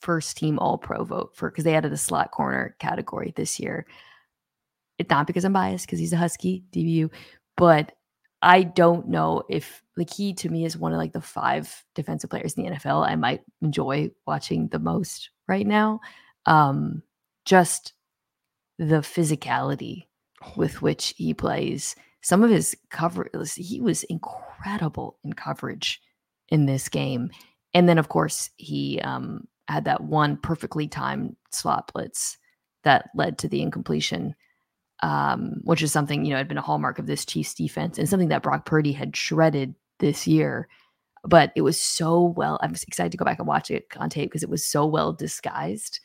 first 0.00 0.36
team 0.36 0.58
All 0.58 0.78
Pro 0.78 1.04
vote 1.04 1.36
for 1.36 1.50
because 1.50 1.64
they 1.64 1.74
added 1.74 1.92
a 1.92 1.96
slot 1.96 2.30
corner 2.30 2.74
category 2.78 3.32
this 3.36 3.60
year. 3.60 3.86
It's 4.98 5.10
not 5.10 5.26
because 5.26 5.44
I'm 5.44 5.52
biased 5.52 5.86
because 5.86 5.98
he's 5.98 6.12
a 6.12 6.16
Husky 6.16 6.64
DBU, 6.72 7.10
but 7.56 7.92
I 8.44 8.62
don't 8.62 9.08
know 9.08 9.42
if 9.48 9.82
like 9.96 10.12
he 10.12 10.34
to 10.34 10.50
me 10.50 10.66
is 10.66 10.76
one 10.76 10.92
of 10.92 10.98
like 10.98 11.14
the 11.14 11.20
five 11.22 11.82
defensive 11.94 12.28
players 12.28 12.52
in 12.54 12.64
the 12.64 12.70
NFL 12.72 13.08
I 13.08 13.16
might 13.16 13.40
enjoy 13.62 14.10
watching 14.26 14.68
the 14.68 14.78
most 14.78 15.30
right 15.48 15.66
now. 15.66 16.00
Um, 16.44 17.02
just 17.46 17.94
the 18.78 18.96
physicality 18.96 20.04
with 20.56 20.82
which 20.82 21.14
he 21.16 21.32
plays. 21.32 21.96
Some 22.20 22.42
of 22.42 22.50
his 22.50 22.76
cover, 22.90 23.30
he 23.56 23.80
was 23.80 24.02
incredible 24.04 25.18
in 25.24 25.32
coverage 25.32 26.02
in 26.48 26.66
this 26.66 26.90
game. 26.90 27.30
And 27.72 27.88
then, 27.88 27.96
of 27.96 28.10
course, 28.10 28.50
he 28.56 29.00
um, 29.00 29.48
had 29.68 29.86
that 29.86 30.02
one 30.02 30.36
perfectly 30.36 30.86
timed 30.86 31.36
slot 31.50 31.90
blitz 31.94 32.36
that 32.82 33.08
led 33.14 33.38
to 33.38 33.48
the 33.48 33.62
incompletion 33.62 34.34
um, 35.04 35.60
which 35.64 35.82
is 35.82 35.92
something 35.92 36.24
you 36.24 36.30
know 36.30 36.38
had 36.38 36.48
been 36.48 36.56
a 36.56 36.62
hallmark 36.62 36.98
of 36.98 37.06
this 37.06 37.26
Chiefs 37.26 37.52
defense 37.52 37.98
and 37.98 38.08
something 38.08 38.28
that 38.28 38.42
Brock 38.42 38.64
Purdy 38.64 38.92
had 38.92 39.14
shredded 39.14 39.74
this 39.98 40.26
year. 40.26 40.66
but 41.26 41.52
it 41.56 41.60
was 41.60 41.78
so 41.80 42.34
well. 42.36 42.58
I'm 42.62 42.72
excited 42.72 43.12
to 43.12 43.18
go 43.18 43.24
back 43.24 43.38
and 43.38 43.46
watch 43.46 43.70
it 43.70 43.86
on 43.96 44.08
tape 44.10 44.30
because 44.30 44.42
it 44.42 44.48
was 44.48 44.64
so 44.64 44.86
well 44.86 45.12
disguised. 45.12 46.00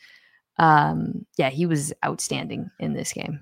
Um, 0.58 1.26
yeah, 1.38 1.48
he 1.48 1.64
was 1.64 1.92
outstanding 2.04 2.70
in 2.78 2.92
this 2.92 3.12
game. 3.12 3.40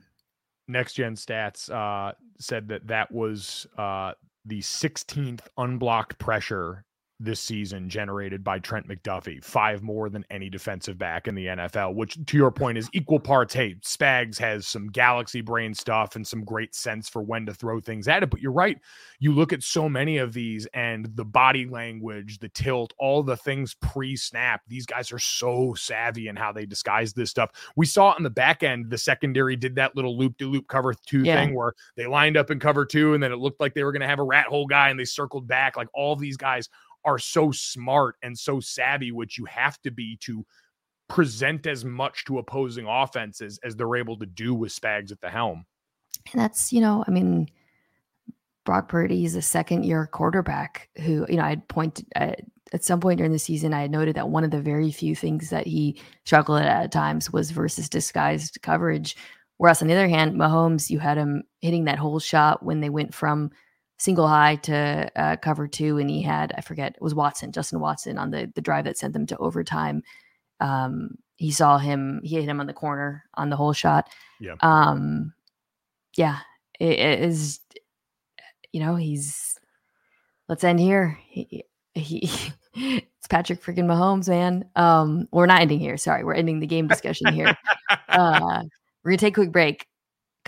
Next 0.69 0.95
Gen 0.95 1.17
Stats 1.17 1.71
uh, 1.71 2.13
said 2.39 2.69
that 2.69 2.87
that 2.87 3.11
was 3.11 3.67
uh, 3.77 4.13
the 4.45 4.61
16th 4.61 5.41
unblocked 5.57 6.19
pressure 6.19 6.85
this 7.21 7.41
season 7.41 7.89
generated 7.89 8.45
by 8.45 8.59
Trent 8.59 8.87
McDuffie, 8.87 9.43
five 9.43 9.83
more 9.83 10.09
than 10.09 10.25
any 10.31 10.49
defensive 10.49 10.99
back 10.99 11.27
in 11.27 11.35
the 11.35 11.47
NFL, 11.47 11.95
which 11.95 12.19
to 12.27 12.37
your 12.37 12.53
point 12.53 12.79
is 12.79 12.89
equal 12.93 13.19
parts. 13.19 13.53
Hey, 13.53 13.75
Spags 13.83 14.39
has 14.39 14.69
some 14.69 14.89
galaxy 14.89 15.41
brain 15.41 15.75
stuff 15.75 16.15
and 16.15 16.27
some 16.27 16.45
great 16.45 16.75
sense 16.75 17.09
for 17.09 17.23
when 17.23 17.45
to 17.47 17.55
throw 17.55 17.81
things 17.81 18.07
at 18.07 18.23
it. 18.23 18.31
But 18.31 18.41
you're 18.41 18.53
right. 18.53 18.79
You 19.19 19.33
look 19.33 19.53
at 19.53 19.65
so 19.65 19.89
many 19.89 20.19
of 20.19 20.33
these 20.33 20.67
and 20.75 21.07
the 21.17 21.25
body 21.25 21.67
language, 21.67 22.39
the 22.39 22.51
tilt, 22.51 22.93
all 22.99 23.23
the 23.23 23.37
things 23.37 23.75
pre 23.75 24.15
snap. 24.17 24.63
These 24.69 24.87
guys 24.87 25.11
are 25.11 25.19
so 25.19 25.75
savvy 25.75 26.29
in 26.29 26.37
how 26.37 26.53
they 26.53 26.67
disguise 26.67 27.13
this 27.13 27.31
stuff. 27.31 27.51
We 27.75 27.87
saw 27.87 28.13
it 28.13 28.17
on 28.17 28.23
the 28.23 28.31
back 28.31 28.63
end. 28.63 28.91
The 28.91 28.99
secondary 28.99 29.57
did 29.57 29.75
that 29.75 29.97
little 29.97 30.17
loop 30.17 30.39
to 30.39 30.49
loop 30.49 30.69
cover 30.69 30.95
two 31.07 31.23
yeah. 31.23 31.35
thing 31.35 31.55
where 31.55 31.73
they 31.97 32.07
lined 32.07 32.37
up 32.37 32.53
in 32.53 32.61
cover 32.61 32.85
two 32.85 33.15
and 33.15 33.23
then 33.23 33.33
it 33.33 33.39
looked 33.39 33.61
like 33.61 33.75
they 33.75 33.83
were 33.83 33.93
going 33.93 34.03
to 34.03 34.07
have 34.07 34.21
a 34.21 34.25
rat 34.25 34.47
hole 34.47 34.67
guy 34.67 34.91
and 34.91 35.01
they 35.01 35.05
circled 35.05 35.49
back. 35.49 35.77
Like 35.77 35.89
all 35.93 36.15
these 36.15 36.37
guys 36.37 36.69
are 37.05 37.19
so 37.19 37.51
smart 37.51 38.17
and 38.23 38.39
so 38.39 38.61
savvy, 38.61 39.13
which 39.13 39.39
you 39.39 39.45
have 39.47 39.81
to 39.83 39.91
be 39.91 40.17
to 40.23 40.45
present 41.09 41.67
as 41.67 41.85
much 41.85 42.25
to 42.27 42.39
opposing 42.39 42.87
offenses 42.87 43.59
as 43.65 43.75
they're 43.77 43.97
able 43.97 44.19
to 44.19 44.27
do 44.27 44.55
with 44.55 44.73
Spags 44.73 45.11
at 45.11 45.21
the 45.21 45.31
helm. 45.31 45.65
And 46.33 46.41
that's, 46.41 46.73
you 46.73 46.81
know, 46.81 47.05
I 47.07 47.11
mean, 47.11 47.49
Brock 48.65 48.89
Purdy 48.89 49.25
is 49.25 49.35
a 49.35 49.43
second 49.43 49.85
year 49.85 50.07
quarterback 50.07 50.91
who, 50.99 51.25
you 51.29 51.37
know, 51.37 51.45
I'd 51.45 51.67
pointed 51.69 52.07
at, 52.15 52.41
uh, 52.41 52.43
at 52.75 52.85
some 52.85 53.01
point 53.01 53.17
during 53.17 53.33
the 53.33 53.39
season, 53.39 53.73
I 53.73 53.81
had 53.81 53.91
noted 53.91 54.17
that 54.17 54.29
one 54.29 54.45
of 54.45 54.51
the 54.51 54.61
very 54.61 54.93
few 54.93 55.17
things 55.17 55.49
that 55.49 55.67
he 55.67 55.99
struggled 56.27 56.61
at 56.61 56.67
at 56.67 56.93
times 56.93 57.33
was 57.33 57.51
versus 57.51 57.89
disguised 57.89 58.59
coverage. 58.61 59.17
Whereas 59.57 59.81
on 59.81 59.89
the 59.89 59.95
other 59.95 60.07
hand, 60.07 60.35
Mahomes, 60.35 60.91
you 60.91 60.99
had 60.99 61.17
him 61.17 61.45
hitting 61.63 61.87
that 61.87 61.99
hole 61.99 62.21
shot 62.21 62.63
when 62.63 62.81
they 62.81 62.91
went 62.91 63.15
from 63.15 63.53
single 63.99 64.29
high 64.29 64.57
to 64.57 65.11
uh, 65.17 65.37
cover 65.37 65.69
two, 65.69 65.99
and 65.99 66.09
he 66.09 66.23
had 66.23 66.53
I 66.57 66.61
forget 66.61 66.95
it 66.95 67.03
was 67.03 67.15
Watson, 67.15 67.53
Justin 67.53 67.81
Watson 67.81 68.19
on 68.19 68.31
the 68.31 68.51
the 68.55 68.61
drive 68.61 68.85
that 68.85 68.99
sent 68.99 69.13
them 69.13 69.27
to 69.27 69.37
overtime. 69.39 70.03
Um, 70.61 71.19
he 71.37 71.51
saw 71.51 71.79
him, 71.79 72.21
he 72.25 72.37
hit 72.37 72.49
him 72.49 72.61
on 72.61 72.67
the 72.67 72.73
corner 72.73 73.25
on 73.35 73.51
the 73.51 73.57
hole 73.57 73.73
shot. 73.73 74.09
Yeah. 74.41 74.55
Um, 74.61 75.33
yeah, 76.17 76.39
it, 76.81 76.99
it 76.99 77.21
is. 77.21 77.61
You 78.73 78.81
know, 78.81 78.97
he's. 78.97 79.59
Let's 80.49 80.65
end 80.65 80.81
here. 80.81 81.19
He, 81.29 81.65
he 81.95 82.31
it's 82.75 83.27
Patrick 83.29 83.63
freaking 83.63 83.85
Mahomes, 83.85 84.29
man. 84.29 84.65
Um, 84.77 85.29
we're 85.31 85.47
not 85.47 85.61
ending 85.61 85.79
here. 85.79 85.97
Sorry, 85.97 86.25
we're 86.25 86.35
ending 86.35 86.61
the 86.61 86.67
game 86.67 86.89
discussion 86.89 87.33
here. 87.33 87.57
uh, 88.09 88.63
we're 89.05 89.11
gonna 89.11 89.19
take 89.19 89.35
a 89.35 89.41
quick 89.41 89.53
break 89.53 89.87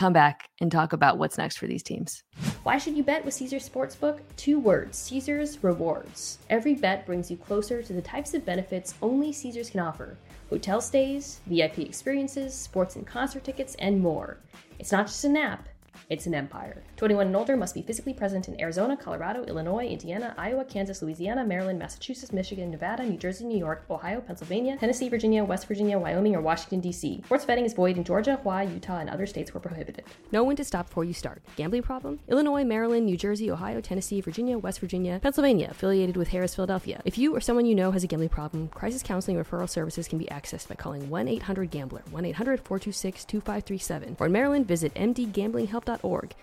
come 0.00 0.12
back 0.14 0.48
and 0.60 0.72
talk 0.72 0.94
about 0.94 1.18
what's 1.18 1.36
next 1.36 1.58
for 1.58 1.66
these 1.66 1.82
teams. 1.82 2.24
Why 2.62 2.76
should 2.76 2.94
you 2.94 3.02
bet 3.02 3.24
with 3.24 3.32
Caesars 3.32 3.66
Sportsbook? 3.66 4.20
Two 4.36 4.58
words 4.58 4.98
Caesars 4.98 5.64
Rewards. 5.64 6.38
Every 6.50 6.74
bet 6.74 7.06
brings 7.06 7.30
you 7.30 7.38
closer 7.38 7.82
to 7.82 7.92
the 7.94 8.02
types 8.02 8.34
of 8.34 8.44
benefits 8.44 8.94
only 9.00 9.32
Caesars 9.32 9.70
can 9.70 9.80
offer 9.80 10.18
hotel 10.50 10.80
stays, 10.82 11.40
VIP 11.46 11.78
experiences, 11.78 12.52
sports 12.52 12.96
and 12.96 13.06
concert 13.06 13.44
tickets, 13.44 13.76
and 13.78 14.00
more. 14.00 14.36
It's 14.78 14.92
not 14.92 15.06
just 15.06 15.24
an 15.24 15.38
app. 15.38 15.68
It's 16.08 16.26
an 16.26 16.34
empire. 16.34 16.82
21 16.96 17.28
and 17.28 17.36
older 17.36 17.56
must 17.56 17.74
be 17.74 17.82
physically 17.82 18.12
present 18.12 18.48
in 18.48 18.60
Arizona, 18.60 18.96
Colorado, 18.96 19.44
Illinois, 19.44 19.86
Indiana, 19.86 20.34
Iowa, 20.36 20.64
Kansas, 20.64 21.02
Louisiana, 21.02 21.44
Maryland, 21.44 21.78
Massachusetts, 21.78 22.32
Michigan, 22.32 22.70
Nevada, 22.70 23.04
New 23.04 23.16
Jersey, 23.16 23.44
New 23.44 23.58
York, 23.58 23.84
Ohio, 23.90 24.20
Pennsylvania, 24.20 24.76
Tennessee, 24.76 25.08
Virginia, 25.08 25.44
West 25.44 25.68
Virginia, 25.68 25.98
Wyoming, 25.98 26.34
or 26.34 26.40
Washington, 26.40 26.80
D.C. 26.80 27.22
Sports 27.24 27.44
betting 27.44 27.64
is 27.64 27.74
void 27.74 27.96
in 27.96 28.04
Georgia, 28.04 28.36
Hawaii, 28.36 28.66
Utah, 28.66 28.98
and 28.98 29.08
other 29.08 29.26
states 29.26 29.54
where 29.54 29.60
prohibited. 29.60 30.04
Know 30.32 30.44
when 30.44 30.56
to 30.56 30.64
stop 30.64 30.88
before 30.88 31.04
you 31.04 31.12
start. 31.12 31.42
Gambling 31.56 31.82
problem? 31.82 32.18
Illinois, 32.28 32.64
Maryland, 32.64 33.06
New 33.06 33.16
Jersey, 33.16 33.50
Ohio, 33.50 33.80
Tennessee, 33.80 34.20
Virginia, 34.20 34.58
West 34.58 34.80
Virginia, 34.80 35.20
Pennsylvania, 35.22 35.68
affiliated 35.70 36.16
with 36.16 36.30
Harrah's, 36.30 36.54
Philadelphia. 36.54 37.00
If 37.04 37.18
you 37.18 37.36
or 37.36 37.40
someone 37.40 37.66
you 37.66 37.74
know 37.74 37.92
has 37.92 38.04
a 38.04 38.06
gambling 38.06 38.30
problem, 38.30 38.68
crisis 38.68 39.02
counseling 39.02 39.36
referral 39.36 39.68
services 39.68 40.08
can 40.08 40.18
be 40.18 40.26
accessed 40.26 40.68
by 40.68 40.74
calling 40.74 41.08
1 41.08 41.28
800 41.28 41.70
Gambler, 41.70 42.02
1 42.10 42.24
800 42.24 42.60
426 42.60 43.24
2537. 43.24 44.16
Or 44.18 44.26
in 44.26 44.32
Maryland, 44.32 44.66
visit 44.66 44.92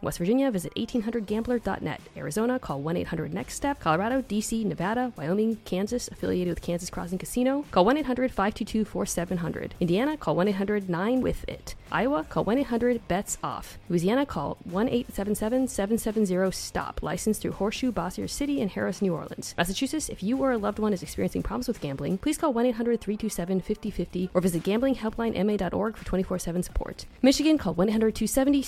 West 0.02 0.18
Virginia, 0.18 0.52
visit 0.52 0.74
1800gambler.net. 0.76 2.02
Arizona, 2.16 2.60
call 2.60 2.82
1 2.82 2.98
800 2.98 3.34
NEXT 3.34 3.58
STEP. 3.58 3.80
Colorado, 3.80 4.22
DC, 4.22 4.66
Nevada, 4.66 5.14
Wyoming, 5.16 5.58
Kansas, 5.66 6.08
affiliated 6.08 6.50
with 6.50 6.62
Kansas 6.62 6.90
Crossing 6.90 7.18
Casino, 7.18 7.66
call 7.72 7.86
1 7.86 7.98
800 7.98 8.32
522 8.32 8.86
4700. 8.86 9.76
Indiana, 9.80 10.18
call 10.18 10.36
1 10.36 10.48
800 10.48 10.90
9 10.90 11.22
with 11.22 11.48
it. 11.48 11.76
Iowa, 11.92 12.24
call 12.24 12.44
1 12.44 12.58
800 12.60 13.08
BETS 13.08 13.38
OFF. 13.44 13.78
Louisiana, 13.90 14.26
call 14.26 14.58
1 14.66 14.90
877 14.90 15.68
770 15.68 16.52
STOP. 16.52 17.02
Licensed 17.02 17.42
through 17.42 17.54
Horseshoe, 17.54 17.92
Bossier 17.92 18.28
City, 18.28 18.62
and 18.62 18.72
Harrah's, 18.72 19.02
New 19.02 19.14
Orleans. 19.14 19.54
Massachusetts, 19.58 20.10
if 20.10 20.24
you 20.24 20.38
or 20.38 20.52
a 20.52 20.58
loved 20.58 20.80
one 20.80 20.94
is 20.94 21.04
experiencing 21.04 21.44
problems 21.44 21.68
with 21.68 21.82
gambling, 21.82 22.18
please 22.18 22.38
call 22.38 22.54
1 22.54 22.66
800 22.66 23.02
327 23.02 23.62
5050 23.62 24.30
or 24.34 24.42
visit 24.42 24.64
gamblinghelplinema.org 24.64 25.98
for 25.98 26.06
24 26.06 26.40
7 26.40 26.64
support. 26.64 27.06
Michigan, 27.22 27.58
call 27.58 27.74
1 27.74 27.90
800 27.90 28.16
270 28.16 28.62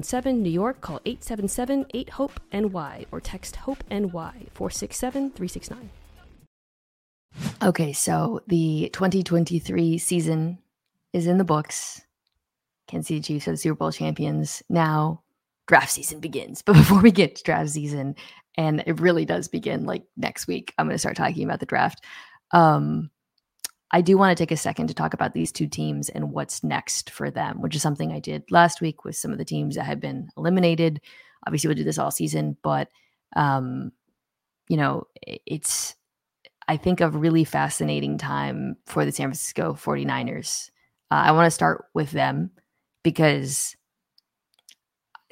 7117. 0.00 0.42
New 0.42 0.50
York, 0.50 0.80
call 0.80 0.98
Call 0.98 1.00
877 1.04 1.86
8 1.92 2.10
HOPE 2.10 2.40
NY 2.52 3.06
or 3.10 3.20
text 3.20 3.56
HOPE 3.56 3.82
NY 3.90 4.46
467 4.54 5.30
369. 5.32 5.90
Okay, 7.62 7.92
so 7.92 8.40
the 8.46 8.90
2023 8.92 9.98
season 9.98 10.58
is 11.12 11.26
in 11.26 11.38
the 11.38 11.44
books. 11.44 12.02
Kansas 12.86 13.08
City 13.08 13.20
Chiefs 13.20 13.48
are 13.48 13.52
the 13.52 13.56
Super 13.56 13.76
Bowl 13.76 13.92
champions. 13.92 14.62
Now 14.68 15.22
draft 15.66 15.90
season 15.90 16.20
begins. 16.20 16.62
But 16.66 16.74
before 16.74 17.00
we 17.00 17.10
get 17.10 17.36
to 17.36 17.42
draft 17.42 17.70
season, 17.70 18.16
and 18.56 18.84
it 18.86 19.00
really 19.00 19.24
does 19.24 19.48
begin 19.48 19.86
like 19.86 20.04
next 20.16 20.46
week, 20.46 20.74
I'm 20.76 20.86
going 20.86 20.94
to 20.94 20.98
start 20.98 21.16
talking 21.16 21.44
about 21.44 21.60
the 21.60 21.66
draft. 21.66 22.04
Um, 22.50 23.10
I 23.92 24.00
do 24.00 24.16
want 24.16 24.36
to 24.36 24.42
take 24.42 24.50
a 24.50 24.56
second 24.56 24.86
to 24.88 24.94
talk 24.94 25.12
about 25.12 25.34
these 25.34 25.52
two 25.52 25.66
teams 25.66 26.08
and 26.08 26.32
what's 26.32 26.64
next 26.64 27.10
for 27.10 27.30
them, 27.30 27.60
which 27.60 27.76
is 27.76 27.82
something 27.82 28.10
I 28.10 28.20
did 28.20 28.50
last 28.50 28.80
week 28.80 29.04
with 29.04 29.16
some 29.16 29.32
of 29.32 29.38
the 29.38 29.44
teams 29.44 29.76
that 29.76 29.84
have 29.84 30.00
been 30.00 30.30
eliminated. 30.36 31.00
Obviously, 31.46 31.68
we'll 31.68 31.76
do 31.76 31.84
this 31.84 31.98
all 31.98 32.10
season, 32.10 32.56
but 32.62 32.88
um, 33.36 33.92
you 34.68 34.78
know, 34.78 35.06
it's 35.26 35.94
I 36.68 36.78
think 36.78 37.00
a 37.00 37.10
really 37.10 37.44
fascinating 37.44 38.16
time 38.16 38.76
for 38.86 39.04
the 39.04 39.12
San 39.12 39.26
Francisco 39.26 39.74
49ers. 39.74 40.70
Uh, 41.10 41.14
I 41.26 41.32
want 41.32 41.46
to 41.46 41.50
start 41.50 41.84
with 41.92 42.12
them 42.12 42.50
because 43.02 43.76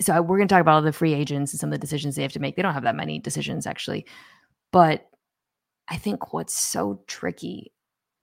so 0.00 0.12
I, 0.12 0.20
we're 0.20 0.36
going 0.36 0.48
to 0.48 0.52
talk 0.52 0.60
about 0.60 0.74
all 0.74 0.82
the 0.82 0.92
free 0.92 1.14
agents 1.14 1.52
and 1.52 1.60
some 1.60 1.70
of 1.70 1.72
the 1.72 1.78
decisions 1.78 2.16
they 2.16 2.22
have 2.22 2.32
to 2.32 2.40
make. 2.40 2.56
They 2.56 2.62
don't 2.62 2.74
have 2.74 2.82
that 2.82 2.96
many 2.96 3.18
decisions 3.18 3.66
actually, 3.66 4.04
but 4.70 5.08
I 5.88 5.96
think 5.96 6.34
what's 6.34 6.58
so 6.58 7.02
tricky 7.06 7.72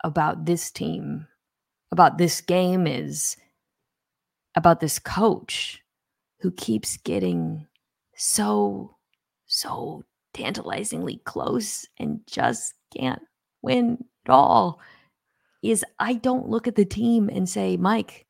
about 0.03 0.45
this 0.45 0.71
team, 0.71 1.27
about 1.91 2.17
this 2.17 2.41
game 2.41 2.88
is 2.88 3.38
about 4.55 4.79
this 4.79 4.99
coach 4.99 5.81
who 6.39 6.51
keeps 6.51 6.97
getting 6.97 7.65
so, 8.15 8.95
so 9.45 10.03
tantalizingly 10.33 11.21
close 11.25 11.86
and 11.99 12.21
just 12.27 12.73
can't 12.95 13.21
win 13.62 14.03
at 14.25 14.31
all. 14.31 14.79
Is 15.63 15.83
I 15.99 16.13
don't 16.13 16.49
look 16.49 16.67
at 16.67 16.75
the 16.75 16.86
team 16.86 17.29
and 17.29 17.49
say, 17.49 17.77
Mike, 17.77 18.25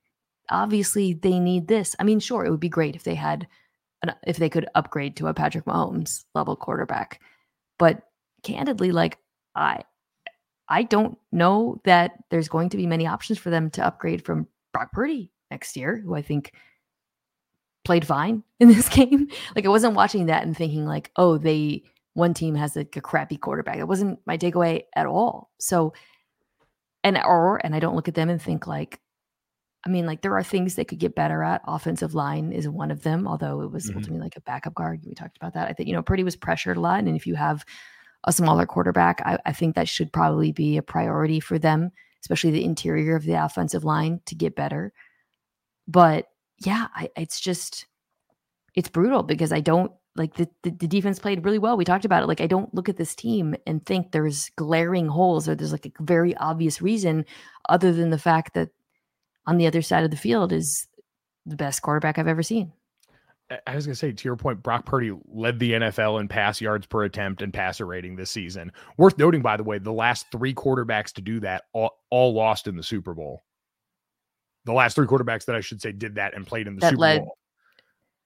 obviously 0.49 1.13
they 1.13 1.39
need 1.39 1.67
this. 1.67 1.95
I 1.99 2.03
mean, 2.03 2.19
sure, 2.19 2.45
it 2.45 2.51
would 2.51 2.59
be 2.59 2.69
great 2.69 2.95
if 2.95 3.03
they 3.03 3.15
had, 3.15 3.47
an, 4.01 4.13
if 4.25 4.37
they 4.37 4.49
could 4.49 4.67
upgrade 4.75 5.17
to 5.17 5.27
a 5.27 5.33
Patrick 5.33 5.65
Mahomes 5.65 6.23
level 6.33 6.55
quarterback, 6.55 7.21
but 7.77 8.03
candidly, 8.43 8.91
like 8.91 9.17
I, 9.55 9.83
I 10.69 10.83
don't 10.83 11.17
know 11.31 11.81
that 11.85 12.11
there's 12.29 12.49
going 12.49 12.69
to 12.69 12.77
be 12.77 12.87
many 12.87 13.07
options 13.07 13.39
for 13.39 13.49
them 13.49 13.69
to 13.71 13.85
upgrade 13.85 14.25
from 14.25 14.47
Brock 14.73 14.91
Purdy 14.91 15.31
next 15.49 15.75
year, 15.77 15.97
who 15.97 16.13
I 16.13 16.21
think 16.21 16.53
played 17.85 18.05
fine 18.05 18.43
in 18.59 18.67
this 18.67 18.89
game. 18.89 19.27
Like 19.55 19.65
I 19.65 19.69
wasn't 19.69 19.95
watching 19.95 20.27
that 20.27 20.43
and 20.43 20.55
thinking 20.55 20.85
like, 20.85 21.11
oh, 21.15 21.37
they 21.37 21.83
one 22.13 22.33
team 22.33 22.55
has 22.55 22.75
like 22.75 22.95
a 22.95 23.01
crappy 23.01 23.37
quarterback. 23.37 23.77
It 23.77 23.87
wasn't 23.87 24.19
my 24.25 24.37
takeaway 24.37 24.83
at 24.95 25.05
all. 25.05 25.51
So 25.59 25.93
and 27.03 27.17
or 27.17 27.63
and 27.65 27.75
I 27.75 27.79
don't 27.79 27.95
look 27.95 28.07
at 28.07 28.15
them 28.15 28.29
and 28.29 28.41
think 28.41 28.67
like, 28.67 28.99
I 29.85 29.89
mean, 29.89 30.05
like 30.05 30.21
there 30.21 30.35
are 30.35 30.43
things 30.43 30.75
they 30.75 30.83
could 30.83 30.99
get 30.99 31.15
better 31.15 31.43
at. 31.43 31.61
Offensive 31.65 32.15
line 32.15 32.51
is 32.51 32.67
one 32.67 32.91
of 32.91 33.03
them, 33.03 33.27
although 33.27 33.61
it 33.61 33.71
was 33.71 33.87
mm-hmm. 33.87 33.99
ultimately 33.99 34.25
like 34.25 34.35
a 34.35 34.41
backup 34.41 34.73
guard. 34.73 35.01
We 35.05 35.13
talked 35.13 35.37
about 35.37 35.53
that. 35.53 35.69
I 35.69 35.73
think, 35.73 35.87
you 35.87 35.93
know, 35.93 36.01
Purdy 36.01 36.23
was 36.23 36.35
pressured 36.35 36.75
a 36.75 36.81
lot. 36.81 36.99
And 36.99 37.15
if 37.15 37.25
you 37.25 37.35
have 37.35 37.63
a 38.23 38.31
smaller 38.31 38.65
quarterback. 38.65 39.21
I, 39.25 39.37
I 39.45 39.53
think 39.53 39.75
that 39.75 39.87
should 39.87 40.11
probably 40.11 40.51
be 40.51 40.77
a 40.77 40.81
priority 40.81 41.39
for 41.39 41.57
them, 41.59 41.91
especially 42.21 42.51
the 42.51 42.65
interior 42.65 43.15
of 43.15 43.23
the 43.23 43.33
offensive 43.33 43.83
line 43.83 44.21
to 44.25 44.35
get 44.35 44.55
better. 44.55 44.93
But 45.87 46.27
yeah, 46.59 46.87
I, 46.95 47.09
it's 47.15 47.39
just 47.39 47.85
it's 48.75 48.89
brutal 48.89 49.23
because 49.23 49.51
I 49.51 49.59
don't 49.59 49.91
like 50.15 50.35
the, 50.35 50.49
the, 50.63 50.71
the 50.71 50.87
defense 50.87 51.19
played 51.19 51.45
really 51.45 51.59
well. 51.59 51.77
We 51.77 51.85
talked 51.85 52.05
about 52.05 52.23
it. 52.23 52.27
Like 52.27 52.41
I 52.41 52.47
don't 52.47 52.73
look 52.73 52.89
at 52.89 52.97
this 52.97 53.15
team 53.15 53.55
and 53.65 53.85
think 53.85 54.11
there's 54.11 54.49
glaring 54.55 55.07
holes 55.07 55.47
or 55.47 55.55
there's 55.55 55.71
like 55.71 55.85
a 55.85 56.03
very 56.03 56.35
obvious 56.37 56.81
reason 56.81 57.25
other 57.69 57.93
than 57.93 58.09
the 58.09 58.17
fact 58.17 58.53
that 58.55 58.69
on 59.45 59.57
the 59.57 59.67
other 59.67 59.81
side 59.81 60.03
of 60.03 60.11
the 60.11 60.17
field 60.17 60.51
is 60.51 60.87
the 61.45 61.55
best 61.55 61.81
quarterback 61.81 62.17
I've 62.17 62.27
ever 62.27 62.43
seen. 62.43 62.73
I 63.49 63.75
was 63.75 63.85
going 63.85 63.93
to 63.93 63.99
say, 63.99 64.11
to 64.11 64.27
your 64.27 64.35
point, 64.35 64.61
Brock 64.61 64.85
Purdy 64.85 65.13
led 65.25 65.57
the 65.59 65.71
NFL 65.73 66.19
in 66.19 66.27
pass 66.27 66.59
yards 66.59 66.85
per 66.85 67.03
attempt 67.03 67.41
and 67.41 67.53
passer 67.53 67.85
rating 67.85 68.17
this 68.17 68.29
season. 68.29 68.73
Worth 68.97 69.17
noting, 69.17 69.41
by 69.41 69.55
the 69.55 69.63
way, 69.63 69.79
the 69.79 69.93
last 69.93 70.25
three 70.31 70.53
quarterbacks 70.53 71.13
to 71.13 71.21
do 71.21 71.39
that 71.39 71.63
all, 71.71 71.91
all 72.09 72.33
lost 72.33 72.67
in 72.67 72.75
the 72.75 72.83
Super 72.83 73.13
Bowl. 73.13 73.43
The 74.65 74.73
last 74.73 74.95
three 74.95 75.07
quarterbacks 75.07 75.45
that 75.45 75.55
I 75.55 75.61
should 75.61 75.81
say 75.81 75.93
did 75.93 76.15
that 76.15 76.35
and 76.35 76.45
played 76.45 76.67
in 76.67 76.75
the 76.75 76.81
that 76.81 76.89
Super 76.89 77.01
led, 77.01 77.19
Bowl. 77.19 77.37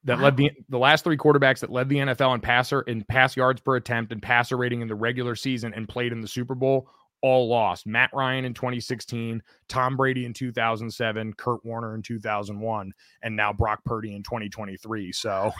That 0.05 0.17
Wow. 0.17 0.23
led 0.23 0.37
the 0.37 0.51
the 0.69 0.79
last 0.79 1.03
three 1.03 1.17
quarterbacks 1.17 1.59
that 1.59 1.69
led 1.69 1.87
the 1.87 1.97
NFL 1.97 2.33
in 2.33 2.41
passer 2.41 2.81
in 2.81 3.03
pass 3.03 3.37
yards 3.37 3.61
per 3.61 3.75
attempt 3.75 4.11
and 4.11 4.19
passer 4.23 4.57
rating 4.57 4.81
in 4.81 4.87
the 4.87 4.95
regular 4.95 5.35
season 5.35 5.71
and 5.75 5.87
played 5.87 6.11
in 6.11 6.21
the 6.21 6.27
Super 6.27 6.55
Bowl 6.55 6.89
all 7.21 7.47
lost. 7.49 7.85
Matt 7.85 8.09
Ryan 8.13 8.45
in 8.45 8.53
2016, 8.53 9.41
Tom 9.67 9.95
Brady 9.97 10.25
in 10.25 10.33
2007, 10.33 11.33
Kurt 11.33 11.63
Warner 11.65 11.95
in 11.95 12.01
2001, 12.01 12.91
and 13.21 13.35
now 13.35 13.53
Brock 13.53 13.83
Purdy 13.85 14.15
in 14.15 14.23
2023. 14.23 15.11
So, 15.11 15.29
Ryan. 15.31 15.53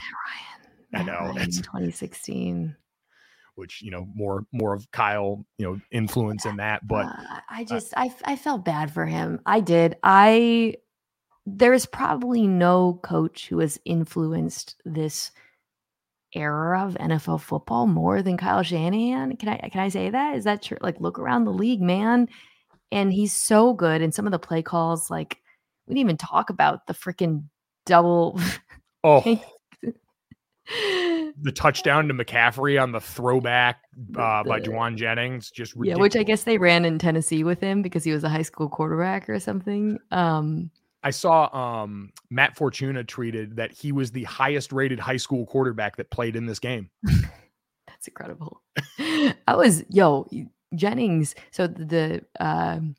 I 0.93 0.97
Matt 0.97 1.05
know, 1.05 1.19
Ryan 1.27 1.37
it's- 1.37 1.57
2016. 1.61 2.75
which 3.55 3.81
you 3.81 3.91
know 3.91 4.07
more 4.15 4.45
more 4.53 4.73
of 4.73 4.89
Kyle 4.91 5.45
you 5.57 5.65
know 5.65 5.79
influence 5.91 6.45
in 6.45 6.55
that, 6.57 6.87
but 6.87 7.05
Uh, 7.05 7.39
I 7.49 7.63
just 7.65 7.93
I 7.97 8.13
I 8.23 8.35
felt 8.37 8.63
bad 8.65 8.91
for 8.93 9.05
him. 9.05 9.39
I 9.45 9.59
did. 9.59 9.97
I 10.03 10.75
there's 11.45 11.85
probably 11.85 12.47
no 12.47 12.99
coach 13.03 13.47
who 13.49 13.59
has 13.59 13.77
influenced 13.83 14.81
this 14.85 15.31
era 16.33 16.85
of 16.85 16.95
NFL 16.95 17.41
football 17.41 17.87
more 17.87 18.21
than 18.21 18.37
Kyle 18.37 18.63
Shanahan. 18.63 19.35
Can 19.37 19.49
I 19.49 19.57
can 19.69 19.81
I 19.81 19.89
say 19.89 20.09
that? 20.09 20.35
Is 20.35 20.43
that 20.45 20.61
true? 20.61 20.77
Like 20.81 20.99
look 20.99 21.19
around 21.19 21.45
the 21.45 21.53
league, 21.53 21.81
man. 21.81 22.29
And 22.91 23.13
he's 23.13 23.33
so 23.33 23.73
good. 23.73 24.01
And 24.01 24.13
some 24.13 24.25
of 24.25 24.31
the 24.31 24.39
play 24.39 24.61
calls, 24.61 25.09
like 25.09 25.37
we 25.87 25.93
didn't 25.93 26.05
even 26.05 26.17
talk 26.17 26.49
about 26.49 26.87
the 26.87 26.93
freaking 26.93 27.45
double 27.85 28.39
oh. 29.03 29.41
The 31.37 31.51
touchdown 31.51 32.07
to 32.07 32.13
McCaffrey 32.13 32.81
on 32.81 32.91
the 32.91 33.01
throwback 33.01 33.81
uh, 34.15 34.43
by 34.43 34.59
The- 34.59 34.67
Jauan 34.69 34.95
Jennings, 34.95 35.51
just 35.51 35.73
Yeah, 35.81 35.95
which 35.95 36.15
I 36.15 36.23
guess 36.23 36.43
they 36.43 36.57
ran 36.57 36.85
in 36.85 36.97
Tennessee 36.99 37.43
with 37.43 37.59
him 37.59 37.81
because 37.81 38.03
he 38.03 38.11
was 38.11 38.23
a 38.23 38.29
high 38.29 38.41
school 38.41 38.69
quarterback 38.69 39.29
or 39.29 39.39
something. 39.39 39.97
Um, 40.11 40.71
I 41.03 41.09
saw 41.09 41.49
um, 41.55 42.11
Matt 42.29 42.55
Fortuna 42.55 43.03
tweeted 43.03 43.55
that 43.55 43.71
he 43.71 43.91
was 43.91 44.11
the 44.11 44.23
highest 44.25 44.71
rated 44.71 44.99
high 44.99 45.17
school 45.17 45.45
quarterback 45.45 45.97
that 45.97 46.11
played 46.11 46.35
in 46.35 46.45
this 46.45 46.59
game. 46.59 46.89
that's 47.87 48.07
incredible. 48.07 48.61
I 48.99 49.55
was 49.55 49.83
yo 49.89 50.27
Jennings. 50.75 51.35
So 51.51 51.67
the, 51.67 51.85
the 51.85 52.45
um, 52.45 52.95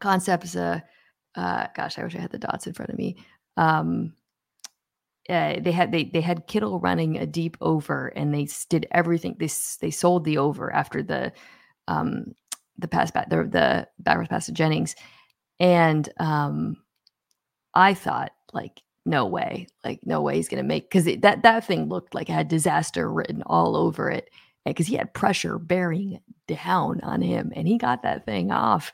concepts. 0.00 0.56
Uh, 0.56 0.80
uh, 1.34 1.68
gosh, 1.74 1.98
I 1.98 2.04
wish 2.04 2.14
I 2.14 2.20
had 2.20 2.30
the 2.30 2.38
dots 2.38 2.66
in 2.66 2.74
front 2.74 2.90
of 2.90 2.98
me. 2.98 3.16
Um, 3.56 4.12
uh, 5.28 5.60
they 5.60 5.72
had 5.72 5.92
they 5.92 6.04
they 6.04 6.20
had 6.20 6.46
Kittle 6.46 6.80
running 6.80 7.16
a 7.16 7.26
deep 7.26 7.56
over, 7.60 8.08
and 8.08 8.34
they 8.34 8.48
did 8.68 8.86
everything. 8.90 9.36
They 9.38 9.48
they 9.80 9.90
sold 9.90 10.24
the 10.24 10.38
over 10.38 10.72
after 10.72 11.02
the 11.02 11.32
um 11.88 12.34
the 12.78 12.88
pass 12.88 13.10
back 13.10 13.30
the 13.30 13.44
the 13.44 13.88
backwards 13.98 14.28
pass 14.28 14.46
to 14.46 14.52
Jennings, 14.52 14.96
and 15.60 16.08
um, 16.18 16.76
I 17.74 17.94
thought 17.94 18.32
like 18.52 18.82
no 19.04 19.26
way, 19.26 19.66
like 19.84 20.00
no 20.04 20.20
way 20.20 20.36
he's 20.36 20.48
gonna 20.48 20.62
make 20.62 20.90
because 20.90 21.04
that 21.22 21.42
that 21.42 21.66
thing 21.66 21.88
looked 21.88 22.14
like 22.14 22.28
it 22.28 22.32
had 22.34 22.48
disaster 22.48 23.10
written 23.10 23.42
all 23.46 23.76
over 23.76 24.10
it 24.10 24.30
because 24.64 24.86
he 24.86 24.94
had 24.96 25.12
pressure 25.14 25.58
bearing 25.58 26.20
down 26.46 27.00
on 27.02 27.20
him, 27.22 27.52
and 27.56 27.66
he 27.66 27.78
got 27.78 28.02
that 28.02 28.24
thing 28.26 28.50
off. 28.52 28.92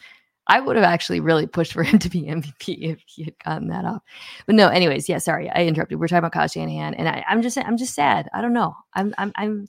I 0.51 0.61
would 0.61 0.77
have 0.77 0.85
actually 0.85 1.21
really 1.21 1.47
pushed 1.47 1.75
for 1.75 1.83
him 1.85 1.99
to 1.99 2.09
be 2.09 2.23
MVP 2.23 2.79
if 2.81 3.03
he 3.07 3.25
had 3.25 3.39
gotten 3.45 3.69
that 3.69 3.85
off. 3.85 4.03
But 4.47 4.55
no, 4.55 4.69
anyways, 4.69 5.09
yeah, 5.09 5.19
sorry, 5.19 5.51
I 5.51 5.65
interrupted. 5.65 6.01
We're 6.01 6.09
talking 6.09 6.19
about 6.19 6.33
Kyle 6.33 6.49
Shanahan, 6.49 6.95
and 6.95 7.09
I, 7.09 7.25
I'm 7.29 7.43
just, 7.43 7.59
I'm 7.59 7.77
just 7.77 7.95
sad. 7.95 8.29
I 8.33 8.41
don't 8.41 8.55
know. 8.55 8.75
I'm, 8.95 9.15
I'm, 9.19 9.33
I'm. 9.37 9.69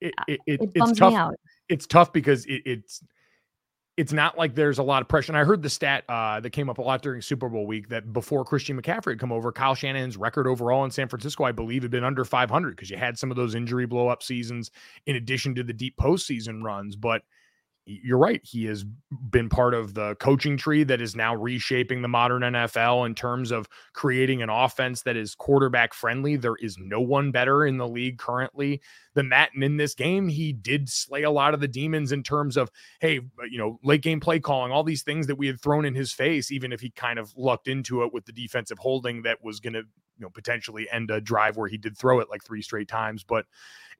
It, 0.00 0.14
it, 0.26 0.40
it, 0.46 0.60
It 0.60 0.70
it's 0.74 0.78
bums 0.78 0.98
tough. 0.98 1.10
me 1.10 1.16
out. 1.16 1.34
It's 1.68 1.86
tough 1.86 2.12
because 2.12 2.46
it, 2.46 2.62
it's 2.64 3.02
it's 3.96 4.12
not 4.12 4.36
like 4.36 4.54
there's 4.54 4.78
a 4.78 4.82
lot 4.82 5.00
of 5.00 5.08
pressure. 5.08 5.32
And 5.32 5.38
I 5.38 5.44
heard 5.44 5.62
the 5.62 5.70
stat 5.70 6.04
uh, 6.08 6.38
that 6.40 6.50
came 6.50 6.68
up 6.68 6.78
a 6.78 6.82
lot 6.82 7.00
during 7.00 7.22
Super 7.22 7.48
Bowl 7.48 7.66
week 7.66 7.88
that 7.88 8.12
before 8.12 8.44
Christian 8.44 8.80
McCaffrey 8.80 9.12
had 9.12 9.20
come 9.20 9.32
over, 9.32 9.50
Kyle 9.52 9.74
Shanahan's 9.74 10.18
record 10.18 10.46
overall 10.46 10.84
in 10.84 10.90
San 10.90 11.08
Francisco, 11.08 11.44
I 11.44 11.52
believe, 11.52 11.82
had 11.82 11.90
been 11.90 12.04
under 12.04 12.24
500 12.24 12.70
because 12.76 12.90
you 12.90 12.98
had 12.98 13.18
some 13.18 13.30
of 13.30 13.36
those 13.36 13.54
injury 13.54 13.86
blow 13.86 14.08
up 14.08 14.22
seasons 14.22 14.70
in 15.06 15.16
addition 15.16 15.54
to 15.54 15.62
the 15.62 15.72
deep 15.72 15.96
postseason 15.96 16.62
runs. 16.62 16.94
But 16.94 17.22
you're 17.86 18.18
right. 18.18 18.40
He 18.42 18.64
has 18.64 18.84
been 19.30 19.48
part 19.48 19.72
of 19.72 19.94
the 19.94 20.16
coaching 20.16 20.56
tree 20.56 20.82
that 20.82 21.00
is 21.00 21.14
now 21.14 21.36
reshaping 21.36 22.02
the 22.02 22.08
modern 22.08 22.42
NFL 22.42 23.06
in 23.06 23.14
terms 23.14 23.52
of 23.52 23.68
creating 23.92 24.42
an 24.42 24.50
offense 24.50 25.02
that 25.02 25.16
is 25.16 25.36
quarterback 25.36 25.94
friendly. 25.94 26.34
There 26.34 26.56
is 26.56 26.76
no 26.78 27.00
one 27.00 27.30
better 27.30 27.64
in 27.64 27.76
the 27.76 27.86
league 27.86 28.18
currently 28.18 28.82
than 29.14 29.28
that. 29.28 29.50
And 29.54 29.62
in 29.62 29.76
this 29.76 29.94
game, 29.94 30.26
he 30.26 30.52
did 30.52 30.88
slay 30.88 31.22
a 31.22 31.30
lot 31.30 31.54
of 31.54 31.60
the 31.60 31.68
demons 31.68 32.10
in 32.10 32.24
terms 32.24 32.56
of, 32.56 32.72
hey, 33.00 33.20
you 33.48 33.58
know, 33.58 33.78
late 33.84 34.02
game 34.02 34.18
play 34.18 34.40
calling, 34.40 34.72
all 34.72 34.82
these 34.82 35.02
things 35.02 35.28
that 35.28 35.38
we 35.38 35.46
had 35.46 35.60
thrown 35.60 35.84
in 35.84 35.94
his 35.94 36.12
face, 36.12 36.50
even 36.50 36.72
if 36.72 36.80
he 36.80 36.90
kind 36.90 37.20
of 37.20 37.32
lucked 37.36 37.68
into 37.68 38.02
it 38.02 38.12
with 38.12 38.26
the 38.26 38.32
defensive 38.32 38.78
holding 38.80 39.22
that 39.22 39.44
was 39.44 39.60
going 39.60 39.74
to, 39.74 39.82
you 40.18 40.22
know, 40.22 40.30
potentially 40.30 40.88
end 40.90 41.12
a 41.12 41.20
drive 41.20 41.56
where 41.56 41.68
he 41.68 41.76
did 41.76 41.96
throw 41.96 42.18
it 42.18 42.28
like 42.30 42.42
three 42.42 42.62
straight 42.62 42.88
times. 42.88 43.22
But 43.22 43.46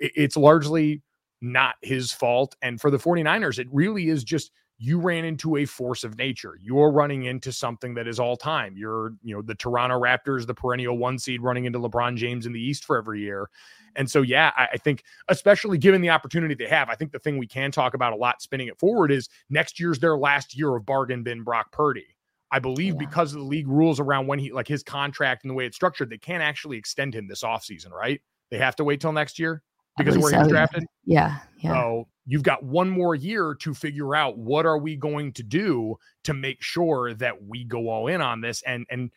it's 0.01 0.37
largely 0.37 1.03
not 1.41 1.77
his 1.83 2.13
fault. 2.13 2.57
And 2.63 2.81
for 2.81 2.91
the 2.91 2.99
49ers, 2.99 3.59
it 3.59 3.69
really 3.71 4.09
is 4.09 4.25
just 4.25 4.51
you 4.79 4.99
ran 5.01 5.25
into 5.25 5.57
a 5.57 5.65
force 5.65 6.05
of 6.05 6.19
nature. 6.19 6.59
You're 6.61 6.91
running 6.91 7.25
into 7.25 7.51
something 7.51 7.95
that 7.95 8.07
is 8.07 8.21
all 8.21 8.37
time. 8.37 8.77
You're, 8.77 9.15
you 9.23 9.35
know, 9.35 9.41
the 9.41 9.55
Toronto 9.55 9.99
Raptors, 9.99 10.47
the 10.47 10.55
perennial 10.55 10.99
one 10.99 11.19
seed 11.19 11.41
running 11.41 11.65
into 11.65 11.79
LeBron 11.79 12.17
James 12.17 12.45
in 12.45 12.53
the 12.53 12.61
East 12.61 12.85
for 12.85 12.99
every 12.99 13.23
year. 13.23 13.49
And 13.95 14.11
so, 14.11 14.21
yeah, 14.21 14.53
I, 14.55 14.69
I 14.75 14.77
think, 14.77 15.03
especially 15.29 15.79
given 15.79 16.03
the 16.03 16.11
opportunity 16.11 16.55
they 16.55 16.69
have, 16.69 16.91
I 16.91 16.95
think 16.95 17.13
the 17.13 17.19
thing 17.19 17.39
we 17.39 17.47
can 17.47 17.71
talk 17.71 17.95
about 17.95 18.13
a 18.13 18.17
lot 18.17 18.43
spinning 18.43 18.69
it 18.69 18.79
forward 18.79 19.11
is 19.11 19.31
next 19.49 19.81
year's 19.81 19.99
their 19.99 20.19
last 20.19 20.55
year 20.55 20.77
of 20.77 20.85
bargain 20.85 21.23
bin 21.23 21.43
Brock 21.43 21.73
Purdy. 21.73 22.05
I 22.51 22.59
believe 22.59 22.95
Yeah. 22.95 23.07
because 23.07 23.33
of 23.33 23.39
the 23.39 23.47
league 23.47 23.69
rules 23.69 23.99
around 23.99 24.27
when 24.27 24.39
he, 24.39 24.53
like 24.53 24.69
his 24.69 24.83
contract 24.83 25.43
and 25.43 25.51
the 25.51 25.55
way 25.55 25.65
it's 25.65 25.77
structured, 25.77 26.11
they 26.11 26.19
can't 26.19 26.43
actually 26.43 26.77
extend 26.77 27.15
him 27.15 27.27
this 27.27 27.43
offseason, 27.43 27.93
right? 27.93 28.21
They 28.51 28.59
have 28.59 28.77
to 28.77 28.85
wait 28.85 29.01
till 29.01 29.13
next 29.13 29.39
year 29.39 29.63
because 29.97 30.19
where 30.19 30.33
he 30.33 30.39
was 30.39 30.49
drafted. 30.49 30.85
Yeah, 31.05 31.39
yeah. 31.59 31.75
So 31.75 32.09
you've 32.27 32.43
got 32.43 32.63
one 32.63 32.91
more 32.91 33.15
year 33.15 33.55
to 33.61 33.73
figure 33.73 34.15
out 34.15 34.37
what 34.37 34.67
are 34.67 34.79
we 34.79 34.97
going 34.97 35.33
to 35.35 35.43
do 35.43 35.97
to 36.25 36.35
make 36.35 36.63
sure 36.63 37.15
that 37.15 37.45
we 37.45 37.65
go 37.65 37.89
all 37.89 38.09
in 38.09 38.21
on 38.21 38.41
this. 38.41 38.63
And 38.63 38.87
and 38.91 39.11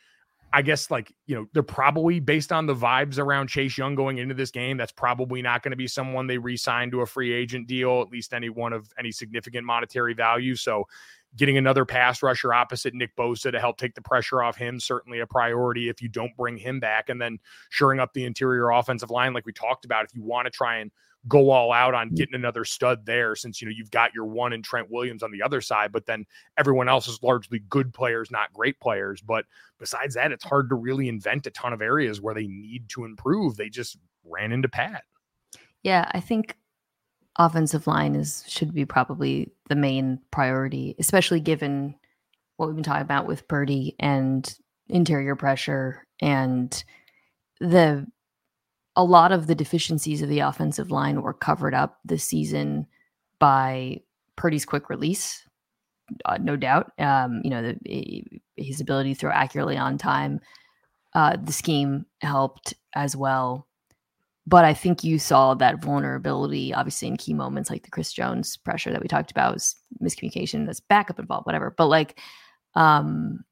I 0.52 0.62
guess 0.62 0.90
like 0.90 1.14
you 1.28 1.36
know 1.36 1.48
they're 1.54 1.64
probably 1.64 2.20
based 2.20 2.52
on 2.52 2.66
the 2.66 2.76
vibes 2.76 3.20
around 3.20 3.48
Chase 3.48 3.78
Young 3.78 3.96
going 3.96 4.18
into 4.18 4.34
this 4.34 4.52
game. 4.52 4.78
That's 4.78 4.92
probably 4.92 5.42
not 5.42 5.64
going 5.64 5.72
to 5.72 5.78
be 5.78 5.88
someone 5.88 6.28
they 6.28 6.38
re-sign 6.38 6.92
to 6.92 7.02
a 7.02 7.06
free 7.06 7.34
agent 7.34 7.68
deal, 7.68 8.02
at 8.02 8.10
least 8.10 8.34
any 8.34 8.50
one 8.50 8.74
of 8.74 8.92
any 8.98 9.12
significant 9.12 9.66
monetary 9.66 10.14
value. 10.14 10.56
So 10.56 10.86
getting 11.36 11.58
another 11.58 11.86
pass 11.86 12.24
rusher 12.24 12.54
opposite 12.54 12.94
Nick 12.94 13.16
Bosa 13.16 13.52
to 13.52 13.60
help 13.60 13.78
take 13.78 13.96
the 13.96 14.02
pressure 14.02 14.42
off 14.42 14.58
him 14.58 14.80
certainly 14.80 15.20
a 15.20 15.28
priority 15.28 15.90
if 15.90 16.02
you 16.02 16.10
don't 16.10 16.36
bring 16.36 16.58
him 16.58 16.80
back. 16.80 17.10
And 17.10 17.22
then 17.22 17.40
shoring 17.70 18.00
up 18.00 18.14
the 18.14 18.26
interior 18.26 18.72
offensive 18.72 19.10
line 19.10 19.34
like 19.34 19.46
we 19.46 19.54
talked 19.54 19.86
about 19.86 20.06
if 20.06 20.14
you 20.14 20.24
want 20.24 20.46
to 20.46 20.52
try 20.52 20.78
and 20.78 20.92
go 21.28 21.50
all 21.50 21.74
out 21.74 21.94
on 21.94 22.10
mm. 22.10 22.16
getting 22.16 22.36
another 22.36 22.64
stud 22.64 23.06
there 23.06 23.36
since 23.36 23.62
you 23.62 23.68
know 23.68 23.74
you've 23.76 23.92
got 23.92 24.14
your 24.14 24.26
one 24.26 24.54
and 24.54 24.64
Trent 24.64 24.90
Williams 24.90 25.22
on 25.22 25.32
the 25.32 25.42
other 25.42 25.60
side 25.60 25.92
but 25.92 26.06
then 26.06 26.26
everyone 26.58 26.88
else 26.88 27.10
is 27.10 27.22
largely 27.22 27.60
good 27.70 27.94
players 27.94 28.32
not 28.32 28.54
great 28.54 28.80
players. 28.80 29.22
But 29.22 29.46
besides 29.80 30.16
that 30.16 30.32
it's 30.32 30.46
hard 30.46 30.70
to 30.70 30.76
really 30.76 31.10
invent 31.10 31.46
a 31.46 31.52
ton 31.52 31.74
of 31.74 31.82
areas 31.82 32.22
where 32.22 32.34
they 32.34 32.48
need 32.48 32.90
to 32.90 33.06
improve. 33.06 33.56
They 33.56 33.70
just 33.70 33.98
ran 34.24 34.52
into 34.52 34.70
Pat. 34.70 35.04
Yeah, 35.84 36.10
I 36.12 36.20
think 36.20 36.56
offensive 37.40 37.88
line 37.88 38.16
is 38.16 38.44
should 38.48 38.74
be 38.74 38.86
probably 38.86 39.52
the 39.70 39.76
main 39.76 40.20
priority, 40.30 40.96
especially 41.00 41.40
given 41.40 41.96
what 42.58 42.68
we've 42.68 42.76
been 42.76 42.84
talking 42.84 43.02
about 43.02 43.26
with 43.26 43.48
Purdy 43.48 43.96
and 44.00 44.54
interior 44.90 45.36
pressure 45.36 46.06
and 46.22 46.84
the 47.60 48.06
a 48.96 49.04
lot 49.04 49.32
of 49.32 49.48
the 49.48 49.56
deficiencies 49.56 50.22
of 50.22 50.28
the 50.28 50.40
offensive 50.40 50.92
line 50.92 51.22
were 51.22 51.34
covered 51.34 51.74
up 51.74 52.00
this 52.04 52.26
season 52.26 52.86
by 53.40 54.02
Purdy's 54.36 54.66
quick 54.66 54.90
release, 54.90 55.48
uh, 56.26 56.38
no 56.42 56.58
doubt. 56.58 56.92
Um, 57.00 57.40
you 57.44 57.50
know, 57.50 57.62
the, 57.62 58.24
his 58.58 58.82
ability 58.82 59.14
to 59.14 59.20
throw 59.20 59.32
accurately 59.32 59.78
on 59.78 59.98
time. 59.98 60.42
Uh, 61.14 61.38
the 61.42 61.54
scheme 61.54 62.06
helped 62.22 62.74
as 62.94 63.16
well 63.16 63.69
but 64.50 64.66
I 64.66 64.74
think 64.74 65.04
you 65.04 65.20
saw 65.20 65.54
that 65.54 65.84
vulnerability, 65.84 66.74
obviously, 66.74 67.08
in 67.08 67.18
key 67.18 67.36
moments 67.36 67.70
like 67.70 67.84
the 67.84 67.92
Chris 67.92 68.12
Jones 68.12 68.58
pressure 68.58 68.92
that 68.92 69.02
we 69.02 69.08
talked 69.08 69.30
about 69.30 69.54
was 69.54 69.76
miscommunication, 70.02 70.66
that's 70.66 70.80
backup 70.80 71.20
involved, 71.20 71.46
whatever. 71.46 71.76
But 71.78 71.86
like, 71.86 72.20
um, 72.74 73.44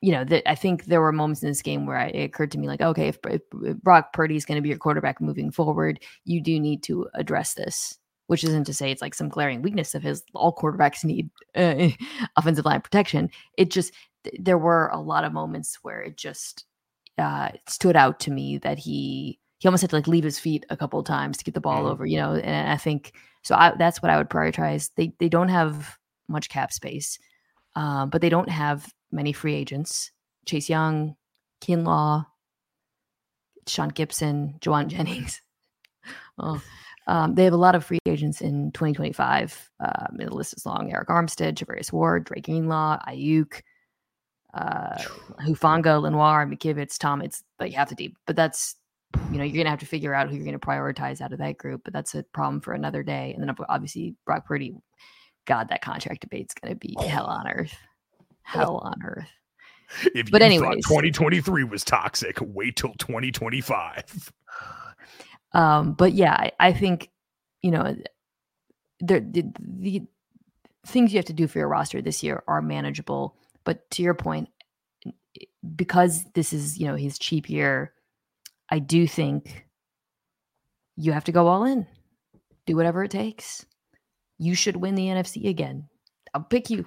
you 0.00 0.12
know, 0.12 0.22
that 0.22 0.48
I 0.48 0.54
think 0.54 0.84
there 0.84 1.00
were 1.00 1.10
moments 1.10 1.42
in 1.42 1.48
this 1.48 1.62
game 1.62 1.86
where 1.86 1.96
I, 1.96 2.06
it 2.06 2.24
occurred 2.24 2.52
to 2.52 2.58
me 2.58 2.68
like, 2.68 2.82
okay, 2.82 3.08
if, 3.08 3.18
if 3.24 3.42
Brock 3.82 4.12
Purdy 4.12 4.36
is 4.36 4.44
going 4.44 4.54
to 4.56 4.62
be 4.62 4.68
your 4.68 4.78
quarterback 4.78 5.20
moving 5.20 5.50
forward, 5.50 5.98
you 6.24 6.40
do 6.40 6.60
need 6.60 6.84
to 6.84 7.08
address 7.14 7.54
this. 7.54 7.98
Which 8.28 8.44
isn't 8.44 8.64
to 8.64 8.74
say 8.74 8.90
it's 8.90 9.02
like 9.02 9.14
some 9.14 9.28
glaring 9.28 9.60
weakness 9.60 9.94
of 9.94 10.02
his. 10.02 10.22
All 10.34 10.54
quarterbacks 10.54 11.04
need 11.04 11.30
uh, 11.56 11.88
offensive 12.36 12.64
line 12.64 12.80
protection. 12.80 13.28
It 13.58 13.70
just 13.70 13.92
th- 14.22 14.36
there 14.38 14.56
were 14.56 14.88
a 14.88 15.00
lot 15.00 15.24
of 15.24 15.32
moments 15.32 15.80
where 15.82 16.00
it 16.00 16.16
just 16.16 16.64
uh, 17.18 17.50
stood 17.68 17.96
out 17.96 18.20
to 18.20 18.30
me 18.30 18.58
that 18.58 18.78
he 18.78 19.40
he 19.64 19.68
almost 19.68 19.80
had 19.80 19.88
to 19.88 19.96
like 19.96 20.06
leave 20.06 20.24
his 20.24 20.38
feet 20.38 20.66
a 20.68 20.76
couple 20.76 21.00
of 21.00 21.06
times 21.06 21.38
to 21.38 21.44
get 21.44 21.54
the 21.54 21.60
ball 21.60 21.84
mm. 21.84 21.90
over, 21.90 22.04
you 22.04 22.18
know. 22.18 22.34
And 22.34 22.68
I 22.68 22.76
think 22.76 23.14
so. 23.40 23.54
I, 23.54 23.72
that's 23.78 24.02
what 24.02 24.10
I 24.10 24.18
would 24.18 24.28
prioritize. 24.28 24.90
They 24.94 25.14
they 25.18 25.30
don't 25.30 25.48
have 25.48 25.96
much 26.28 26.50
cap 26.50 26.70
space, 26.70 27.18
um, 27.74 28.10
but 28.10 28.20
they 28.20 28.28
don't 28.28 28.50
have 28.50 28.92
many 29.10 29.32
free 29.32 29.54
agents. 29.54 30.10
Chase 30.44 30.68
Young, 30.68 31.16
Kinlaw, 31.62 32.26
Sean 33.66 33.88
Gibson, 33.88 34.56
Jauan 34.60 34.86
Jennings. 34.88 35.40
oh, 36.38 36.60
um, 37.06 37.34
they 37.34 37.44
have 37.44 37.54
a 37.54 37.56
lot 37.56 37.74
of 37.74 37.86
free 37.86 38.00
agents 38.04 38.42
in 38.42 38.70
2025. 38.72 39.70
Um, 39.80 40.16
the 40.18 40.28
list 40.28 40.58
is 40.58 40.66
long. 40.66 40.92
Arik 40.92 41.06
Armstead, 41.06 41.54
Charvarius 41.54 41.90
Ward, 41.90 42.24
Dre 42.24 42.42
Greenlaw, 42.42 42.98
Aiyuk, 43.08 43.62
uh, 44.52 44.98
Hufanga, 45.40 46.02
Lenoir, 46.02 46.46
McKivitz, 46.46 46.98
Tom. 46.98 47.22
It's 47.22 47.42
like 47.58 47.72
half 47.72 47.88
the 47.88 47.94
deep, 47.94 48.18
but 48.26 48.36
that's 48.36 48.76
you 49.30 49.38
know 49.38 49.44
you're 49.44 49.62
gonna 49.62 49.70
have 49.70 49.80
to 49.80 49.86
figure 49.86 50.14
out 50.14 50.28
who 50.28 50.36
you're 50.36 50.44
gonna 50.44 50.58
prioritize 50.58 51.20
out 51.20 51.32
of 51.32 51.38
that 51.38 51.58
group. 51.58 51.82
But 51.84 51.92
that's 51.92 52.14
a 52.14 52.22
problem 52.22 52.60
for 52.60 52.72
another 52.72 53.02
day. 53.02 53.32
And 53.34 53.42
then 53.42 53.54
obviously 53.68 54.14
Brock 54.24 54.46
Purdy, 54.46 54.74
God, 55.46 55.68
that 55.68 55.82
contract 55.82 56.20
debate's 56.20 56.54
gonna 56.54 56.74
be 56.74 56.94
oh. 56.98 57.06
hell 57.06 57.26
on 57.26 57.48
earth, 57.48 57.76
hell 58.42 58.78
on 58.78 59.02
earth. 59.04 59.28
If 60.14 60.30
but 60.30 60.42
anyways, 60.42 60.84
2023 60.86 61.64
was 61.64 61.84
toxic. 61.84 62.38
Wait 62.40 62.76
till 62.76 62.94
2025. 62.94 64.32
Um, 65.52 65.92
but 65.92 66.14
yeah, 66.14 66.32
I, 66.32 66.52
I 66.58 66.72
think 66.72 67.10
you 67.62 67.70
know 67.70 67.96
the, 69.00 69.20
the 69.20 69.52
the 69.60 70.02
things 70.86 71.12
you 71.12 71.18
have 71.18 71.26
to 71.26 71.32
do 71.32 71.46
for 71.46 71.58
your 71.58 71.68
roster 71.68 72.02
this 72.02 72.22
year 72.22 72.42
are 72.48 72.60
manageable 72.60 73.36
but 73.64 73.90
to 73.92 74.02
your 74.02 74.14
point, 74.14 74.50
because 75.74 76.24
this 76.34 76.52
is, 76.52 76.78
you 76.78 76.86
know, 76.86 76.94
his 76.94 77.18
cheap 77.18 77.50
year, 77.50 77.92
I 78.70 78.78
do 78.78 79.06
think 79.06 79.66
you 80.96 81.12
have 81.12 81.24
to 81.24 81.32
go 81.32 81.46
all 81.46 81.64
in. 81.64 81.86
Do 82.66 82.76
whatever 82.76 83.04
it 83.04 83.10
takes. 83.10 83.66
You 84.38 84.54
should 84.54 84.76
win 84.76 84.94
the 84.94 85.06
NFC 85.06 85.48
again. 85.48 85.88
I'll 86.32 86.42
pick 86.42 86.70
you. 86.70 86.86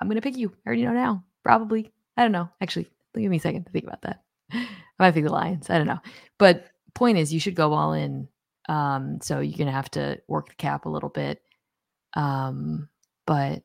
I'm 0.00 0.08
going 0.08 0.16
to 0.16 0.22
pick 0.22 0.36
you. 0.36 0.52
I 0.64 0.68
already 0.68 0.84
know 0.84 0.92
now. 0.92 1.24
Probably. 1.42 1.92
I 2.16 2.22
don't 2.22 2.32
know. 2.32 2.48
Actually, 2.60 2.88
give 3.14 3.30
me 3.30 3.38
a 3.38 3.40
second 3.40 3.64
to 3.64 3.72
think 3.72 3.86
about 3.86 4.02
that. 4.02 4.22
I 4.52 4.66
might 4.98 5.14
pick 5.14 5.24
the 5.24 5.32
Lions. 5.32 5.70
I 5.70 5.78
don't 5.78 5.86
know. 5.86 6.00
But 6.38 6.66
point 6.94 7.18
is, 7.18 7.32
you 7.32 7.40
should 7.40 7.54
go 7.54 7.72
all 7.72 7.92
in. 7.92 8.28
Um, 8.68 9.18
so 9.22 9.40
you're 9.40 9.56
going 9.56 9.66
to 9.66 9.72
have 9.72 9.90
to 9.92 10.20
work 10.28 10.48
the 10.48 10.54
cap 10.54 10.86
a 10.86 10.90
little 10.90 11.08
bit. 11.08 11.42
Um, 12.14 12.88
but 13.26 13.62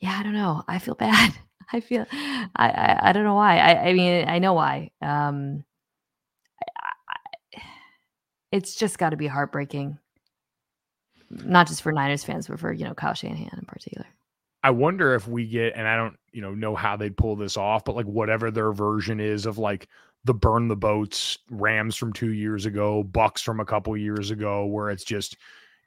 yeah, 0.00 0.16
I 0.18 0.22
don't 0.22 0.34
know. 0.34 0.62
I 0.68 0.78
feel 0.78 0.94
bad. 1.06 1.34
I 1.72 1.80
feel 1.80 2.06
I, 2.12 2.46
I, 2.56 2.98
I 3.08 3.12
don't 3.12 3.24
know 3.24 3.34
why. 3.34 3.58
I 3.58 3.88
I 3.88 3.92
mean 3.94 4.28
I 4.28 4.38
know 4.38 4.52
why. 4.52 4.90
Um, 5.00 5.64
it's 8.54 8.76
just 8.76 8.98
got 8.98 9.10
to 9.10 9.16
be 9.16 9.26
heartbreaking, 9.26 9.98
not 11.28 11.66
just 11.66 11.82
for 11.82 11.90
Niners 11.90 12.22
fans, 12.22 12.46
but 12.46 12.60
for 12.60 12.72
you 12.72 12.84
know 12.84 12.94
Kyle 12.94 13.12
Shanahan 13.12 13.58
in 13.58 13.64
particular. 13.66 14.06
I 14.62 14.70
wonder 14.70 15.14
if 15.14 15.26
we 15.26 15.46
get, 15.46 15.74
and 15.74 15.86
I 15.88 15.96
don't, 15.96 16.16
you 16.32 16.40
know, 16.40 16.54
know 16.54 16.74
how 16.74 16.96
they'd 16.96 17.16
pull 17.16 17.36
this 17.36 17.56
off, 17.56 17.84
but 17.84 17.96
like 17.96 18.06
whatever 18.06 18.50
their 18.52 18.72
version 18.72 19.18
is 19.18 19.44
of 19.44 19.58
like 19.58 19.88
the 20.24 20.32
burn 20.32 20.68
the 20.68 20.76
boats 20.76 21.36
Rams 21.50 21.96
from 21.96 22.12
two 22.12 22.32
years 22.32 22.64
ago, 22.64 23.02
Bucks 23.02 23.42
from 23.42 23.58
a 23.58 23.64
couple 23.64 23.94
years 23.96 24.30
ago, 24.30 24.64
where 24.66 24.88
it's 24.88 25.04
just 25.04 25.36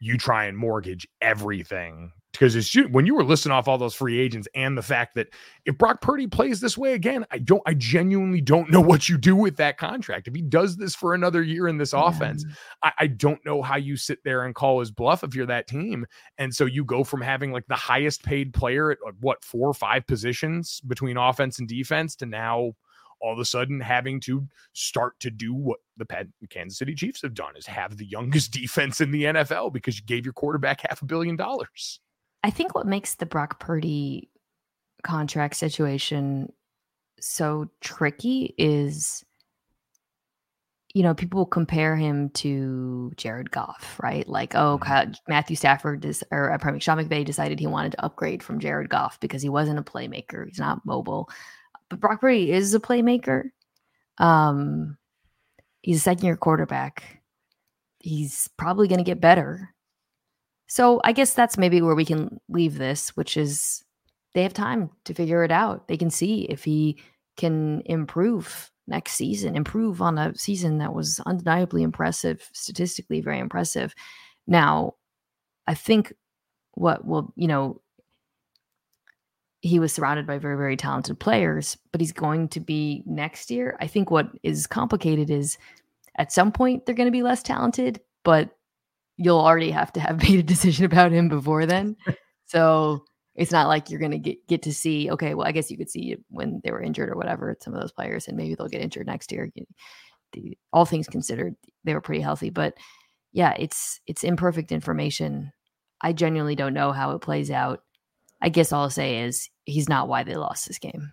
you 0.01 0.17
try 0.17 0.45
and 0.45 0.57
mortgage 0.57 1.07
everything 1.21 2.11
because 2.37 2.55
it's 2.55 2.73
when 2.91 3.07
you 3.07 3.15
were 3.15 3.23
listing 3.23 3.51
off 3.51 3.67
all 3.67 3.79
those 3.79 3.95
free 3.95 4.19
agents 4.19 4.47
and 4.53 4.77
the 4.77 4.81
fact 4.83 5.15
that 5.15 5.27
if 5.65 5.77
Brock 5.77 6.01
Purdy 6.01 6.27
plays 6.27 6.59
this 6.59 6.77
way 6.77 6.93
again, 6.93 7.25
I 7.31 7.39
don't, 7.39 7.63
I 7.65 7.73
genuinely 7.73 8.41
don't 8.41 8.69
know 8.69 8.79
what 8.79 9.09
you 9.09 9.17
do 9.17 9.35
with 9.35 9.57
that 9.57 9.77
contract. 9.79 10.27
If 10.27 10.35
he 10.35 10.43
does 10.43 10.77
this 10.77 10.93
for 10.93 11.15
another 11.15 11.41
year 11.41 11.67
in 11.67 11.77
this 11.77 11.93
yeah. 11.93 12.07
offense, 12.07 12.45
mm. 12.45 12.51
I, 12.83 12.91
I, 12.99 13.07
don't 13.07 13.43
know 13.43 13.63
how 13.63 13.77
you 13.77 13.97
sit 13.97 14.19
there 14.23 14.43
and 14.43 14.53
call 14.53 14.79
his 14.79 14.91
bluff 14.91 15.23
if 15.23 15.33
you're 15.33 15.47
that 15.47 15.67
team. 15.67 16.05
And 16.37 16.53
so 16.53 16.65
you 16.65 16.85
go 16.85 17.03
from 17.03 17.21
having 17.21 17.51
like 17.51 17.65
the 17.67 17.75
highest 17.75 18.23
paid 18.23 18.53
player 18.53 18.91
at 18.91 18.99
what 19.19 19.43
four 19.43 19.67
or 19.67 19.73
five 19.73 20.05
positions 20.05 20.79
between 20.81 21.17
offense 21.17 21.57
and 21.57 21.67
defense 21.67 22.15
to 22.17 22.27
now 22.27 22.73
all 23.19 23.33
of 23.33 23.39
a 23.39 23.45
sudden 23.45 23.79
having 23.79 24.19
to 24.19 24.47
start 24.73 25.19
to 25.19 25.31
do 25.31 25.53
what 25.53 25.79
the 25.97 26.05
Kansas 26.49 26.77
City 26.77 26.93
Chiefs 26.93 27.23
have 27.23 27.33
done 27.33 27.55
is 27.55 27.65
have 27.65 27.97
the 27.97 28.05
youngest 28.05 28.51
defense 28.51 29.01
in 29.01 29.09
the 29.09 29.23
NFL 29.23 29.73
because 29.73 29.97
you 29.97 30.05
gave 30.05 30.25
your 30.25 30.33
quarterback 30.33 30.81
half 30.87 31.01
a 31.01 31.05
billion 31.05 31.35
dollars. 31.35 31.99
I 32.43 32.49
think 32.49 32.75
what 32.75 32.87
makes 32.87 33.15
the 33.15 33.25
Brock 33.25 33.59
Purdy 33.59 34.29
contract 35.03 35.55
situation 35.55 36.51
so 37.19 37.69
tricky 37.81 38.53
is 38.57 39.23
you 40.93 41.03
know 41.03 41.13
people 41.13 41.45
compare 41.45 41.95
him 41.95 42.29
to 42.31 43.11
Jared 43.17 43.51
Goff, 43.51 43.99
right? 44.01 44.27
Like, 44.27 44.55
oh, 44.55 44.79
mm-hmm. 44.81 45.11
Matthew 45.27 45.55
Stafford 45.55 46.03
is, 46.05 46.23
or 46.31 46.51
uh, 46.51 46.57
pardon 46.57 46.75
me, 46.75 46.79
Sean 46.79 46.97
McVay 46.97 47.23
decided 47.23 47.59
he 47.59 47.67
wanted 47.67 47.91
to 47.91 48.03
upgrade 48.03 48.41
from 48.41 48.59
Jared 48.59 48.89
Goff 48.89 49.19
because 49.19 49.41
he 49.41 49.49
wasn't 49.49 49.79
a 49.79 49.83
playmaker. 49.83 50.47
He's 50.47 50.59
not 50.59 50.85
mobile, 50.85 51.29
but 51.89 51.99
Brock 51.99 52.21
Purdy 52.21 52.51
is 52.51 52.73
a 52.73 52.79
playmaker. 52.79 53.51
Um, 54.17 54.97
he's 55.81 55.97
a 55.97 56.01
second 56.01 56.25
year 56.25 56.37
quarterback. 56.37 57.21
He's 57.99 58.49
probably 58.57 58.87
going 58.87 58.97
to 58.97 59.03
get 59.03 59.21
better. 59.21 59.75
So 60.67 61.01
I 61.03 61.13
guess 61.13 61.33
that's 61.33 61.57
maybe 61.57 61.81
where 61.81 61.95
we 61.95 62.05
can 62.05 62.39
leave 62.49 62.77
this, 62.77 63.15
which 63.15 63.37
is 63.37 63.83
they 64.33 64.43
have 64.43 64.53
time 64.53 64.89
to 65.05 65.13
figure 65.13 65.43
it 65.43 65.51
out. 65.51 65.87
They 65.87 65.97
can 65.97 66.09
see 66.09 66.41
if 66.43 66.63
he 66.63 66.97
can 67.37 67.81
improve 67.85 68.71
next 68.87 69.13
season, 69.13 69.55
improve 69.55 70.01
on 70.01 70.17
a 70.17 70.35
season 70.35 70.77
that 70.79 70.93
was 70.93 71.19
undeniably 71.25 71.83
impressive, 71.83 72.47
statistically 72.53 73.21
very 73.21 73.39
impressive. 73.39 73.93
Now, 74.45 74.95
I 75.67 75.73
think 75.73 76.13
what 76.73 77.05
will, 77.05 77.33
you 77.35 77.47
know, 77.47 77.81
he 79.61 79.79
was 79.79 79.91
surrounded 79.91 80.27
by 80.27 80.37
very, 80.37 80.55
very 80.55 80.77
talented 80.77 81.19
players, 81.19 81.77
but 81.91 81.99
he's 81.99 82.11
going 82.11 82.47
to 82.49 82.59
be 82.59 83.03
next 83.05 83.51
year. 83.51 83.75
I 83.81 83.87
think 83.87 84.11
what 84.11 84.29
is 84.43 84.67
complicated 84.67 85.29
is 85.29 85.57
at 86.17 86.31
some 86.31 86.51
point 86.51 86.85
they're 86.85 86.95
going 86.95 87.07
to 87.07 87.11
be 87.11 87.23
less 87.23 87.43
talented, 87.43 87.99
but 88.23 88.56
you'll 89.17 89.39
already 89.39 89.71
have 89.71 89.91
to 89.93 89.99
have 89.99 90.21
made 90.23 90.39
a 90.39 90.43
decision 90.43 90.85
about 90.85 91.11
him 91.11 91.29
before 91.29 91.65
then. 91.65 91.95
so 92.45 93.03
it's 93.35 93.51
not 93.51 93.67
like 93.67 93.89
you're 93.89 93.99
going 93.99 94.11
to 94.11 94.17
get 94.17 94.47
get 94.47 94.61
to 94.63 94.73
see. 94.73 95.11
Okay, 95.11 95.33
well, 95.33 95.47
I 95.47 95.51
guess 95.51 95.69
you 95.69 95.77
could 95.77 95.89
see 95.89 96.15
when 96.29 96.61
they 96.63 96.71
were 96.71 96.81
injured 96.81 97.09
or 97.09 97.15
whatever. 97.15 97.55
Some 97.61 97.73
of 97.73 97.81
those 97.81 97.91
players, 97.91 98.27
and 98.27 98.37
maybe 98.37 98.55
they'll 98.55 98.67
get 98.67 98.81
injured 98.81 99.07
next 99.07 99.31
year. 99.31 99.49
The, 100.33 100.57
all 100.73 100.85
things 100.85 101.07
considered, 101.07 101.55
they 101.83 101.93
were 101.93 102.01
pretty 102.01 102.21
healthy, 102.21 102.49
but 102.49 102.73
yeah, 103.31 103.53
it's 103.57 103.99
it's 104.07 104.23
imperfect 104.23 104.71
information. 104.71 105.51
I 106.01 106.13
genuinely 106.13 106.55
don't 106.55 106.73
know 106.73 106.91
how 106.91 107.11
it 107.11 107.21
plays 107.21 107.51
out. 107.51 107.81
I 108.41 108.49
guess 108.49 108.71
all 108.71 108.83
I'll 108.83 108.89
say 108.89 109.23
is 109.23 109.49
he's 109.65 109.89
not 109.89 110.07
why 110.07 110.23
they 110.23 110.35
lost 110.35 110.67
this 110.67 110.79
game. 110.79 111.11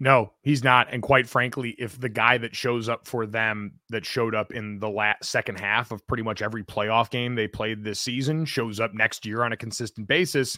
No, 0.00 0.32
he's 0.42 0.62
not. 0.62 0.92
And 0.92 1.02
quite 1.02 1.28
frankly, 1.28 1.74
if 1.78 2.00
the 2.00 2.08
guy 2.08 2.38
that 2.38 2.54
shows 2.54 2.88
up 2.88 3.06
for 3.06 3.26
them 3.26 3.72
that 3.88 4.06
showed 4.06 4.34
up 4.34 4.52
in 4.52 4.78
the 4.78 4.88
last 4.88 5.24
second 5.24 5.58
half 5.58 5.90
of 5.90 6.06
pretty 6.06 6.22
much 6.22 6.40
every 6.40 6.62
playoff 6.62 7.10
game 7.10 7.34
they 7.34 7.48
played 7.48 7.82
this 7.82 7.98
season 7.98 8.44
shows 8.44 8.78
up 8.78 8.94
next 8.94 9.26
year 9.26 9.42
on 9.42 9.52
a 9.52 9.56
consistent 9.56 10.06
basis, 10.06 10.56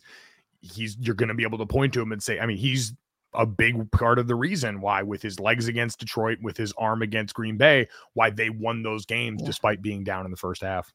he's 0.61 0.97
you're 0.99 1.15
going 1.15 1.29
to 1.29 1.35
be 1.35 1.43
able 1.43 1.59
to 1.59 1.67
point 1.67 1.95
to 1.95 2.03
him 2.03 2.13
and 2.13 2.23
say, 2.23 2.39
I 2.39 2.47
mean, 2.47 2.59
he's 2.59 2.93
a 3.33 3.47
big 3.47 3.91
part 3.93 4.19
of 4.19 4.27
the 4.27 4.35
reason 4.35 4.81
why 4.81 5.03
with 5.03 5.23
his 5.23 5.41
legs 5.41 5.69
against 5.69 6.01
Detroit, 6.01 6.39
with 6.43 6.57
his 6.57 6.73
arm 6.77 7.01
against 7.01 7.35
Green 7.35 7.57
Bay, 7.57 7.89
why 8.15 8.31
they 8.31 8.51
won 8.51 8.83
those 8.83 9.07
games 9.07 9.41
yeah. 9.41 9.47
despite 9.47 9.81
being 9.81 10.05
down 10.05 10.25
in 10.25 10.31
the 10.31 10.37
first 10.37 10.63
half. 10.63 10.93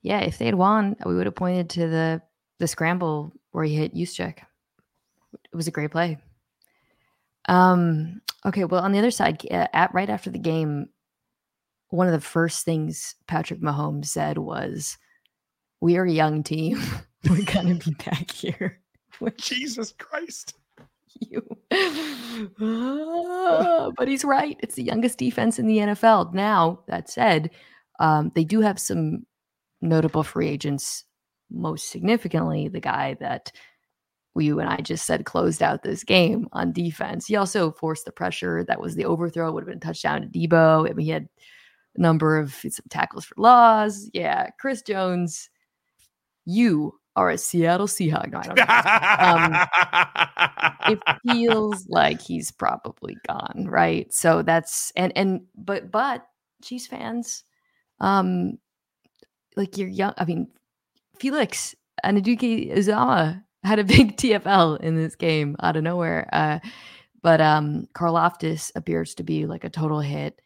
Yeah, 0.00 0.20
if 0.20 0.38
they 0.38 0.46
had 0.46 0.54
won, 0.54 0.96
we 1.04 1.14
would 1.14 1.26
have 1.26 1.34
pointed 1.34 1.68
to 1.70 1.88
the 1.88 2.22
the 2.58 2.68
scramble 2.68 3.32
where 3.50 3.64
he 3.64 3.74
hit 3.74 3.94
Juszczyk. 3.94 4.38
It 5.34 5.56
was 5.56 5.66
a 5.66 5.72
great 5.72 5.90
play. 5.90 6.18
Um, 7.46 8.20
okay, 8.46 8.64
well, 8.64 8.82
on 8.82 8.92
the 8.92 8.98
other 8.98 9.10
side, 9.10 9.44
at 9.50 9.94
right 9.94 10.10
after 10.10 10.30
the 10.30 10.38
game, 10.38 10.88
one 11.88 12.06
of 12.06 12.12
the 12.12 12.20
first 12.20 12.64
things 12.64 13.14
Patrick 13.26 13.60
Mahomes 13.60 14.06
said 14.06 14.38
was, 14.38 14.96
"We 15.80 15.96
are 15.96 16.04
a 16.04 16.12
young 16.12 16.42
team. 16.42 16.80
We're 17.28 17.44
gonna 17.44 17.74
be 17.74 17.92
back 17.92 18.30
here." 18.30 18.80
Jesus 19.36 19.92
Christ. 19.98 20.54
You. 21.20 21.42
but 23.96 24.08
he's 24.08 24.24
right. 24.24 24.56
It's 24.60 24.74
the 24.74 24.82
youngest 24.82 25.18
defense 25.18 25.58
in 25.58 25.66
the 25.66 25.78
NFL. 25.78 26.32
Now, 26.32 26.80
that 26.88 27.10
said, 27.10 27.50
um, 28.00 28.32
they 28.34 28.44
do 28.44 28.60
have 28.60 28.80
some 28.80 29.26
notable 29.80 30.22
free 30.22 30.48
agents. 30.48 31.04
Most 31.50 31.90
significantly, 31.90 32.68
the 32.68 32.80
guy 32.80 33.16
that 33.20 33.52
you 34.40 34.60
and 34.60 34.68
I 34.68 34.78
just 34.78 35.04
said 35.06 35.26
closed 35.26 35.62
out 35.62 35.82
this 35.82 36.04
game 36.04 36.48
on 36.52 36.72
defense. 36.72 37.26
He 37.26 37.36
also 37.36 37.72
forced 37.72 38.04
the 38.04 38.12
pressure. 38.12 38.64
That 38.64 38.80
was 38.80 38.94
the 38.94 39.04
overthrow, 39.04 39.52
would 39.52 39.62
have 39.64 39.68
been 39.68 39.80
touchdown 39.80 40.22
to 40.22 40.28
Deebo. 40.28 40.88
I 40.88 40.92
mean, 40.94 41.04
he 41.04 41.12
had 41.12 41.28
a 41.96 42.00
number 42.00 42.38
of 42.38 42.54
tackles 42.88 43.24
for 43.24 43.34
loss. 43.36 44.08
Yeah, 44.14 44.48
Chris 44.58 44.82
Jones, 44.82 45.50
you 46.46 46.98
are 47.14 47.30
a 47.30 47.38
Seattle 47.38 47.86
Seahawk. 47.86 48.30
No, 48.30 48.38
I 48.38 49.68
don't 50.86 50.96
um, 50.96 50.96
it 50.96 51.00
feels 51.30 51.86
like 51.88 52.20
he's 52.20 52.50
probably 52.50 53.16
gone, 53.28 53.66
right? 53.68 54.12
So 54.12 54.42
that's 54.42 54.92
and 54.96 55.12
and 55.14 55.42
but 55.54 55.90
but 55.90 56.26
Chiefs 56.62 56.86
fans, 56.86 57.44
um, 58.00 58.58
like 59.56 59.76
you're 59.76 59.88
young. 59.88 60.14
I 60.16 60.24
mean, 60.24 60.48
Felix 61.18 61.74
Anudike-Uzomah 62.04 63.42
had 63.64 63.78
a 63.78 63.84
big 63.96 64.16
TFL 64.16 64.80
in 64.80 64.96
this 64.96 65.14
game 65.14 65.56
out 65.60 65.76
of 65.76 65.82
nowhere. 65.82 66.28
Uh, 66.32 66.58
but 67.22 67.40
um, 67.40 67.86
Karlaftis 67.94 68.72
appears 68.74 69.14
to 69.14 69.22
be 69.22 69.46
like 69.46 69.64
a 69.64 69.70
total 69.70 70.00
hit. 70.00 70.40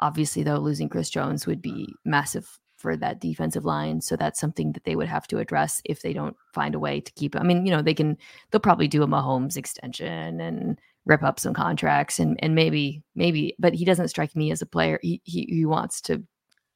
Obviously, 0.00 0.42
though, 0.42 0.58
losing 0.58 0.88
Chris 0.88 1.10
Jones 1.10 1.46
would 1.46 1.62
be 1.62 1.88
massive 2.04 2.58
for 2.76 2.96
that 2.96 3.20
defensive 3.20 3.64
line. 3.64 4.00
So 4.00 4.16
that's 4.16 4.40
something 4.40 4.72
that 4.72 4.84
they 4.84 4.96
would 4.96 5.08
have 5.08 5.26
to 5.28 5.38
address 5.38 5.82
if 5.84 6.00
they 6.00 6.14
don't 6.14 6.36
find 6.54 6.74
a 6.74 6.78
way 6.78 7.00
to 7.00 7.12
keep. 7.12 7.36
I 7.36 7.42
mean, 7.42 7.66
you 7.66 7.72
know, 7.72 7.82
they 7.82 7.94
can. 7.94 8.16
They'll 8.50 8.60
probably 8.60 8.88
do 8.88 9.02
a 9.02 9.06
Mahomes 9.06 9.56
extension 9.56 10.40
and 10.40 10.78
rip 11.04 11.22
up 11.22 11.38
some 11.38 11.54
contracts 11.54 12.18
and 12.18 12.38
and 12.42 12.54
maybe 12.54 13.02
maybe. 13.14 13.54
But 13.58 13.74
he 13.74 13.84
doesn't 13.84 14.08
strike 14.08 14.34
me 14.34 14.50
as 14.50 14.62
a 14.62 14.66
player. 14.66 14.98
He 15.02 15.20
he, 15.24 15.46
he 15.50 15.66
wants 15.66 16.00
to 16.02 16.22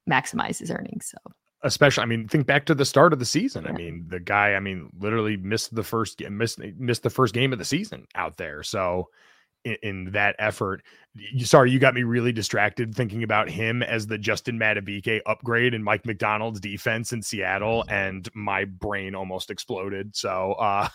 maximize 0.09 0.59
his 0.59 0.71
earnings. 0.71 1.11
So 1.11 1.33
especially 1.65 2.03
i 2.03 2.07
mean 2.07 2.29
think 2.29 2.47
back 2.47 2.67
to 2.67 2.75
the 2.75 2.85
start 2.85 3.13
of 3.13 3.19
the 3.19 3.25
season. 3.25 3.67
I 3.67 3.73
mean 3.73 4.05
the 4.09 4.21
guy 4.21 4.55
i 4.55 4.61
mean 4.61 4.91
literally 4.99 5.37
missed 5.37 5.75
the 5.75 5.83
first 5.83 6.21
missed 6.31 6.59
missed 6.79 7.03
the 7.03 7.11
first 7.11 7.35
game 7.35 7.53
of 7.53 7.59
the 7.59 7.65
season 7.65 8.07
out 8.15 8.37
there. 8.37 8.63
So 8.63 9.09
in, 9.65 9.77
in 9.83 10.05
that 10.13 10.37
effort 10.39 10.83
you, 11.15 11.45
sorry 11.47 11.71
you 11.71 11.79
got 11.79 11.95
me 11.95 12.03
really 12.03 12.33
distracted 12.33 12.95
thinking 12.95 13.23
about 13.23 13.49
him 13.49 13.83
as 13.83 14.07
the 14.07 14.19
justin 14.19 14.59
Madubuike 14.59 15.21
upgrade 15.27 15.75
in 15.75 15.83
mike 15.83 16.07
Macdonald's 16.07 16.61
defense 16.61 17.13
in 17.13 17.23
seattle 17.23 17.85
and 17.89 18.29
my 18.35 18.65
brain 18.67 19.15
almost 19.15 19.51
exploded. 19.51 20.15
So 20.15 20.53
uh 20.53 20.89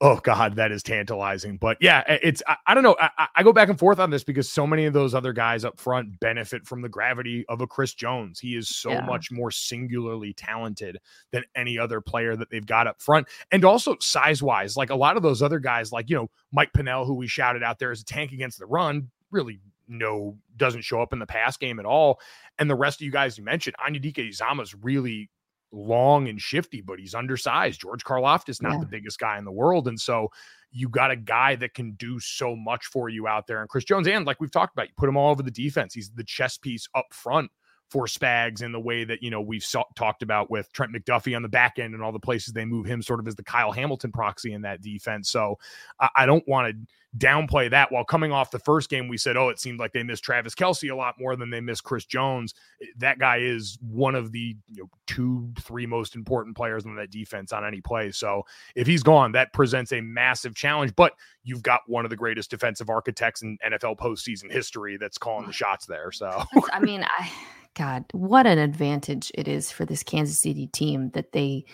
Oh 0.00 0.16
God, 0.16 0.54
that 0.56 0.70
is 0.70 0.84
tantalizing. 0.84 1.56
But 1.56 1.76
yeah, 1.80 2.04
it's 2.06 2.40
I, 2.46 2.56
I 2.68 2.74
don't 2.74 2.84
know. 2.84 2.96
I, 3.00 3.26
I, 3.34 3.42
go 3.42 3.52
back 3.52 3.68
and 3.68 3.76
forth 3.76 3.98
on 3.98 4.10
this 4.10 4.22
because 4.22 4.48
so 4.48 4.64
many 4.64 4.84
of 4.84 4.92
those 4.92 5.12
other 5.12 5.32
guys 5.32 5.64
up 5.64 5.80
front 5.80 6.20
benefit 6.20 6.64
from 6.64 6.82
the 6.82 6.88
gravity 6.88 7.44
of 7.48 7.60
a 7.62 7.66
Chris 7.66 7.94
Jones. 7.94 8.38
He 8.38 8.54
is 8.54 8.68
so 8.68 8.90
yeah. 8.90 9.04
much 9.04 9.32
more 9.32 9.50
singularly 9.50 10.34
talented 10.34 10.98
than 11.32 11.42
any 11.56 11.80
other 11.80 12.00
player 12.00 12.36
that 12.36 12.48
they've 12.48 12.64
got 12.64 12.86
up 12.86 13.02
front, 13.02 13.26
and 13.50 13.64
also 13.64 13.96
size 14.00 14.40
wise. 14.40 14.76
Like 14.76 14.90
a 14.90 14.96
lot 14.96 15.16
of 15.16 15.24
those 15.24 15.42
other 15.42 15.58
guys, 15.58 15.90
like 15.90 16.08
you 16.08 16.14
know 16.14 16.30
Mike 16.52 16.72
Pennel, 16.72 17.04
who 17.04 17.14
we 17.14 17.26
shouted 17.26 17.64
out 17.64 17.80
there 17.80 17.90
as 17.90 18.02
a 18.02 18.04
tank 18.04 18.30
against 18.30 18.60
the 18.60 18.66
run, 18.66 19.10
really 19.32 19.58
no 19.88 20.36
doesn't 20.56 20.82
show 20.82 21.02
up 21.02 21.12
in 21.12 21.18
the 21.18 21.26
pass 21.26 21.56
game 21.56 21.80
at 21.80 21.86
all. 21.86 22.20
And 22.58 22.70
the 22.70 22.76
rest 22.76 23.00
of 23.00 23.04
you 23.04 23.10
guys 23.10 23.36
you 23.36 23.42
mentioned, 23.44 23.74
Anudike-Uzomah 23.84 24.62
is 24.62 24.74
really 24.74 25.30
long 25.72 26.28
and 26.28 26.40
shifty, 26.40 26.80
but 26.80 26.98
he's 26.98 27.14
undersized. 27.14 27.80
George 27.80 28.04
Karlaftis 28.04 28.48
is 28.50 28.62
not 28.62 28.74
yeah. 28.74 28.80
the 28.80 28.86
biggest 28.86 29.18
guy 29.18 29.38
in 29.38 29.44
the 29.44 29.52
world. 29.52 29.88
And 29.88 30.00
so 30.00 30.28
you 30.70 30.88
got 30.88 31.10
a 31.10 31.16
guy 31.16 31.56
that 31.56 31.74
can 31.74 31.92
do 31.92 32.18
so 32.20 32.54
much 32.54 32.86
for 32.86 33.08
you 33.08 33.26
out 33.26 33.46
there. 33.46 33.60
And 33.60 33.68
Chris 33.68 33.84
Jones, 33.84 34.08
and 34.08 34.26
like 34.26 34.40
we've 34.40 34.50
talked 34.50 34.74
about, 34.74 34.88
you 34.88 34.94
put 34.96 35.08
him 35.08 35.16
all 35.16 35.30
over 35.30 35.42
the 35.42 35.50
defense. 35.50 35.94
He's 35.94 36.10
the 36.10 36.24
chess 36.24 36.58
piece 36.58 36.86
up 36.94 37.06
front 37.12 37.50
for 37.88 38.06
Spags 38.06 38.62
in 38.62 38.72
the 38.72 38.80
way 38.80 39.04
that, 39.04 39.22
you 39.22 39.30
know, 39.30 39.40
we've 39.40 39.64
saw, 39.64 39.84
talked 39.96 40.22
about 40.22 40.50
with 40.50 40.70
Trent 40.72 40.92
McDuffie 40.92 41.34
on 41.34 41.42
the 41.42 41.48
back 41.48 41.78
end 41.78 41.94
and 41.94 42.02
all 42.02 42.12
the 42.12 42.20
places 42.20 42.52
they 42.52 42.64
move 42.64 42.86
him 42.86 43.00
sort 43.02 43.20
of 43.20 43.26
as 43.26 43.34
the 43.34 43.42
Kyle 43.42 43.72
Hamilton 43.72 44.12
proxy 44.12 44.52
in 44.52 44.62
that 44.62 44.82
defense. 44.82 45.30
So 45.30 45.58
I, 45.98 46.08
I 46.16 46.26
don't 46.26 46.46
want 46.46 46.70
to 46.70 46.86
downplay 47.16 47.70
that. 47.70 47.90
While 47.90 48.04
coming 48.04 48.32
off 48.32 48.50
the 48.50 48.58
first 48.58 48.90
game 48.90 49.08
we 49.08 49.16
said 49.16 49.36
oh 49.36 49.48
it 49.48 49.58
seemed 49.58 49.80
like 49.80 49.92
they 49.92 50.02
missed 50.02 50.22
travis 50.22 50.54
Kelce 50.54 50.90
a 50.90 50.94
lot 50.94 51.14
more 51.18 51.36
than 51.36 51.48
they 51.48 51.60
missed 51.60 51.82
chris 51.82 52.04
jones. 52.04 52.54
Eh, 52.82 52.86
that 52.98 53.18
guy 53.18 53.38
is 53.38 53.78
one 53.80 54.14
of 54.14 54.30
the 54.30 54.56
you 54.70 54.82
know, 54.82 54.90
two 55.06 55.50
three 55.58 55.86
most 55.86 56.14
important 56.14 56.54
players 56.54 56.84
on 56.84 56.94
that 56.96 57.10
defense 57.10 57.52
on 57.52 57.64
any 57.64 57.80
play. 57.80 58.10
So 58.12 58.44
if 58.74 58.86
he's 58.86 59.02
gone 59.02 59.32
that 59.32 59.52
presents 59.54 59.92
a 59.92 60.00
massive 60.02 60.54
challenge 60.54 60.94
but 60.96 61.14
you've 61.44 61.62
got 61.62 61.80
one 61.86 62.04
of 62.04 62.10
the 62.10 62.16
greatest 62.16 62.50
defensive 62.50 62.90
architects 62.90 63.42
in 63.42 63.56
nfl 63.66 63.96
postseason 63.96 64.52
history 64.52 64.98
that's 64.98 65.16
calling 65.16 65.46
the 65.46 65.52
shots 65.52 65.86
there 65.86 66.12
so. 66.12 66.44
I 66.72 66.80
mean 66.80 67.04
i 67.18 67.30
god 67.78 68.04
what 68.12 68.46
an 68.46 68.58
advantage 68.58 69.30
it 69.34 69.48
is 69.48 69.70
for 69.70 69.84
this 69.84 70.02
kansas 70.02 70.40
city 70.40 70.66
team 70.66 71.10
that 71.10 71.32
they 71.32 71.64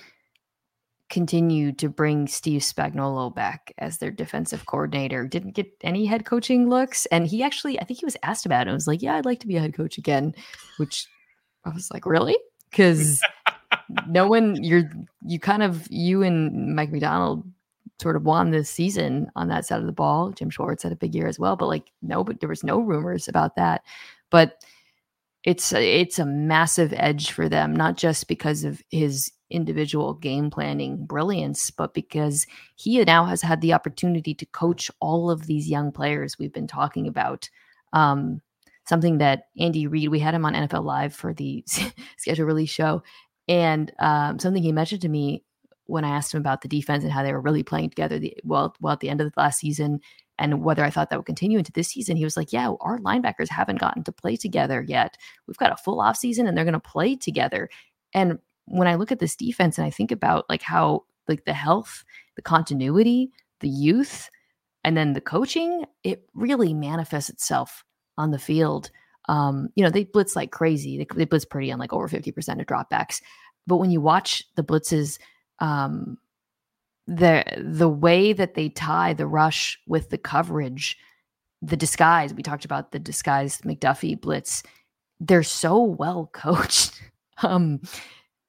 continue 1.10 1.70
to 1.70 1.88
bring 1.88 2.26
Steve 2.26 2.62
Spagnuolo 2.62 3.32
back 3.32 3.72
as 3.78 3.98
their 3.98 4.10
defensive 4.10 4.66
coordinator. 4.66 5.26
Didn't 5.26 5.52
get 5.52 5.70
any 5.82 6.06
head 6.06 6.24
coaching 6.24 6.68
looks. 6.68 7.06
And 7.06 7.26
he 7.26 7.42
actually, 7.42 7.78
I 7.78 7.84
think 7.84 8.00
he 8.00 8.06
was 8.06 8.16
asked 8.22 8.46
about 8.46 8.66
it. 8.66 8.70
I 8.70 8.74
was 8.74 8.88
like, 8.88 9.02
yeah, 9.02 9.14
I'd 9.14 9.24
like 9.24 9.38
to 9.40 9.46
be 9.46 9.56
a 9.56 9.60
head 9.60 9.74
coach 9.74 9.98
again, 9.98 10.34
which 10.78 11.06
I 11.64 11.70
was 11.70 11.88
like, 11.92 12.06
really? 12.06 12.36
Because 12.70 13.22
no 14.08 14.26
one, 14.26 14.62
you're, 14.62 14.90
you 15.24 15.38
kind 15.38 15.62
of, 15.62 15.86
you 15.90 16.22
and 16.22 16.74
Mike 16.74 16.90
Macdonald 16.90 17.44
sort 18.00 18.16
of 18.16 18.24
won 18.24 18.50
this 18.50 18.68
season 18.68 19.30
on 19.36 19.46
that 19.48 19.66
side 19.66 19.80
of 19.80 19.86
the 19.86 19.92
ball. 19.92 20.30
Jim 20.30 20.50
Schwartz 20.50 20.82
had 20.82 20.90
a 20.90 20.96
big 20.96 21.14
year 21.14 21.28
as 21.28 21.38
well, 21.38 21.54
but 21.54 21.68
like, 21.68 21.92
no, 22.02 22.24
but 22.24 22.40
there 22.40 22.48
was 22.48 22.64
no 22.64 22.80
rumors 22.80 23.28
about 23.28 23.54
that. 23.56 23.82
But 24.30 24.64
it's 25.44 25.72
it's 25.72 26.18
a 26.18 26.24
massive 26.24 26.92
edge 26.96 27.30
for 27.30 27.48
them, 27.48 27.76
not 27.76 27.96
just 27.96 28.28
because 28.28 28.64
of 28.64 28.82
his 28.90 29.30
individual 29.50 30.14
game 30.14 30.50
planning 30.50 31.04
brilliance, 31.04 31.70
but 31.70 31.92
because 31.92 32.46
he 32.76 33.02
now 33.04 33.24
has 33.26 33.42
had 33.42 33.60
the 33.60 33.72
opportunity 33.72 34.34
to 34.34 34.46
coach 34.46 34.90
all 35.00 35.30
of 35.30 35.46
these 35.46 35.68
young 35.68 35.92
players 35.92 36.38
we've 36.38 36.52
been 36.52 36.66
talking 36.66 37.06
about. 37.06 37.48
Um, 37.92 38.40
something 38.86 39.18
that 39.18 39.44
Andy 39.58 39.86
Reid, 39.86 40.08
we 40.08 40.18
had 40.18 40.34
him 40.34 40.44
on 40.44 40.54
NFL 40.54 40.84
Live 40.84 41.14
for 41.14 41.34
the 41.34 41.64
schedule 42.16 42.46
release 42.46 42.70
show, 42.70 43.02
and 43.46 43.92
um, 43.98 44.38
something 44.38 44.62
he 44.62 44.72
mentioned 44.72 45.02
to 45.02 45.08
me 45.08 45.44
when 45.86 46.04
I 46.04 46.16
asked 46.16 46.32
him 46.32 46.40
about 46.40 46.62
the 46.62 46.68
defense 46.68 47.04
and 47.04 47.12
how 47.12 47.22
they 47.22 47.32
were 47.32 47.40
really 47.40 47.62
playing 47.62 47.90
together. 47.90 48.18
The, 48.18 48.34
well, 48.44 48.74
well, 48.80 48.94
at 48.94 49.00
the 49.00 49.10
end 49.10 49.20
of 49.20 49.30
the 49.30 49.40
last 49.40 49.58
season, 49.58 50.00
and 50.38 50.64
whether 50.64 50.84
I 50.84 50.90
thought 50.90 51.10
that 51.10 51.18
would 51.18 51.26
continue 51.26 51.58
into 51.58 51.72
this 51.72 51.88
season, 51.88 52.16
he 52.16 52.24
was 52.24 52.36
like, 52.36 52.52
Yeah, 52.52 52.72
our 52.80 52.98
linebackers 52.98 53.48
haven't 53.48 53.80
gotten 53.80 54.02
to 54.04 54.12
play 54.12 54.36
together 54.36 54.84
yet. 54.86 55.16
We've 55.46 55.56
got 55.56 55.72
a 55.72 55.76
full 55.76 56.00
off 56.00 56.16
season 56.16 56.46
and 56.46 56.56
they're 56.56 56.64
going 56.64 56.72
to 56.72 56.80
play 56.80 57.16
together. 57.16 57.68
And 58.12 58.38
when 58.66 58.88
I 58.88 58.94
look 58.96 59.12
at 59.12 59.18
this 59.18 59.36
defense 59.36 59.78
and 59.78 59.86
I 59.86 59.90
think 59.90 60.10
about 60.10 60.46
like 60.48 60.62
how 60.62 61.04
like 61.28 61.44
the 61.44 61.54
health, 61.54 62.04
the 62.36 62.42
continuity, 62.42 63.30
the 63.60 63.68
youth, 63.68 64.30
and 64.82 64.96
then 64.96 65.12
the 65.14 65.20
coaching, 65.20 65.84
it 66.02 66.24
really 66.34 66.74
manifests 66.74 67.30
itself 67.30 67.84
on 68.18 68.30
the 68.30 68.38
field. 68.38 68.90
Um, 69.28 69.70
you 69.74 69.82
know, 69.82 69.90
they 69.90 70.04
blitz 70.04 70.36
like 70.36 70.50
crazy. 70.50 70.98
They, 70.98 71.06
they 71.16 71.24
blitz 71.24 71.44
pretty 71.44 71.72
on 71.72 71.78
like 71.78 71.92
over 71.92 72.08
50% 72.08 72.60
of 72.60 72.66
dropbacks. 72.66 73.22
But 73.66 73.78
when 73.78 73.90
you 73.90 74.00
watch 74.00 74.44
the 74.56 74.64
blitzes, 74.64 75.18
um, 75.60 76.18
the 77.06 77.44
the 77.58 77.88
way 77.88 78.32
that 78.32 78.54
they 78.54 78.68
tie 78.68 79.12
the 79.12 79.26
rush 79.26 79.78
with 79.86 80.10
the 80.10 80.18
coverage, 80.18 80.96
the 81.62 81.76
disguise, 81.76 82.32
we 82.34 82.42
talked 82.42 82.64
about 82.64 82.92
the 82.92 82.98
disguise 82.98 83.60
McDuffie 83.62 84.20
blitz, 84.20 84.62
they're 85.20 85.42
so 85.42 85.82
well 85.82 86.30
coached. 86.32 87.00
um 87.42 87.80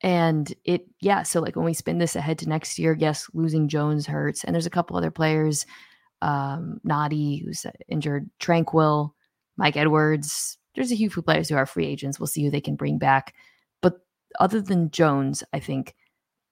and 0.01 0.53
it 0.65 0.85
yeah, 1.01 1.23
so 1.23 1.39
like 1.41 1.55
when 1.55 1.65
we 1.65 1.73
spin 1.73 1.97
this 1.97 2.15
ahead 2.15 2.37
to 2.39 2.49
next 2.49 2.77
year, 2.77 2.95
yes, 2.99 3.27
losing 3.33 3.67
Jones 3.67 4.05
hurts. 4.05 4.43
And 4.43 4.53
there's 4.53 4.65
a 4.67 4.71
couple 4.71 4.95
other 4.95 5.11
players, 5.11 5.65
um, 6.21 6.79
Nnadi, 6.85 7.43
who's 7.43 7.65
injured, 7.87 8.29
Tranquill, 8.39 9.11
Mike 9.57 9.77
Edwards. 9.77 10.57
There's 10.75 10.91
a 10.91 10.95
few 10.95 11.09
players 11.09 11.49
who 11.49 11.55
are 11.55 11.65
free 11.65 11.87
agents. 11.87 12.19
We'll 12.19 12.27
see 12.27 12.43
who 12.43 12.51
they 12.51 12.61
can 12.61 12.75
bring 12.75 12.97
back. 12.99 13.33
But 13.81 13.99
other 14.39 14.61
than 14.61 14.91
Jones, 14.91 15.43
I 15.53 15.59
think 15.59 15.95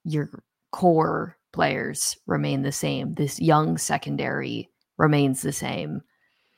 your 0.04 0.42
core 0.72 1.36
players 1.54 2.18
remain 2.26 2.62
the 2.62 2.72
same. 2.72 3.14
This 3.14 3.40
young 3.40 3.78
secondary 3.78 4.68
remains 4.98 5.40
the 5.40 5.52
same. 5.52 6.02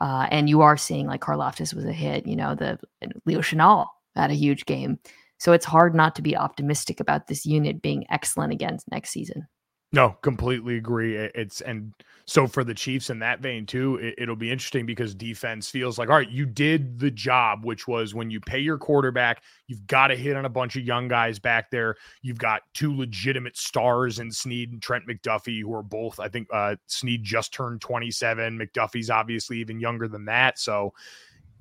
Uh, 0.01 0.26
and 0.30 0.49
you 0.49 0.62
are 0.62 0.76
seeing 0.76 1.07
like 1.07 1.20
Karlaftis 1.20 1.74
was 1.74 1.84
a 1.84 1.92
hit, 1.92 2.26
you 2.26 2.34
know, 2.34 2.55
the 2.55 2.78
Leo 3.26 3.40
Chenal 3.40 3.86
had 4.14 4.30
a 4.30 4.34
huge 4.34 4.66
game. 4.66 4.99
So 5.38 5.53
it's 5.53 5.66
hard 5.66 5.94
not 5.94 6.14
to 6.16 6.22
be 6.22 6.36
optimistic 6.36 6.99
about 6.99 7.26
this 7.26 7.44
unit 7.44 7.82
being 7.82 8.07
excellent 8.11 8.53
again 8.53 8.78
next 8.90 9.11
season. 9.11 9.47
No, 9.93 10.16
completely 10.22 10.76
agree. 10.76 11.16
It's 11.16 11.61
and 11.61 11.93
so 12.26 12.49
for 12.49 12.64
the 12.64 12.74
Chiefs 12.74 13.09
in 13.09 13.20
that 13.20 13.39
vein 13.39 13.66
too, 13.66 14.12
it, 14.18 14.28
will 14.28 14.34
be 14.34 14.51
interesting 14.51 14.84
because 14.84 15.14
defense 15.14 15.70
feels 15.70 15.97
like 15.97 16.09
all 16.09 16.16
right, 16.16 16.28
you 16.28 16.45
did 16.45 16.99
the 16.99 17.11
job, 17.11 17.64
which 17.64 17.87
was 17.87 18.12
when 18.12 18.28
you 18.28 18.41
pay 18.41 18.59
your 18.59 18.78
quarterback, 18.78 19.43
you've 19.68 19.87
got 19.87 20.09
to 20.09 20.16
hit 20.16 20.37
on 20.37 20.45
a 20.45 20.51
bunch 20.51 20.74
of 20.74 20.82
young 20.82 21.07
guys 21.07 21.39
back 21.39 21.70
there. 21.70 21.95
You've 22.20 22.39
got 22.39 22.62
two 22.74 22.97
legitimate 22.97 23.57
stars 23.57 24.18
in 24.18 24.32
Sneed 24.32 24.72
and 24.72 24.82
Trent 24.82 25.07
McDuffie, 25.07 25.62
who 25.62 25.72
are 25.72 25.84
both, 25.84 26.18
I 26.18 26.28
think, 26.28 26.49
uh, 26.53 26.74
Sneed 26.89 27.22
just 27.22 27.55
turned 27.55 27.80
27. 27.80 28.59
McDuffie's 28.59 29.09
obviously 29.09 29.61
even 29.61 29.78
younger 29.78 30.09
than 30.09 30.24
that. 30.24 30.59
So 30.59 30.95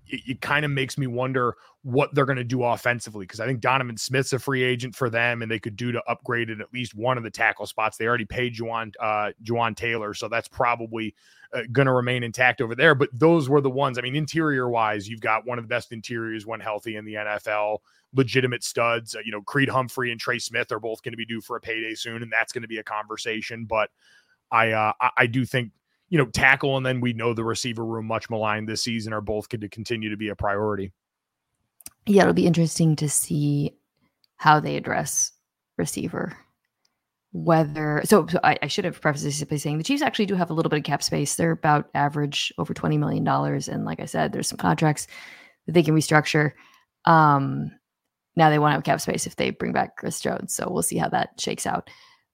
it, 0.07 0.21
it 0.27 0.41
kind 0.41 0.65
of 0.65 0.71
makes 0.71 0.97
me 0.97 1.07
wonder 1.07 1.55
what 1.83 2.13
they're 2.15 2.25
going 2.25 2.37
to 2.37 2.43
do 2.43 2.63
offensively 2.63 3.25
because 3.25 3.39
I 3.39 3.45
think 3.45 3.59
Donovan 3.59 3.97
Smith's 3.97 4.33
a 4.33 4.39
free 4.39 4.63
agent 4.63 4.95
for 4.95 5.09
them, 5.09 5.41
and 5.41 5.51
they 5.51 5.59
could 5.59 5.75
do 5.75 5.91
to 5.91 6.03
upgrade 6.07 6.49
at 6.49 6.59
at 6.59 6.73
least 6.73 6.95
one 6.95 7.17
of 7.17 7.23
the 7.23 7.29
tackle 7.29 7.65
spots. 7.65 7.97
They 7.97 8.07
already 8.07 8.25
paid 8.25 8.55
Jawaan 8.55 8.93
uh, 8.99 9.31
Jawaan 9.43 9.75
Taylor, 9.75 10.13
so 10.13 10.27
that's 10.27 10.47
probably 10.47 11.13
uh, 11.53 11.61
going 11.71 11.85
to 11.85 11.93
remain 11.93 12.23
intact 12.23 12.61
over 12.61 12.75
there. 12.75 12.95
But 12.95 13.09
those 13.13 13.49
were 13.49 13.61
the 13.61 13.69
ones. 13.69 13.97
I 13.97 14.01
mean, 14.01 14.15
interior 14.15 14.69
wise, 14.69 15.07
you've 15.07 15.21
got 15.21 15.45
one 15.45 15.57
of 15.57 15.63
the 15.63 15.69
best 15.69 15.91
interiors 15.91 16.45
when 16.45 16.59
healthy 16.59 16.95
in 16.95 17.05
the 17.05 17.13
NFL. 17.13 17.79
Legitimate 18.13 18.63
studs. 18.63 19.15
Uh, 19.15 19.19
you 19.25 19.31
know, 19.31 19.41
Creed 19.41 19.69
Humphrey 19.69 20.11
and 20.11 20.19
Trey 20.19 20.39
Smith 20.39 20.71
are 20.71 20.79
both 20.79 21.03
going 21.03 21.13
to 21.13 21.17
be 21.17 21.25
due 21.25 21.41
for 21.41 21.55
a 21.55 21.61
payday 21.61 21.95
soon, 21.95 22.23
and 22.23 22.31
that's 22.31 22.51
going 22.51 22.63
to 22.63 22.67
be 22.67 22.77
a 22.77 22.83
conversation. 22.83 23.65
But 23.65 23.89
I 24.51 24.71
uh, 24.71 24.93
I 25.17 25.27
do 25.27 25.45
think 25.45 25.71
you 26.09 26.17
know 26.17 26.25
tackle 26.25 26.77
and 26.77 26.85
then 26.85 27.01
we 27.01 27.13
know 27.13 27.33
the 27.33 27.43
receiver 27.43 27.83
room 27.85 28.05
much 28.05 28.29
maligned 28.29 28.67
this 28.67 28.83
season 28.83 29.13
are 29.13 29.21
both 29.21 29.49
going 29.49 29.61
to 29.61 29.69
continue 29.69 30.09
to 30.09 30.17
be 30.17 30.29
a 30.29 30.35
priority. 30.35 30.91
Yeah, 32.05 32.23
it'll 32.23 32.33
be 32.33 32.45
interesting 32.45 32.95
to 32.97 33.09
see 33.09 33.75
how 34.37 34.59
they 34.59 34.75
address 34.75 35.31
receiver. 35.77 36.37
Whether 37.31 38.01
so, 38.05 38.25
so 38.27 38.39
I, 38.43 38.57
I, 38.61 38.67
should 38.67 38.85
have 38.85 39.01
prefaced 39.01 39.25
this 39.25 39.43
by 39.43 39.57
saying 39.57 39.77
the 39.77 39.83
Chiefs 39.83 40.01
actually 40.01 40.25
do 40.25 40.35
have 40.35 40.49
a 40.49 40.53
little 40.53 40.69
bit 40.69 40.77
of 40.77 40.85
cap 40.85 41.03
space. 41.03 41.35
They're 41.35 41.51
about 41.51 41.89
average 41.93 42.53
over 42.57 42.73
twenty 42.73 42.97
million 42.97 43.25
dollars, 43.25 43.67
and 43.67 43.83
like 43.83 43.99
I 43.99 44.05
said, 44.05 44.31
there's 44.31 44.47
some 44.47 44.57
contracts 44.57 45.07
that 45.65 45.73
they 45.73 45.83
can 45.83 45.93
restructure. 45.93 46.53
Um, 47.03 47.71
now 48.37 48.49
they 48.49 48.57
won't 48.57 48.71
have 48.71 48.85
cap 48.85 49.01
space 49.01 49.27
if 49.27 49.35
they 49.35 49.49
bring 49.49 49.73
back 49.73 49.97
Chris 49.97 50.21
Jones, 50.21 50.53
so 50.53 50.69
we'll 50.69 50.81
see 50.81 50.97
how 50.97 51.09
that 51.09 51.31
shakes 51.37 51.67
out. 51.67 51.89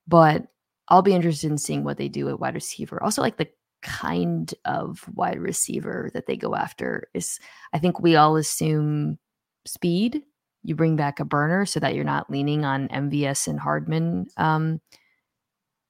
But 0.08 0.46
I'll 0.88 1.02
be 1.02 1.16
interested 1.16 1.50
in 1.50 1.58
seeing 1.58 1.84
what 1.84 1.98
they 1.98 2.08
do 2.08 2.30
at 2.30 2.40
wide 2.40 2.54
receiver. 2.54 3.02
Also, 3.02 3.24
like 3.24 3.38
the 3.38 3.48
kind 3.82 4.54
of 4.66 5.04
wide 5.14 5.40
receiver 5.40 6.10
that 6.14 6.28
they 6.28 6.38
go 6.38 6.56
after 6.56 7.10
is, 7.14 7.40
I 7.74 7.80
think 7.80 8.00
we 8.00 8.16
all 8.16 8.36
assume 8.36 9.18
speed. 9.66 10.22
You 10.64 10.76
bring 10.76 10.96
back 10.96 11.20
a 11.20 11.26
burner 11.26 11.66
so 11.66 11.80
that 11.80 11.96
you're 11.96 12.04
not 12.04 12.30
leaning 12.30 12.66
on 12.66 12.88
MVS 12.90 13.48
and 13.48 13.60
Hardman 13.60 14.28
um, 14.38 14.80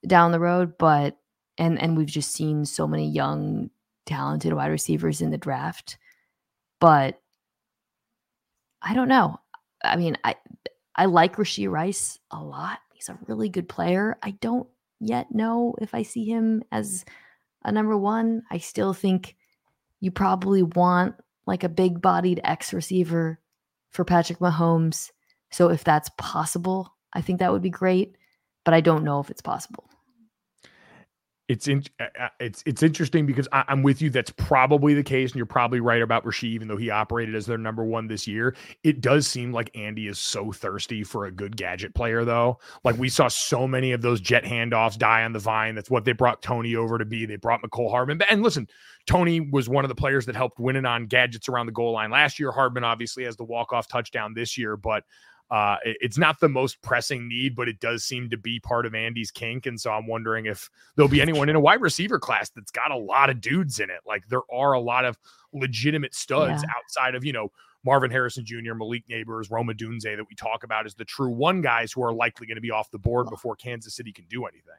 down 0.08 0.32
the 0.32 0.40
road. 0.40 0.78
But 0.78 1.18
and 1.58 1.80
and 1.82 1.98
we've 1.98 2.08
just 2.08 2.32
seen 2.32 2.66
so 2.66 2.88
many 2.88 3.10
young, 3.10 3.70
talented 4.06 4.54
wide 4.54 4.72
receivers 4.72 5.22
in 5.22 5.30
the 5.30 5.38
draft. 5.38 5.98
But 6.80 7.20
I 8.82 8.94
don't 8.94 9.10
know. 9.10 9.40
I 9.84 9.98
mean, 9.98 10.18
I 10.24 10.36
I 10.96 11.06
like 11.06 11.36
Rashee 11.36 11.70
Rice 11.70 12.20
a 12.32 12.42
lot. 12.42 12.80
He's 12.94 13.10
a 13.10 13.20
really 13.28 13.50
good 13.50 13.68
player. 13.68 14.18
I 14.24 14.32
don't 14.32 14.68
yet 15.00 15.34
know 15.34 15.76
if 15.82 15.94
I 15.94 16.04
see 16.04 16.26
him 16.26 16.64
as 16.72 17.04
a 17.64 17.72
number 17.72 17.98
one. 17.98 18.44
I 18.50 18.58
still 18.58 18.94
think 18.94 19.36
you 20.00 20.12
probably 20.12 20.64
want 20.64 21.16
like 21.46 21.64
a 21.64 21.70
big 21.70 22.02
bodied 22.02 22.42
X 22.44 22.74
receiver 22.74 23.40
for 23.90 24.06
Patrick 24.06 24.40
Mahomes. 24.40 25.12
So 25.52 25.70
if 25.70 25.84
that's 25.84 26.10
possible, 26.18 26.96
I 27.14 27.22
think 27.22 27.40
that 27.40 27.52
would 27.52 27.62
be 27.62 27.70
great, 27.70 28.16
but 28.64 28.74
I 28.74 28.82
don't 28.82 29.04
know 29.04 29.20
if 29.20 29.30
it's 29.30 29.42
possible 29.42 29.90
it's 31.52 31.68
in, 31.68 31.84
uh, 32.00 32.06
uh, 32.18 32.30
it's 32.40 32.64
it's 32.66 32.82
interesting 32.82 33.26
because 33.26 33.46
I, 33.52 33.66
am 33.68 33.84
with 33.84 34.02
you. 34.02 34.10
That's 34.10 34.32
probably 34.32 34.94
the 34.94 35.04
case, 35.04 35.32
and 35.32 35.36
you're 35.36 35.46
probably 35.46 35.82
right 35.82 36.02
about 36.02 36.24
Rashee, 36.24 36.46
even 36.46 36.70
though 36.70 36.78
he 36.78 36.90
operated 36.90 37.36
as 37.36 37.46
their 37.46 37.58
number 37.58 37.84
one 37.84 38.08
this 38.08 38.26
year. 38.26 38.56
It 38.86 39.02
does 39.02 39.28
seem 39.28 39.52
like 39.52 39.70
Andy 39.76 40.08
is 40.08 40.18
so 40.18 40.54
thirsty 40.54 41.04
for 41.04 41.26
a 41.26 41.32
good 41.32 41.58
gadget 41.58 41.94
player, 41.94 42.24
though. 42.24 42.60
Like 42.86 42.98
we 42.98 43.10
saw 43.10 43.28
so 43.28 43.68
many 43.68 43.92
of 43.92 44.02
those 44.02 44.22
jet 44.22 44.46
handoffs 44.46 44.98
die 44.98 45.26
on 45.26 45.34
the 45.34 45.40
vine. 45.40 45.76
That's 45.76 45.90
what 45.90 46.06
they 46.06 46.14
brought 46.14 46.42
Toney 46.42 46.78
over 46.78 46.98
to 46.98 47.04
be. 47.04 47.26
They 47.26 47.36
brought 47.36 47.62
Mecole 47.62 47.92
Hardman, 47.92 48.22
and 48.30 48.44
listen, 48.44 48.70
Toney 49.06 49.42
was 49.42 49.68
one 49.68 49.84
of 49.84 49.90
the 49.90 49.96
players 49.96 50.26
that 50.28 50.38
helped 50.38 50.58
winning 50.58 50.86
on 50.86 51.08
gadgets 51.08 51.50
around 51.50 51.66
the 51.66 51.74
goal 51.74 51.92
line 51.92 52.12
last 52.12 52.40
year. 52.40 52.54
Hardman 52.54 52.86
obviously 52.86 53.26
has 53.26 53.36
the 53.36 53.44
walk 53.44 53.74
off 53.74 53.90
touchdown 53.90 54.34
this 54.34 54.58
year, 54.58 54.78
but 54.78 55.04
uh, 55.52 55.76
it's 55.84 56.18
not 56.18 56.40
the 56.40 56.48
most 56.48 56.82
pressing 56.82 57.28
need, 57.28 57.58
but 57.58 57.68
it 57.68 57.82
does 57.82 58.06
seem 58.06 58.30
to 58.30 58.38
be 58.38 58.62
part 58.62 58.86
of 58.86 58.96
Andy's 58.96 59.32
kink. 59.32 59.66
And 59.66 59.80
so 59.80 59.92
I'm 59.92 60.08
wondering 60.08 60.46
if 60.46 60.70
there'll 60.96 61.10
be 61.10 61.22
anyone 61.22 61.50
in 61.50 61.58
a 61.58 61.60
wide 61.60 61.82
receiver 61.82 62.20
class 62.20 62.50
that's 62.50 62.72
got 62.72 62.90
a 62.90 62.96
lot 62.96 63.30
of 63.30 63.42
dudes 63.42 63.82
in 63.82 63.90
it. 63.90 64.00
Like 64.08 64.26
there 64.30 64.50
are 64.50 64.72
a 64.72 64.80
lot 64.80 65.04
of 65.04 65.18
legitimate 65.52 66.16
studs 66.16 66.64
yeah. 66.64 66.70
outside 66.74 67.16
of, 67.16 67.26
you 67.26 67.34
know, 67.34 67.52
Marvin 67.84 68.12
Harrison 68.12 68.46
Jr., 68.46 68.76
Malik 68.76 69.04
Nabers, 69.10 69.52
Roma 69.52 69.74
Odunze 69.74 70.04
that 70.04 70.26
we 70.30 70.36
talk 70.36 70.64
about 70.64 70.86
as 70.86 70.96
the 70.96 71.04
true 71.04 71.32
one 71.32 71.62
guys 71.62 71.92
who 71.92 72.02
are 72.02 72.14
likely 72.14 72.48
going 72.48 72.56
to 72.56 72.62
be 72.62 72.72
off 72.72 72.90
the 72.92 73.00
board 73.00 73.28
before 73.30 73.58
Kansas 73.58 73.94
City 73.94 74.14
can 74.14 74.26
do 74.30 74.46
anything. 74.46 74.72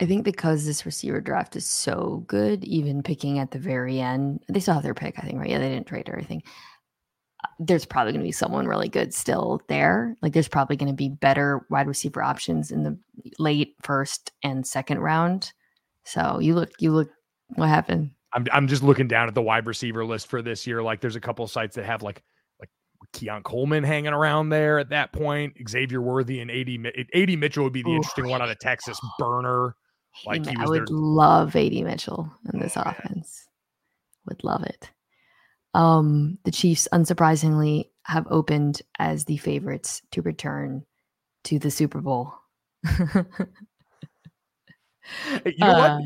I 0.00 0.06
think 0.06 0.24
because 0.24 0.64
this 0.64 0.86
receiver 0.86 1.20
draft 1.20 1.54
is 1.54 1.66
so 1.66 2.24
good, 2.26 2.64
even 2.64 3.02
picking 3.02 3.38
at 3.38 3.52
the 3.52 3.58
very 3.58 4.00
end, 4.00 4.40
they 4.48 4.60
still 4.60 4.74
have 4.74 4.82
their 4.82 4.94
pick, 4.94 5.18
I 5.18 5.22
think, 5.22 5.38
right? 5.38 5.50
Yeah, 5.50 5.58
they 5.58 5.68
didn't 5.68 5.86
trade 5.86 6.08
or 6.08 6.16
anything 6.16 6.42
there's 7.58 7.84
probably 7.84 8.12
going 8.12 8.20
to 8.20 8.28
be 8.28 8.32
someone 8.32 8.66
really 8.66 8.88
good 8.88 9.12
still 9.12 9.60
there. 9.68 10.16
Like 10.22 10.32
there's 10.32 10.48
probably 10.48 10.76
going 10.76 10.90
to 10.90 10.94
be 10.94 11.08
better 11.08 11.66
wide 11.70 11.88
receiver 11.88 12.22
options 12.22 12.70
in 12.70 12.84
the 12.84 12.98
late 13.38 13.74
first 13.82 14.32
and 14.42 14.66
second 14.66 15.00
round. 15.00 15.52
So 16.04 16.38
you 16.40 16.54
look, 16.54 16.70
you 16.78 16.92
look, 16.92 17.10
what 17.56 17.68
happened? 17.68 18.10
I'm 18.32 18.46
I'm 18.52 18.68
just 18.68 18.82
looking 18.82 19.08
down 19.08 19.28
at 19.28 19.34
the 19.34 19.42
wide 19.42 19.66
receiver 19.66 20.04
list 20.04 20.28
for 20.28 20.42
this 20.42 20.66
year. 20.66 20.82
Like 20.82 21.00
there's 21.00 21.16
a 21.16 21.20
couple 21.20 21.46
sites 21.46 21.76
that 21.76 21.86
have 21.86 22.02
like 22.02 22.22
like 22.60 22.68
Keon 23.12 23.42
Coleman 23.42 23.84
hanging 23.84 24.12
around 24.12 24.50
there 24.50 24.78
at 24.78 24.90
that 24.90 25.12
point. 25.12 25.54
Xavier 25.68 26.00
Worthy 26.00 26.40
and 26.40 26.50
AD 26.50 26.68
AD 27.14 27.38
Mitchell 27.38 27.64
would 27.64 27.72
be 27.72 27.82
the 27.82 27.90
Ooh. 27.90 27.96
interesting 27.96 28.28
one 28.28 28.42
out 28.42 28.50
of 28.50 28.58
Texas. 28.58 28.98
Burner. 29.18 29.74
Like 30.26 30.46
I 30.48 30.66
would 30.66 30.88
their... 30.88 30.96
love 30.96 31.56
AD 31.56 31.72
Mitchell 31.72 32.30
in 32.52 32.60
this 32.60 32.76
oh, 32.76 32.82
offense. 32.82 33.46
Man. 33.46 34.34
Would 34.34 34.44
love 34.44 34.64
it. 34.64 34.90
Um, 35.74 36.38
the 36.44 36.50
Chiefs, 36.50 36.88
unsurprisingly, 36.92 37.90
have 38.04 38.26
opened 38.30 38.82
as 38.98 39.24
the 39.24 39.36
favorites 39.36 40.02
to 40.12 40.22
return 40.22 40.84
to 41.44 41.58
the 41.58 41.70
Super 41.70 42.00
Bowl. 42.00 42.32
you 42.84 43.24
know 45.58 45.66
uh, 45.66 45.98
what? 45.98 46.02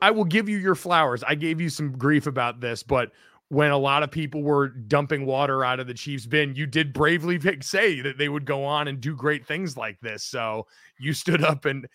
I, 0.00 0.08
I 0.08 0.10
will 0.10 0.24
give 0.24 0.48
you 0.48 0.58
your 0.58 0.74
flowers. 0.74 1.22
I 1.22 1.34
gave 1.34 1.60
you 1.60 1.68
some 1.68 1.92
grief 1.92 2.26
about 2.26 2.60
this, 2.60 2.82
but 2.82 3.12
when 3.48 3.70
a 3.70 3.78
lot 3.78 4.02
of 4.02 4.10
people 4.10 4.42
were 4.42 4.68
dumping 4.68 5.26
water 5.26 5.62
out 5.62 5.78
of 5.78 5.86
the 5.86 5.92
Chiefs' 5.92 6.24
bin, 6.24 6.54
you 6.54 6.66
did 6.66 6.94
bravely 6.94 7.38
say 7.60 8.00
that 8.00 8.16
they 8.16 8.30
would 8.30 8.46
go 8.46 8.64
on 8.64 8.88
and 8.88 8.98
do 8.98 9.14
great 9.14 9.46
things 9.46 9.76
like 9.76 10.00
this. 10.00 10.24
So 10.24 10.66
you 10.98 11.12
stood 11.12 11.44
up 11.44 11.66
and 11.66 11.86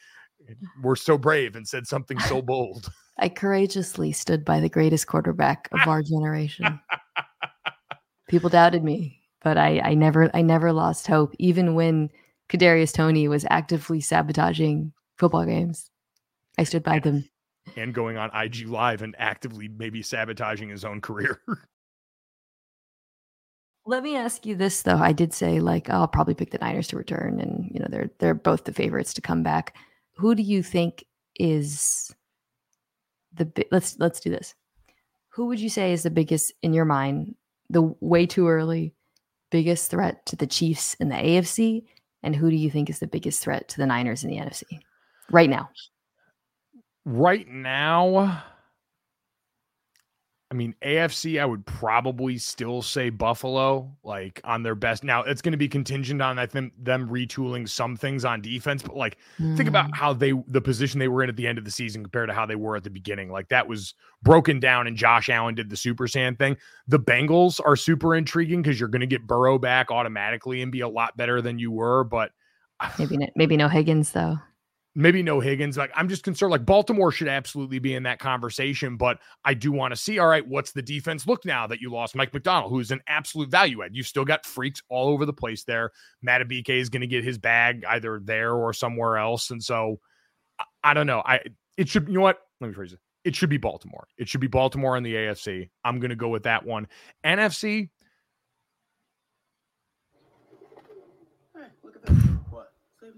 were 0.83 0.95
so 0.95 1.17
brave 1.17 1.55
and 1.55 1.67
said 1.67 1.87
something 1.87 2.19
so 2.19 2.41
bold. 2.41 2.91
I 3.17 3.29
courageously 3.29 4.11
stood 4.11 4.45
by 4.45 4.59
the 4.59 4.69
greatest 4.69 5.07
quarterback 5.07 5.67
of 5.71 5.87
our 5.87 6.03
generation. 6.03 6.79
People 8.27 8.49
doubted 8.49 8.83
me, 8.83 9.21
but 9.41 9.57
I, 9.57 9.79
I 9.79 9.93
never 9.93 10.29
I 10.33 10.41
never 10.41 10.73
lost 10.73 11.07
hope, 11.07 11.33
even 11.39 11.75
when 11.75 12.09
Kadarius 12.49 12.93
Toney 12.93 13.27
was 13.27 13.45
actively 13.49 14.01
sabotaging 14.01 14.93
football 15.17 15.45
games. 15.45 15.89
I 16.57 16.63
stood 16.63 16.83
by 16.83 16.99
them. 16.99 17.29
And 17.75 17.93
going 17.93 18.17
on 18.17 18.31
IG 18.33 18.67
Live 18.67 19.01
and 19.01 19.15
actively 19.19 19.67
maybe 19.67 20.01
sabotaging 20.01 20.69
his 20.69 20.85
own 20.85 21.01
career. 21.01 21.41
Let 23.85 24.03
me 24.03 24.17
ask 24.17 24.45
you 24.45 24.55
this 24.55 24.81
though. 24.81 24.97
I 24.97 25.13
did 25.13 25.33
say 25.33 25.59
like 25.59 25.89
I'll 25.89 26.07
probably 26.07 26.33
pick 26.33 26.51
the 26.51 26.57
Niners 26.57 26.87
to 26.89 26.97
return, 26.97 27.39
and 27.39 27.69
you 27.73 27.79
know 27.79 27.87
they're 27.89 28.09
they're 28.19 28.33
both 28.33 28.65
the 28.65 28.73
favorites 28.73 29.13
to 29.15 29.21
come 29.21 29.43
back. 29.43 29.75
Who 30.17 30.35
do 30.35 30.43
you 30.43 30.61
think 30.61 31.05
is 31.39 32.13
the 33.37 33.65
let's 33.71 33.97
let's 33.99 34.19
do 34.19 34.29
this. 34.29 34.55
Who 35.29 35.47
would 35.47 35.59
you 35.59 35.69
say 35.69 35.93
is 35.93 36.03
the 36.03 36.09
biggest 36.09 36.53
in 36.61 36.73
your 36.73 36.85
mind? 36.85 37.35
The 37.69 37.93
way 37.99 38.25
too 38.25 38.47
early 38.47 38.93
biggest 39.49 39.89
threat 39.89 40.25
to 40.25 40.35
the 40.35 40.47
Chiefs 40.47 40.93
in 40.95 41.09
the 41.09 41.15
AFC, 41.15 41.83
and 42.23 42.35
who 42.35 42.49
do 42.49 42.55
you 42.55 42.69
think 42.69 42.89
is 42.89 42.99
the 42.99 43.07
biggest 43.07 43.41
threat 43.41 43.67
to 43.69 43.77
the 43.77 43.85
Niners 43.85 44.23
in 44.23 44.29
the 44.29 44.37
NFC 44.37 44.63
right 45.31 45.49
now? 45.49 45.69
Right 47.05 47.47
now, 47.47 48.43
I 50.49 50.53
mean, 50.53 50.73
AFC, 50.81 51.41
I 51.41 51.45
would 51.45 51.65
probably 51.65 52.37
still 52.37 52.81
say 52.81 53.09
Buffalo, 53.09 53.93
like 54.03 54.39
on 54.45 54.63
their 54.63 54.75
best. 54.75 55.03
Now, 55.03 55.23
it's 55.23 55.41
going 55.41 55.51
to 55.51 55.57
be 55.57 55.67
contingent 55.67 56.21
on 56.21 56.39
I 56.39 56.45
think 56.45 56.71
them 56.81 57.09
retooling 57.09 57.67
some 57.67 57.97
things 57.97 58.23
on 58.23 58.41
defense, 58.41 58.81
but 58.81 58.95
like 58.95 59.17
mm. 59.37 59.57
think 59.57 59.67
about 59.67 59.91
mm. 59.91 59.95
how 59.95 60.13
they 60.13 60.31
the 60.47 60.61
position 60.61 60.99
they 60.99 61.09
were 61.09 61.21
in 61.21 61.29
at 61.29 61.35
the 61.35 61.45
end 61.45 61.57
of 61.57 61.65
the 61.65 61.71
season 61.71 62.01
compared 62.01 62.29
to 62.29 62.33
how 62.33 62.45
they 62.45 62.55
were 62.55 62.77
at 62.77 62.85
the 62.85 62.89
beginning. 62.89 63.29
Like 63.29 63.49
that 63.49 63.67
was 63.67 63.93
broken 64.23 64.61
down, 64.61 64.87
and 64.87 64.95
Josh 64.95 65.27
Allen 65.27 65.53
did 65.53 65.69
the 65.69 65.75
Super 65.75 66.07
Sand 66.07 66.39
thing. 66.39 66.55
The 66.87 66.99
Bengals 66.99 67.59
are 67.65 67.75
super 67.75 68.15
intriguing 68.15 68.61
because 68.61 68.79
you're 68.79 68.87
going 68.87 69.01
to 69.01 69.07
get 69.07 69.27
Burrow 69.27 69.59
back 69.59 69.91
automatically 69.91 70.61
and 70.61 70.71
be 70.71 70.79
a 70.79 70.87
lot 70.87 71.17
better 71.17 71.41
than 71.41 71.59
you 71.59 71.71
were, 71.71 72.05
but 72.05 72.31
maybe 72.97 73.17
no, 73.17 73.27
maybe 73.35 73.57
no 73.57 73.67
Higgins 73.67 74.11
though 74.13 74.37
maybe 74.97 75.21
no 75.21 75.39
Higgins. 75.39 75.77
Like 75.77 75.91
I'm 75.95 76.09
just 76.09 76.23
concerned. 76.23 76.51
Like 76.51 76.65
Baltimore 76.65 77.11
should 77.11 77.27
absolutely 77.27 77.79
be 77.79 77.93
in 77.93 78.03
that 78.03 78.19
conversation, 78.19 78.97
but 78.97 79.19
I 79.45 79.53
do 79.53 79.71
want 79.71 79.93
to 79.93 79.95
see. 79.95 80.19
All 80.19 80.27
right, 80.27 80.45
what's 80.45 80.71
the 80.71 80.81
defense 80.81 81.27
look 81.27 81.45
now 81.45 81.67
that 81.67 81.79
you 81.79 81.91
lost 81.91 82.15
Mike 82.15 82.33
Macdonald, 82.33 82.71
who's 82.71 82.91
an 82.91 83.01
absolute 83.07 83.49
value 83.49 83.83
add? 83.83 83.95
You 83.95 84.03
still 84.03 84.25
got 84.25 84.45
freaks 84.45 84.81
all 84.89 85.09
over 85.09 85.25
the 85.25 85.33
place 85.33 85.63
there. 85.63 85.91
Madubuike 86.27 86.69
is 86.69 86.89
going 86.89 87.01
to 87.01 87.07
get 87.07 87.23
his 87.23 87.37
bag 87.37 87.85
either 87.87 88.19
there 88.21 88.53
or 88.53 88.73
somewhere 88.73 89.17
else, 89.17 89.51
and 89.51 89.63
so 89.63 89.99
I, 90.59 90.65
I 90.83 90.93
don't 90.93 91.07
know. 91.07 91.21
I 91.23 91.41
it 91.77 91.87
should. 91.87 92.07
You 92.07 92.15
know 92.15 92.21
what? 92.21 92.39
Let 92.59 92.67
me 92.67 92.73
phrase 92.73 92.91
it. 92.91 92.99
it 93.23 93.35
should 93.35 93.51
be 93.51 93.57
Baltimore. 93.57 94.07
It 94.17 94.27
should 94.27 94.41
be 94.41 94.47
Baltimore 94.47 94.97
in 94.97 95.03
the 95.03 95.13
AFC. 95.13 95.69
I'm 95.85 95.99
going 95.99 96.09
to 96.09 96.15
go 96.15 96.29
with 96.29 96.43
that 96.43 96.65
one. 96.65 96.87
NFC. 97.23 97.89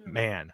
Man, 0.06 0.52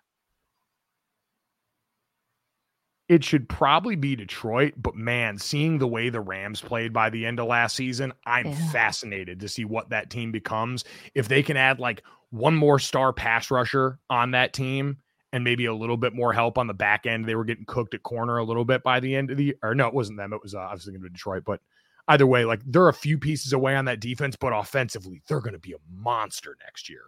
it 3.07 3.23
should 3.23 3.47
probably 3.47 3.95
be 3.95 4.15
Detroit, 4.15 4.73
but 4.77 4.95
man, 4.95 5.37
seeing 5.37 5.77
the 5.77 5.87
way 5.87 6.09
the 6.09 6.21
Rams 6.21 6.61
played 6.61 6.91
by 6.91 7.09
the 7.09 7.25
end 7.25 7.39
of 7.39 7.47
last 7.47 7.75
season, 7.75 8.13
I'm 8.25 8.47
yeah. 8.47 8.71
fascinated 8.71 9.39
to 9.41 9.49
see 9.49 9.63
what 9.63 9.89
that 9.89 10.09
team 10.09 10.31
becomes. 10.31 10.83
If 11.13 11.27
they 11.27 11.43
can 11.43 11.55
add 11.55 11.79
like 11.79 12.03
one 12.31 12.55
more 12.55 12.79
star 12.79 13.13
pass 13.13 13.51
rusher 13.51 13.99
on 14.09 14.31
that 14.31 14.53
team 14.53 14.97
and 15.31 15.43
maybe 15.43 15.65
a 15.65 15.73
little 15.73 15.97
bit 15.97 16.13
more 16.13 16.33
help 16.33 16.57
on 16.57 16.65
the 16.65 16.73
back 16.73 17.05
end, 17.05 17.25
they 17.25 17.35
were 17.35 17.45
getting 17.45 17.65
cooked 17.65 17.93
at 17.93 18.01
corner 18.01 18.37
a 18.37 18.43
little 18.43 18.65
bit 18.65 18.81
by 18.81 18.99
the 18.99 19.15
end 19.15 19.29
of 19.29 19.37
the 19.37 19.55
or 19.61 19.75
no, 19.75 19.87
it 19.87 19.93
wasn't 19.93 20.17
them. 20.17 20.33
It 20.33 20.41
was 20.41 20.55
uh, 20.55 20.59
I 20.59 20.73
was 20.73 20.85
thinking 20.85 21.03
of 21.05 21.13
Detroit, 21.13 21.43
but 21.45 21.61
either 22.07 22.25
way, 22.25 22.43
like 22.45 22.61
they're 22.65 22.89
a 22.89 22.93
few 22.93 23.19
pieces 23.19 23.53
away 23.53 23.75
on 23.75 23.85
that 23.85 23.99
defense, 23.99 24.35
but 24.35 24.49
offensively, 24.51 25.21
they're 25.27 25.41
going 25.41 25.53
to 25.53 25.59
be 25.59 25.73
a 25.73 25.77
monster 25.91 26.57
next 26.65 26.89
year. 26.89 27.03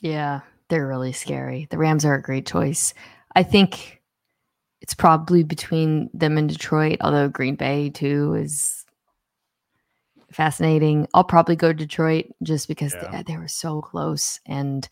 Yeah, 0.00 0.40
they're 0.68 0.86
really 0.86 1.12
scary. 1.12 1.66
The 1.70 1.78
Rams 1.78 2.06
are 2.06 2.14
a 2.14 2.22
great 2.22 2.46
choice. 2.46 2.94
I 3.36 3.42
think 3.42 4.01
it's 4.82 4.94
probably 4.94 5.44
between 5.44 6.10
them 6.12 6.36
and 6.36 6.48
Detroit, 6.48 6.98
although 7.00 7.28
Green 7.28 7.54
Bay 7.54 7.88
too 7.88 8.34
is 8.34 8.84
fascinating. 10.32 11.06
I'll 11.14 11.22
probably 11.22 11.54
go 11.54 11.68
to 11.68 11.74
Detroit 11.74 12.26
just 12.42 12.66
because 12.66 12.92
yeah. 12.94 13.22
they, 13.22 13.34
they, 13.34 13.38
were 13.38 13.46
so 13.46 13.80
close. 13.80 14.40
And 14.44 14.88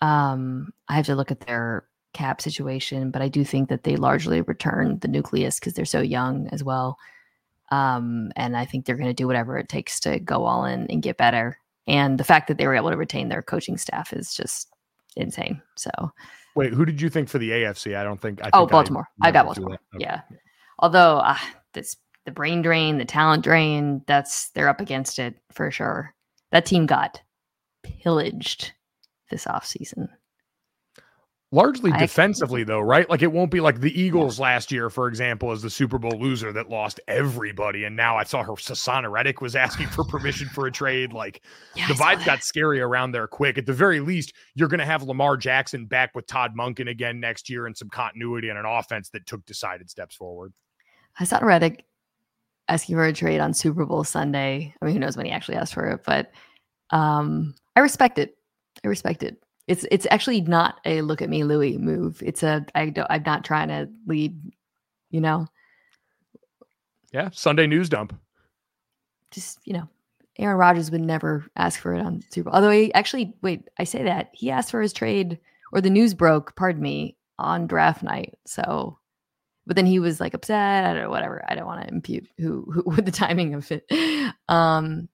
um, 0.00 0.72
I 0.88 0.94
have 0.94 1.06
to 1.06 1.16
look 1.16 1.32
at 1.32 1.40
their 1.40 1.84
cap 2.12 2.40
situation, 2.40 3.10
but 3.10 3.20
I 3.20 3.26
do 3.26 3.44
think 3.44 3.68
that 3.68 3.82
they 3.82 3.96
largely 3.96 4.42
return 4.42 5.00
the 5.00 5.08
nucleus 5.08 5.58
because 5.58 5.74
they're 5.74 5.84
so 5.84 6.00
young 6.00 6.48
as 6.52 6.62
well. 6.62 6.96
Um, 7.72 8.30
and 8.36 8.56
I 8.56 8.64
think 8.64 8.86
they're 8.86 8.96
going 8.96 9.08
to 9.08 9.14
do 9.14 9.26
whatever 9.26 9.58
it 9.58 9.68
takes 9.68 9.98
to 10.00 10.20
go 10.20 10.44
all 10.44 10.64
in 10.64 10.86
and 10.86 11.02
get 11.02 11.16
better. 11.16 11.58
And 11.88 12.18
the 12.18 12.24
fact 12.24 12.46
that 12.46 12.58
they 12.58 12.66
were 12.68 12.76
able 12.76 12.90
to 12.90 12.96
retain 12.96 13.28
their 13.28 13.42
coaching 13.42 13.76
staff 13.76 14.12
is 14.12 14.34
just 14.34 14.68
insane. 15.16 15.60
So 15.74 15.90
Wait, 16.56 16.72
who 16.72 16.84
did 16.84 17.00
you 17.00 17.10
think 17.10 17.28
for 17.28 17.38
the 17.38 17.50
AFC? 17.50 17.96
I 17.96 18.02
don't 18.02 18.20
think. 18.20 18.42
I 18.42 18.50
oh, 18.54 18.66
Baltimore. 18.66 19.06
I, 19.22 19.28
I 19.28 19.30
got 19.30 19.44
Baltimore. 19.44 19.78
Okay. 19.94 20.04
Yeah. 20.04 20.22
Although 20.78 21.18
uh, 21.18 21.36
this 21.74 21.96
the 22.24 22.32
brain 22.32 22.62
drain, 22.62 22.98
the 22.98 23.04
talent 23.04 23.44
drain, 23.44 24.02
that's 24.06 24.48
they're 24.50 24.68
up 24.68 24.80
against 24.80 25.18
it 25.18 25.36
for 25.52 25.70
sure. 25.70 26.14
That 26.52 26.66
team 26.66 26.86
got 26.86 27.20
pillaged 27.82 28.72
this 29.30 29.44
offseason 29.44 30.08
largely 31.56 31.90
defensively 31.92 32.62
though 32.64 32.80
right? 32.80 33.08
Like 33.08 33.22
it 33.22 33.32
won't 33.32 33.50
be 33.50 33.60
like 33.60 33.80
the 33.80 33.98
eagles 33.98 34.38
last 34.38 34.70
year 34.70 34.90
for 34.90 35.08
example 35.08 35.50
as 35.50 35.62
the 35.62 35.70
super 35.70 35.98
bowl 35.98 36.18
loser 36.20 36.52
that 36.52 36.68
lost 36.68 37.00
everybody 37.08 37.84
and 37.84 37.96
now 37.96 38.16
i 38.16 38.24
saw 38.24 38.42
her 38.42 38.52
Haason 38.52 39.10
Reddick 39.10 39.40
was 39.40 39.56
asking 39.56 39.86
for 39.88 40.04
permission 40.04 40.48
for 40.48 40.66
a 40.66 40.72
trade. 40.72 41.12
Like 41.12 41.42
yeah, 41.74 41.88
the 41.88 41.94
vibes 41.94 42.24
got 42.24 42.44
scary 42.44 42.80
around 42.80 43.12
there 43.12 43.26
quick. 43.26 43.56
At 43.56 43.66
the 43.66 43.72
very 43.72 44.00
least 44.00 44.34
you're 44.54 44.68
going 44.68 44.80
to 44.80 44.86
have 44.86 45.02
lamar 45.02 45.36
jackson 45.36 45.86
back 45.86 46.14
with 46.14 46.26
todd 46.26 46.54
monken 46.56 46.90
again 46.90 47.20
next 47.20 47.48
year 47.48 47.66
and 47.66 47.76
some 47.76 47.88
continuity 47.88 48.50
and 48.50 48.58
an 48.58 48.66
offense 48.66 49.08
that 49.10 49.26
took 49.26 49.44
decided 49.46 49.88
steps 49.88 50.14
forward. 50.14 50.52
Haason 51.18 51.42
Reddick 51.42 51.84
asking 52.68 52.96
for 52.96 53.06
a 53.06 53.12
trade 53.12 53.40
on 53.40 53.54
super 53.54 53.86
bowl 53.86 54.04
sunday. 54.04 54.74
I 54.80 54.84
mean 54.84 54.94
who 54.94 55.00
knows 55.00 55.16
when 55.16 55.26
he 55.26 55.32
actually 55.32 55.56
asked 55.56 55.74
for 55.74 55.86
it 55.86 56.00
but 56.04 56.30
um 56.90 57.54
i 57.74 57.80
respect 57.80 58.18
it. 58.18 58.36
I 58.84 58.88
respect 58.88 59.22
it 59.22 59.38
it's 59.66 59.84
it's 59.90 60.06
actually 60.10 60.40
not 60.42 60.80
a 60.84 61.02
look 61.02 61.22
at 61.22 61.28
me 61.28 61.44
Louis 61.44 61.76
move. 61.78 62.22
It's 62.24 62.42
a 62.42 62.64
I 62.74 62.90
don't 62.90 63.06
I'm 63.10 63.22
not 63.24 63.44
trying 63.44 63.68
to 63.68 63.88
lead, 64.06 64.38
you 65.10 65.20
know. 65.20 65.48
Yeah, 67.12 67.30
Sunday 67.32 67.66
news 67.66 67.88
dump. 67.88 68.14
Just, 69.30 69.58
you 69.64 69.72
know, 69.72 69.88
Aaron 70.38 70.56
Rodgers 70.56 70.90
would 70.90 71.00
never 71.00 71.46
ask 71.56 71.80
for 71.80 71.94
it 71.94 72.00
on 72.00 72.22
Super 72.30 72.50
Bowl. 72.50 72.56
Although 72.56 72.70
he 72.70 72.94
actually 72.94 73.34
wait, 73.42 73.68
I 73.78 73.84
say 73.84 74.04
that. 74.04 74.30
He 74.32 74.50
asked 74.50 74.70
for 74.70 74.80
his 74.80 74.92
trade 74.92 75.38
or 75.72 75.80
the 75.80 75.90
news 75.90 76.14
broke, 76.14 76.54
pardon 76.56 76.82
me, 76.82 77.16
on 77.38 77.66
draft 77.66 78.02
night. 78.02 78.38
So 78.44 78.98
but 79.66 79.74
then 79.74 79.86
he 79.86 79.98
was 79.98 80.20
like 80.20 80.34
upset. 80.34 80.84
I 80.84 80.94
don't 80.94 81.02
know, 81.02 81.10
whatever. 81.10 81.44
I 81.48 81.56
don't 81.56 81.66
want 81.66 81.82
to 81.82 81.92
impute 81.92 82.28
who, 82.38 82.70
who 82.70 82.82
with 82.86 83.04
the 83.04 83.10
timing 83.10 83.54
of 83.54 83.70
it. 83.72 83.84
Um 84.48 85.08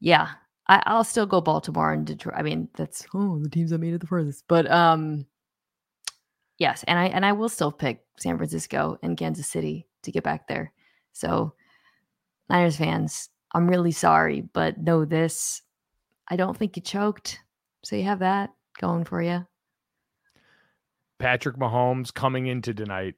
yeah, 0.00 0.28
I, 0.68 0.94
will 0.94 1.04
still 1.04 1.26
go 1.26 1.40
Baltimore 1.40 1.92
and 1.92 2.06
Detroit. 2.06 2.34
I 2.36 2.42
mean, 2.42 2.68
that's 2.74 3.06
oh 3.14 3.38
the 3.38 3.48
teams 3.48 3.70
that 3.70 3.78
made 3.78 3.94
it 3.94 4.00
the 4.00 4.06
furthest. 4.06 4.44
But 4.48 4.70
um, 4.70 5.26
yes, 6.58 6.84
and 6.88 6.98
I 6.98 7.06
and 7.06 7.24
I 7.24 7.32
will 7.32 7.48
still 7.48 7.72
pick 7.72 8.04
San 8.18 8.36
Francisco 8.36 8.98
and 9.02 9.16
Kansas 9.16 9.46
City 9.46 9.86
to 10.02 10.12
get 10.12 10.24
back 10.24 10.48
there. 10.48 10.72
So, 11.12 11.54
Niners 12.48 12.76
fans, 12.76 13.30
I'm 13.54 13.68
really 13.68 13.92
sorry, 13.92 14.40
but 14.40 14.78
know 14.78 15.04
this: 15.04 15.62
I 16.28 16.36
don't 16.36 16.56
think 16.56 16.76
you 16.76 16.82
choked. 16.82 17.40
So 17.84 17.94
you 17.94 18.04
have 18.04 18.18
that 18.18 18.50
going 18.80 19.04
for 19.04 19.22
you. 19.22 19.46
Patrick 21.18 21.56
Mahomes 21.56 22.12
coming 22.12 22.46
into 22.46 22.74
tonight 22.74 23.14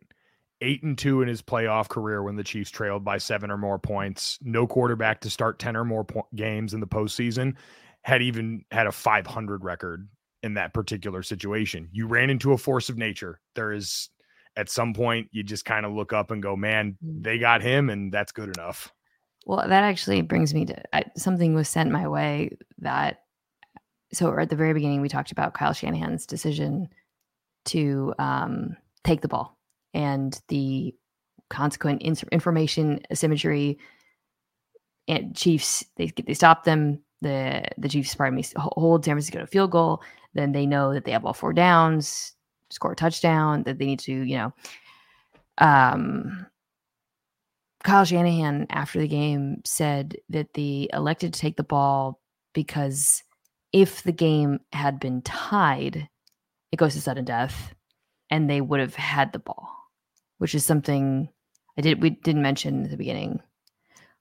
eight 0.61 0.83
and 0.83 0.99
two 0.99 1.23
in 1.23 1.29
his 1.29 1.43
playoff 1.43 1.89
career 1.89 2.23
when 2.23 2.37
the 2.37 2.45
Chiefs 2.45 2.71
trailed 2.71 3.05
by 3.05 3.19
seven 3.19 3.51
or 3.51 3.57
more 3.57 3.79
points. 3.79 4.39
No 4.43 4.67
quarterback 4.67 5.21
to 5.21 5.31
start 5.31 5.59
10 5.59 5.77
or 5.77 5.85
more 5.85 6.05
po- 6.05 6.27
games 6.35 6.75
in 6.75 6.81
the 6.81 6.87
postseason 6.87 7.55
had 8.03 8.23
even 8.23 8.65
had 8.71 8.87
a 8.87 8.93
500 8.93 9.65
record 9.65 10.09
in 10.43 10.55
that 10.55 10.73
particular 10.73 11.23
situation. 11.23 11.89
You 11.93 12.07
ran 12.07 12.31
into 12.31 12.53
a 12.53 12.59
force 12.59 12.89
of 12.89 12.97
nature. 12.97 13.41
There 13.55 13.73
is, 13.73 14.09
at 14.57 14.71
some 14.71 14.95
point, 14.95 15.29
you 15.33 15.43
just 15.43 15.65
kind 15.65 15.85
of 15.85 15.93
look 15.93 16.13
up 16.13 16.31
and 16.31 16.43
go, 16.43 16.57
man, 16.57 16.97
mm. 17.05 17.23
they 17.23 17.39
got 17.39 17.63
him, 17.63 17.91
and 17.91 18.13
that's 18.13 18.33
good 18.33 18.57
enough. 18.57 18.93
Well, 19.47 19.67
that 19.69 19.85
actually 19.85 20.23
brings 20.23 20.53
me 20.55 20.67
to 20.67 20.97
I, 20.97 21.05
something 21.17 21.55
was 21.55 21.69
sent 21.69 21.91
my 21.91 22.09
way 22.09 22.57
that. 22.79 23.23
So 24.13 24.39
at 24.39 24.49
the 24.49 24.57
very 24.57 24.73
beginning, 24.73 25.03
we 25.03 25.09
talked 25.09 25.33
about 25.33 25.53
Kyle 25.53 25.75
Shanahan's 25.75 26.25
decision 26.25 26.89
to 27.67 28.15
um, 28.19 28.77
take 29.05 29.21
the 29.21 29.29
ball 29.29 29.58
and 29.95 30.41
the 30.49 30.95
consequent 31.51 32.03
information 32.03 33.01
asymmetry 33.11 33.79
and 35.07 35.35
Chiefs 35.35 35.85
they 35.97 36.13
they 36.25 36.35
stop 36.35 36.65
them 36.65 37.01
the 37.23 37.65
the 37.79 37.89
Chiefs 37.89 38.15
probably 38.15 38.45
hold 38.57 39.05
San 39.05 39.15
Francisco 39.15 39.41
to 39.41 39.47
field 39.47 39.71
goal 39.71 40.03
then 40.35 40.53
they 40.53 40.67
know 40.67 40.93
that 40.93 41.05
they 41.05 41.13
have 41.13 41.25
all 41.25 41.33
four 41.33 41.53
downs 41.53 42.35
score 42.71 42.93
a 42.93 42.97
touchdown 42.97 43.63
that 43.63 43.79
they 43.79 43.87
need 43.87 43.99
to 44.01 44.13
you 44.13 44.37
know 44.37 44.53
um 45.59 46.47
Kyle 47.85 48.05
Shanahan 48.05 48.67
after 48.71 48.99
the 49.01 49.09
game 49.09 49.63
said 49.65 50.17
that 50.29 50.53
they 50.53 50.89
elected 50.93 51.33
to 51.33 51.41
take 51.41 51.57
the 51.57 51.63
ball 51.63 52.21
because 52.53 53.23
if 53.73 54.03
the 54.03 54.13
game 54.13 54.59
had 54.73 55.01
been 55.01 55.23
tied 55.23 56.09
it 56.73 56.77
goes 56.77 56.95
to 56.95 57.01
sudden 57.01 57.25
death 57.25 57.75
and 58.31 58.51
they 58.51 58.61
would 58.61 58.81
have 58.81 58.95
had 58.95 59.33
the 59.33 59.39
ball 59.39 59.78
which 60.39 60.55
is 60.55 60.65
something 60.65 61.29
I 61.77 61.81
did 61.81 62.03
we 62.03 62.11
didn't 62.11 62.43
mention 62.43 62.85
at 62.85 62.91
the 62.91 62.97
beginning. 62.97 63.41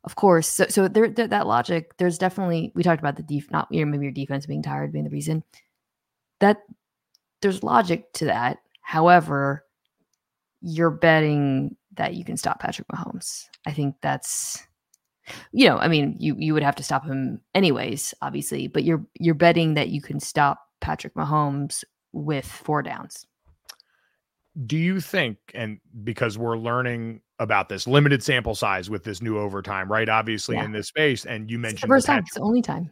Of 0.03 0.15
course, 0.15 0.47
so 0.47 0.68
so 0.68 0.88
there, 0.88 1.09
there 1.09 1.28
that 1.28 1.47
logic. 1.47 1.97
There's 1.97 2.18
definitely 2.18 2.72
we 2.76 2.84
talked 2.84 3.01
about 3.01 3.15
the 3.15 3.24
def 3.24 3.49
not 3.51 3.68
you 3.72 3.84
know, 3.84 3.91
maybe 3.91 4.05
your 4.05 4.11
defense 4.11 4.45
being 4.45 4.61
tired 4.61 4.91
being 4.91 5.05
the 5.05 5.09
reason 5.09 5.43
that 6.39 6.61
there's 7.41 7.63
logic 7.63 8.13
to 8.13 8.26
that. 8.26 8.59
However, 8.82 9.65
you're 10.61 10.91
betting 10.91 11.76
that 11.93 12.13
you 12.13 12.24
can 12.24 12.38
stop 12.38 12.59
Patrick 12.59 12.88
Mahomes. 12.88 13.45
I 13.65 13.74
think 13.74 13.95
that's 14.01 14.65
you 15.51 15.68
know, 15.68 15.78
I 15.78 15.88
mean, 15.88 16.15
you 16.20 16.36
you 16.38 16.53
would 16.53 16.63
have 16.63 16.76
to 16.76 16.84
stop 16.84 17.05
him 17.05 17.41
anyways, 17.53 18.13
obviously, 18.22 18.68
but 18.68 18.84
you're 18.84 19.05
you're 19.20 19.36
betting 19.36 19.74
that 19.74 19.89
you 19.89 20.01
can 20.01 20.20
stop 20.20 20.61
Patrick 20.80 21.15
Mahomes 21.15 21.84
with 22.13 22.45
four 22.45 22.82
downs 22.82 23.26
do 24.66 24.78
you 24.78 24.99
think 24.99 25.38
and 25.53 25.80
because 26.03 26.38
we're 26.38 26.58
learning 26.58 27.22
about 27.39 27.70
this 27.70 27.86
limited 27.86 28.24
sample 28.24 28.55
size 28.55 28.89
with 28.89 29.03
this 29.03 29.22
new 29.22 29.38
overtime 29.38 29.91
right 29.91 30.10
obviously 30.10 30.55
yeah. 30.55 30.66
in 30.66 30.72
this 30.72 30.88
space 30.88 31.26
and 31.26 31.51
you 31.51 31.60
mentioned 31.60 31.78
it's 31.78 31.82
the 31.82 31.88
first 31.88 32.08
time 32.08 32.20
it's 32.20 32.34
the 32.34 32.41
only 32.41 32.62
time 32.62 32.89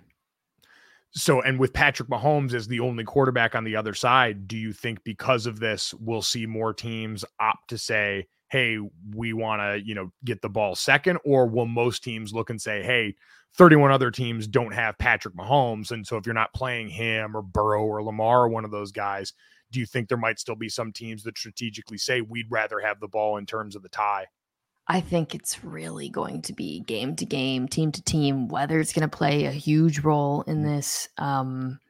so 1.18 1.41
and 1.41 1.57
with 1.57 1.72
Patrick 1.72 2.09
Mahomes 2.09 2.53
as 2.53 2.68
the 2.68 2.82
only 2.82 3.05
quarterback 3.05 3.55
on 3.55 3.63
the 3.63 3.76
other 3.76 3.93
side 3.93 4.47
do 4.47 4.57
you 4.57 4.74
think 4.74 5.03
because 5.03 5.45
of 5.45 5.59
this 5.59 5.93
we'll 5.95 6.22
see 6.22 6.45
more 6.45 6.74
teams 6.74 7.26
opt 7.39 7.70
to 7.70 7.78
say 7.78 8.28
hey 8.51 8.78
we 9.16 9.34
want 9.34 9.61
to 9.61 9.82
you 9.88 9.95
know 9.95 10.11
get 10.24 10.41
the 10.41 10.49
ball 10.49 10.76
second 10.76 11.18
or 11.26 11.47
will 11.47 11.66
most 11.66 12.03
teams 12.03 12.34
look 12.34 12.49
and 12.49 12.61
say 12.61 12.84
hey 12.84 13.16
31 13.57 13.89
other 13.89 14.11
teams 14.11 14.47
don't 14.47 14.74
have 14.74 14.97
Patrick 14.97 15.34
Mahomes 15.34 15.91
and 15.91 16.05
so 16.05 16.18
if 16.18 16.28
you're 16.28 16.36
not 16.36 16.53
playing 16.53 16.89
him 16.89 17.36
or 17.36 17.41
Burrow 17.41 17.86
or 17.86 18.03
Lamar 18.03 18.43
or 18.43 18.49
one 18.49 18.66
of 18.66 18.72
those 18.72 18.91
guys 18.91 19.34
do 19.76 19.82
you 19.82 19.86
think 19.86 20.07
there 20.07 20.17
might 20.17 20.39
still 20.39 20.55
be 20.55 20.69
some 20.69 20.93
teams 20.93 21.23
that 21.23 21.38
strategically 21.38 21.97
say 21.97 22.21
we'd 22.21 22.49
rather 22.49 22.80
have 22.80 23.01
the 23.01 23.09
ball 23.09 23.36
in 23.36 23.45
terms 23.45 23.76
of 23.76 23.84
the 23.84 23.89
tie? 23.89 24.26
I 24.88 25.01
think 25.01 25.36
it's 25.36 25.65
really 25.65 26.07
going 26.07 26.43
to 26.43 26.53
be 26.53 26.80
game 26.80 27.13
to 27.17 27.26
game, 27.26 27.67
team 27.67 27.91
to 27.91 28.01
team, 28.01 28.47
whether 28.47 28.80
it's 28.80 28.93
going 28.93 29.07
to 29.07 29.17
play 29.17 29.43
a 29.43 29.51
huge 29.51 29.99
role 29.99 30.43
in 30.43 30.61
mm. 30.61 30.63
this. 30.63 31.09
Um, 31.17 31.82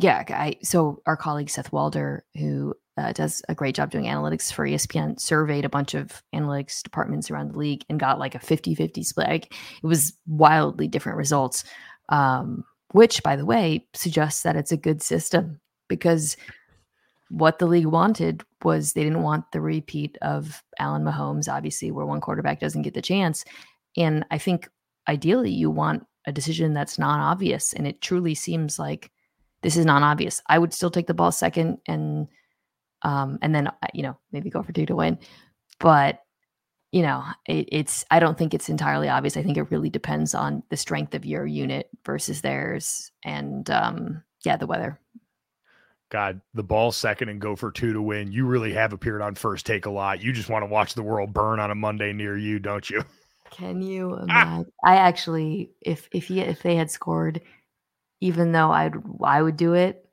yeah, 0.00 0.24
I, 0.28 0.56
so 0.64 1.02
our 1.06 1.16
colleague 1.16 1.50
Seth 1.50 1.70
Walder, 1.70 2.24
who 2.34 2.74
uh, 2.96 3.12
does 3.12 3.42
a 3.48 3.54
great 3.54 3.76
job 3.76 3.92
doing 3.92 4.06
analytics 4.06 4.52
for 4.52 4.66
ESPN, 4.66 5.20
surveyed 5.20 5.64
a 5.64 5.68
bunch 5.68 5.94
of 5.94 6.20
analytics 6.34 6.82
departments 6.82 7.30
around 7.30 7.52
the 7.52 7.58
league 7.58 7.84
and 7.88 8.00
got 8.00 8.18
like 8.18 8.34
a 8.34 8.40
50 8.40 8.74
50 8.74 9.04
split. 9.04 9.28
Like, 9.28 9.54
it 9.54 9.86
was 9.86 10.14
wildly 10.26 10.88
different 10.88 11.18
results, 11.18 11.62
um, 12.08 12.64
which, 12.90 13.22
by 13.22 13.36
the 13.36 13.46
way, 13.46 13.86
suggests 13.94 14.42
that 14.42 14.56
it's 14.56 14.72
a 14.72 14.76
good 14.76 15.00
system 15.00 15.60
because 15.88 16.36
what 17.28 17.58
the 17.58 17.66
league 17.66 17.86
wanted 17.86 18.42
was 18.62 18.92
they 18.92 19.02
didn't 19.02 19.22
want 19.22 19.50
the 19.52 19.60
repeat 19.60 20.16
of 20.22 20.62
Allen 20.78 21.04
Mahomes, 21.04 21.52
obviously, 21.52 21.90
where 21.90 22.06
one 22.06 22.20
quarterback 22.20 22.60
doesn't 22.60 22.82
get 22.82 22.94
the 22.94 23.02
chance. 23.02 23.44
And 23.96 24.24
I 24.30 24.38
think 24.38 24.68
ideally 25.08 25.50
you 25.50 25.70
want 25.70 26.06
a 26.26 26.32
decision 26.32 26.72
that's 26.72 26.98
non 26.98 27.20
obvious. 27.20 27.72
And 27.72 27.86
it 27.86 28.00
truly 28.00 28.34
seems 28.34 28.78
like 28.78 29.10
this 29.62 29.76
is 29.76 29.84
non 29.84 30.02
obvious. 30.02 30.40
I 30.48 30.58
would 30.58 30.72
still 30.72 30.90
take 30.90 31.06
the 31.06 31.14
ball 31.14 31.32
second 31.32 31.78
and 31.86 32.28
um, 33.02 33.38
and 33.42 33.54
then 33.54 33.68
uh, 33.68 33.72
you 33.94 34.02
know 34.02 34.16
maybe 34.32 34.50
go 34.50 34.62
for 34.62 34.72
two 34.72 34.86
to 34.86 34.96
win. 34.96 35.18
But 35.80 36.20
you 36.92 37.02
know, 37.02 37.24
it, 37.46 37.68
it's 37.72 38.04
I 38.10 38.20
don't 38.20 38.38
think 38.38 38.54
it's 38.54 38.68
entirely 38.68 39.08
obvious. 39.08 39.36
I 39.36 39.42
think 39.42 39.56
it 39.56 39.70
really 39.70 39.90
depends 39.90 40.34
on 40.34 40.62
the 40.70 40.76
strength 40.76 41.14
of 41.14 41.26
your 41.26 41.46
unit 41.46 41.90
versus 42.04 42.40
theirs, 42.42 43.10
and 43.24 43.68
um, 43.70 44.22
yeah, 44.44 44.56
the 44.56 44.66
weather. 44.66 45.00
God, 46.08 46.40
the 46.54 46.62
ball 46.62 46.92
second 46.92 47.28
and 47.28 47.40
go 47.40 47.56
for 47.56 47.72
two 47.72 47.92
to 47.92 48.00
win. 48.00 48.30
You 48.30 48.46
really 48.46 48.72
have 48.72 48.92
appeared 48.92 49.22
on 49.22 49.34
first 49.34 49.66
take 49.66 49.86
a 49.86 49.90
lot. 49.90 50.22
You 50.22 50.32
just 50.32 50.48
want 50.48 50.62
to 50.62 50.66
watch 50.66 50.94
the 50.94 51.02
world 51.02 51.32
burn 51.32 51.58
on 51.58 51.70
a 51.70 51.74
Monday 51.74 52.12
near 52.12 52.36
you, 52.36 52.58
don't 52.58 52.88
you? 52.88 53.04
Can 53.50 53.82
you 53.82 54.14
imagine? 54.14 54.66
Ah. 54.84 54.92
I 54.92 54.96
actually, 54.96 55.70
if 55.80 56.08
if 56.12 56.26
he 56.26 56.40
if 56.40 56.62
they 56.62 56.76
had 56.76 56.90
scored, 56.90 57.40
even 58.20 58.52
though 58.52 58.70
I'd 58.70 58.94
I 59.22 59.42
would 59.42 59.56
do 59.56 59.74
it, 59.74 60.08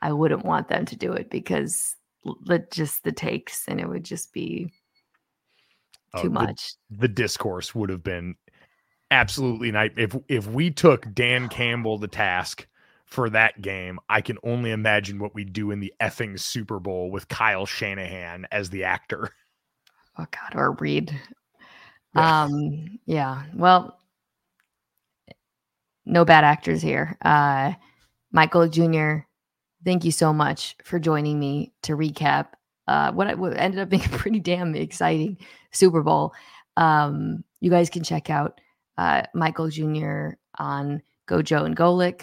I 0.00 0.12
wouldn't 0.12 0.44
want 0.44 0.68
them 0.68 0.84
to 0.86 0.96
do 0.96 1.12
it 1.12 1.30
because 1.30 1.96
just 2.70 3.04
the 3.04 3.12
takes 3.12 3.66
and 3.68 3.80
it 3.80 3.88
would 3.88 4.04
just 4.04 4.32
be 4.32 4.70
oh, 6.14 6.22
too 6.22 6.28
oh, 6.28 6.32
much. 6.32 6.74
The, 6.90 6.98
the, 6.98 7.08
discourse 7.08 7.74
would 7.74 7.90
have 7.90 8.02
been 8.02 8.36
absolutely 9.10 9.70
night. 9.70 9.92
If 9.96 10.16
if 10.28 10.46
we 10.46 10.70
took 10.70 11.12
Dan 11.14 11.48
Campbell 11.48 11.98
the 11.98 12.08
task 12.08 12.66
for 13.12 13.30
that 13.30 13.60
game, 13.60 13.98
I 14.08 14.20
can 14.20 14.38
only 14.42 14.70
imagine 14.70 15.18
what 15.18 15.34
we 15.34 15.44
do 15.44 15.70
in 15.70 15.80
the 15.80 15.92
effing 16.00 16.38
Super 16.40 16.80
Bowl 16.80 17.10
with 17.10 17.28
Kyle 17.28 17.66
Shanahan 17.66 18.46
as 18.50 18.70
the 18.70 18.84
actor. 18.84 19.30
Oh 20.18 20.26
God, 20.30 20.60
or 20.60 20.72
Reid. 20.72 21.18
Yeah. 22.14 22.42
Um, 22.42 22.98
yeah. 23.06 23.44
Well, 23.54 23.98
no 26.04 26.26
bad 26.26 26.44
actors 26.44 26.82
here. 26.82 27.16
Uh, 27.24 27.72
Michael 28.30 28.68
Jr 28.68 29.20
thank 29.84 30.04
you 30.04 30.12
so 30.12 30.32
much 30.32 30.76
for 30.84 30.98
joining 30.98 31.38
me 31.38 31.72
to 31.82 31.96
recap 31.96 32.48
uh, 32.88 33.12
what, 33.12 33.38
what 33.38 33.56
ended 33.56 33.80
up 33.80 33.88
being 33.88 34.04
a 34.04 34.08
pretty 34.18 34.40
damn 34.40 34.74
exciting 34.74 35.38
Super 35.72 36.02
Bowl. 36.02 36.32
Um, 36.76 37.44
you 37.60 37.70
guys 37.70 37.90
can 37.90 38.02
check 38.02 38.30
out 38.30 38.60
uh, 38.98 39.22
Michael 39.34 39.68
Jr. 39.68 40.30
on 40.58 41.02
Gojo 41.28 41.64
and 41.64 41.76
Golic. 41.76 42.22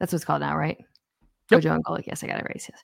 That's 0.00 0.12
what's 0.12 0.24
called 0.24 0.40
now, 0.40 0.56
right? 0.56 0.78
Yep. 1.50 1.64
And 1.64 1.84
Golic. 1.84 2.06
Yes, 2.06 2.24
I 2.24 2.26
got 2.26 2.40
it 2.40 2.44
right. 2.44 2.68
Yes. 2.68 2.82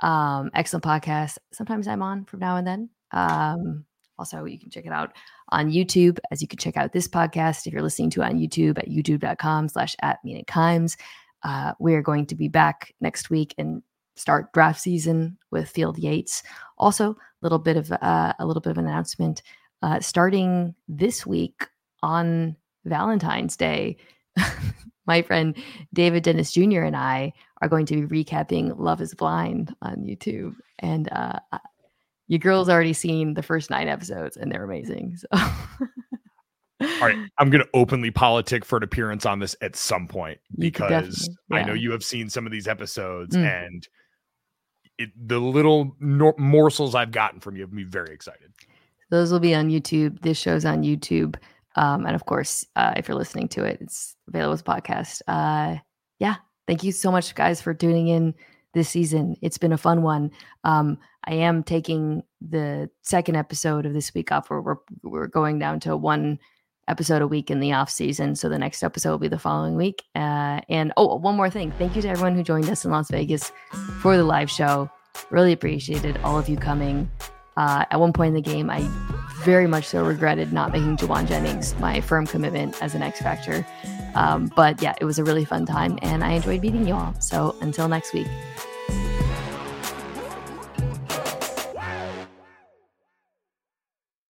Um, 0.00 0.50
excellent 0.54 0.84
podcast. 0.84 1.38
Sometimes 1.52 1.86
I'm 1.86 2.02
on 2.02 2.24
from 2.24 2.40
now 2.40 2.56
and 2.56 2.66
then. 2.66 2.90
Um, 3.12 3.84
also, 4.18 4.44
you 4.44 4.58
can 4.58 4.70
check 4.70 4.84
it 4.84 4.92
out 4.92 5.12
on 5.50 5.70
YouTube, 5.70 6.18
as 6.30 6.42
you 6.42 6.48
can 6.48 6.58
check 6.58 6.76
out 6.76 6.92
this 6.92 7.08
podcast 7.08 7.66
if 7.66 7.72
you're 7.72 7.82
listening 7.82 8.10
to 8.10 8.22
it 8.22 8.26
on 8.26 8.38
YouTube 8.38 8.78
at 8.78 8.88
youtube.com 8.88 9.68
slash 9.68 9.96
at 10.02 10.18
Mina 10.24 10.44
Kimes. 10.44 10.96
Uh, 11.42 11.72
we 11.80 11.94
are 11.94 12.02
going 12.02 12.26
to 12.26 12.34
be 12.34 12.48
back 12.48 12.94
next 13.00 13.30
week 13.30 13.54
and 13.56 13.82
start 14.16 14.52
draft 14.52 14.80
season 14.80 15.38
with 15.50 15.70
Field 15.70 15.98
Yates. 15.98 16.42
Also, 16.76 17.12
a 17.12 17.16
little 17.40 17.58
bit 17.58 17.78
of 17.78 17.90
uh, 17.90 18.34
a 18.38 18.46
little 18.46 18.60
bit 18.60 18.70
of 18.70 18.78
an 18.78 18.86
announcement 18.86 19.42
uh, 19.82 20.00
starting 20.00 20.74
this 20.86 21.26
week 21.26 21.66
on 22.02 22.56
Valentine's 22.84 23.56
Day. 23.56 23.96
my 25.10 25.22
friend 25.22 25.56
David 25.92 26.22
Dennis 26.22 26.52
Jr. 26.52 26.82
and 26.82 26.94
I 26.94 27.32
are 27.60 27.68
going 27.68 27.84
to 27.86 28.06
be 28.06 28.24
recapping 28.24 28.78
Love 28.78 29.00
Is 29.00 29.12
Blind 29.12 29.74
on 29.82 29.96
YouTube, 29.96 30.54
and 30.78 31.10
uh, 31.10 31.40
your 32.28 32.38
girl's 32.38 32.68
already 32.68 32.92
seen 32.92 33.34
the 33.34 33.42
first 33.42 33.70
nine 33.70 33.88
episodes, 33.88 34.36
and 34.36 34.52
they're 34.52 34.62
amazing. 34.62 35.16
So. 35.16 35.26
All 36.80 37.08
right, 37.08 37.18
I'm 37.38 37.50
going 37.50 37.62
to 37.62 37.68
openly 37.74 38.12
politic 38.12 38.64
for 38.64 38.76
an 38.76 38.84
appearance 38.84 39.26
on 39.26 39.40
this 39.40 39.56
at 39.60 39.74
some 39.74 40.06
point 40.06 40.38
because 40.56 41.28
yeah. 41.50 41.56
I 41.56 41.62
know 41.64 41.74
you 41.74 41.90
have 41.90 42.04
seen 42.04 42.30
some 42.30 42.46
of 42.46 42.52
these 42.52 42.68
episodes 42.68 43.36
mm. 43.36 43.44
and 43.44 43.86
it, 44.96 45.10
the 45.16 45.40
little 45.40 45.94
nor- 45.98 46.36
morsels 46.38 46.94
I've 46.94 47.10
gotten 47.10 47.40
from 47.40 47.56
you 47.56 47.62
have 47.62 47.72
me 47.72 47.82
very 47.82 48.14
excited. 48.14 48.52
Those 49.10 49.32
will 49.32 49.40
be 49.40 49.54
on 49.54 49.68
YouTube. 49.68 50.22
This 50.22 50.38
show's 50.38 50.64
on 50.64 50.82
YouTube. 50.82 51.36
Um, 51.80 52.04
and 52.04 52.14
of 52.14 52.26
course, 52.26 52.66
uh, 52.76 52.92
if 52.96 53.08
you're 53.08 53.16
listening 53.16 53.48
to 53.48 53.64
it, 53.64 53.78
it's 53.80 54.14
available 54.28 54.52
as 54.52 54.60
a 54.60 54.64
podcast. 54.64 55.22
Uh, 55.26 55.78
yeah, 56.18 56.36
thank 56.66 56.84
you 56.84 56.92
so 56.92 57.10
much, 57.10 57.34
guys, 57.34 57.62
for 57.62 57.72
tuning 57.72 58.08
in 58.08 58.34
this 58.74 58.90
season. 58.90 59.34
It's 59.40 59.56
been 59.56 59.72
a 59.72 59.78
fun 59.78 60.02
one. 60.02 60.30
Um, 60.62 60.98
I 61.24 61.34
am 61.34 61.62
taking 61.62 62.22
the 62.42 62.90
second 63.00 63.36
episode 63.36 63.86
of 63.86 63.94
this 63.94 64.12
week 64.12 64.30
off 64.30 64.50
where 64.50 64.60
we're, 64.60 64.76
we're 65.02 65.26
going 65.26 65.58
down 65.58 65.80
to 65.80 65.96
one 65.96 66.38
episode 66.86 67.22
a 67.22 67.26
week 67.26 67.50
in 67.50 67.60
the 67.60 67.72
off 67.72 67.88
season. 67.88 68.36
So 68.36 68.50
the 68.50 68.58
next 68.58 68.82
episode 68.82 69.12
will 69.12 69.18
be 69.18 69.28
the 69.28 69.38
following 69.38 69.76
week. 69.76 70.02
Uh, 70.14 70.60
and 70.68 70.92
oh, 70.98 71.16
one 71.16 71.34
more 71.34 71.48
thing. 71.48 71.72
Thank 71.78 71.96
you 71.96 72.02
to 72.02 72.08
everyone 72.08 72.34
who 72.34 72.42
joined 72.42 72.68
us 72.68 72.84
in 72.84 72.90
Las 72.90 73.10
Vegas 73.10 73.52
for 74.02 74.18
the 74.18 74.24
live 74.24 74.50
show. 74.50 74.90
Really 75.30 75.52
appreciated 75.52 76.18
all 76.18 76.38
of 76.38 76.46
you 76.46 76.58
coming. 76.58 77.10
Uh, 77.56 77.86
at 77.90 77.98
one 77.98 78.12
point 78.12 78.28
in 78.28 78.34
the 78.34 78.50
game, 78.50 78.68
I 78.68 78.80
very 79.44 79.66
much 79.66 79.86
so 79.86 80.04
regretted 80.04 80.52
not 80.52 80.72
making 80.72 80.96
Jauan 80.96 81.26
Jennings 81.26 81.78
my 81.78 82.00
firm 82.00 82.26
commitment 82.26 82.80
as 82.82 82.94
an 82.94 83.02
X 83.02 83.20
Factor. 83.20 83.66
Um, 84.14 84.52
but 84.54 84.82
yeah, 84.82 84.94
it 85.00 85.04
was 85.04 85.18
a 85.18 85.24
really 85.24 85.44
fun 85.44 85.66
time 85.66 85.98
and 86.02 86.22
I 86.22 86.32
enjoyed 86.32 86.60
meeting 86.60 86.86
you 86.86 86.94
all. 86.94 87.14
So 87.20 87.56
until 87.60 87.88
next 87.88 88.12
week. 88.12 88.28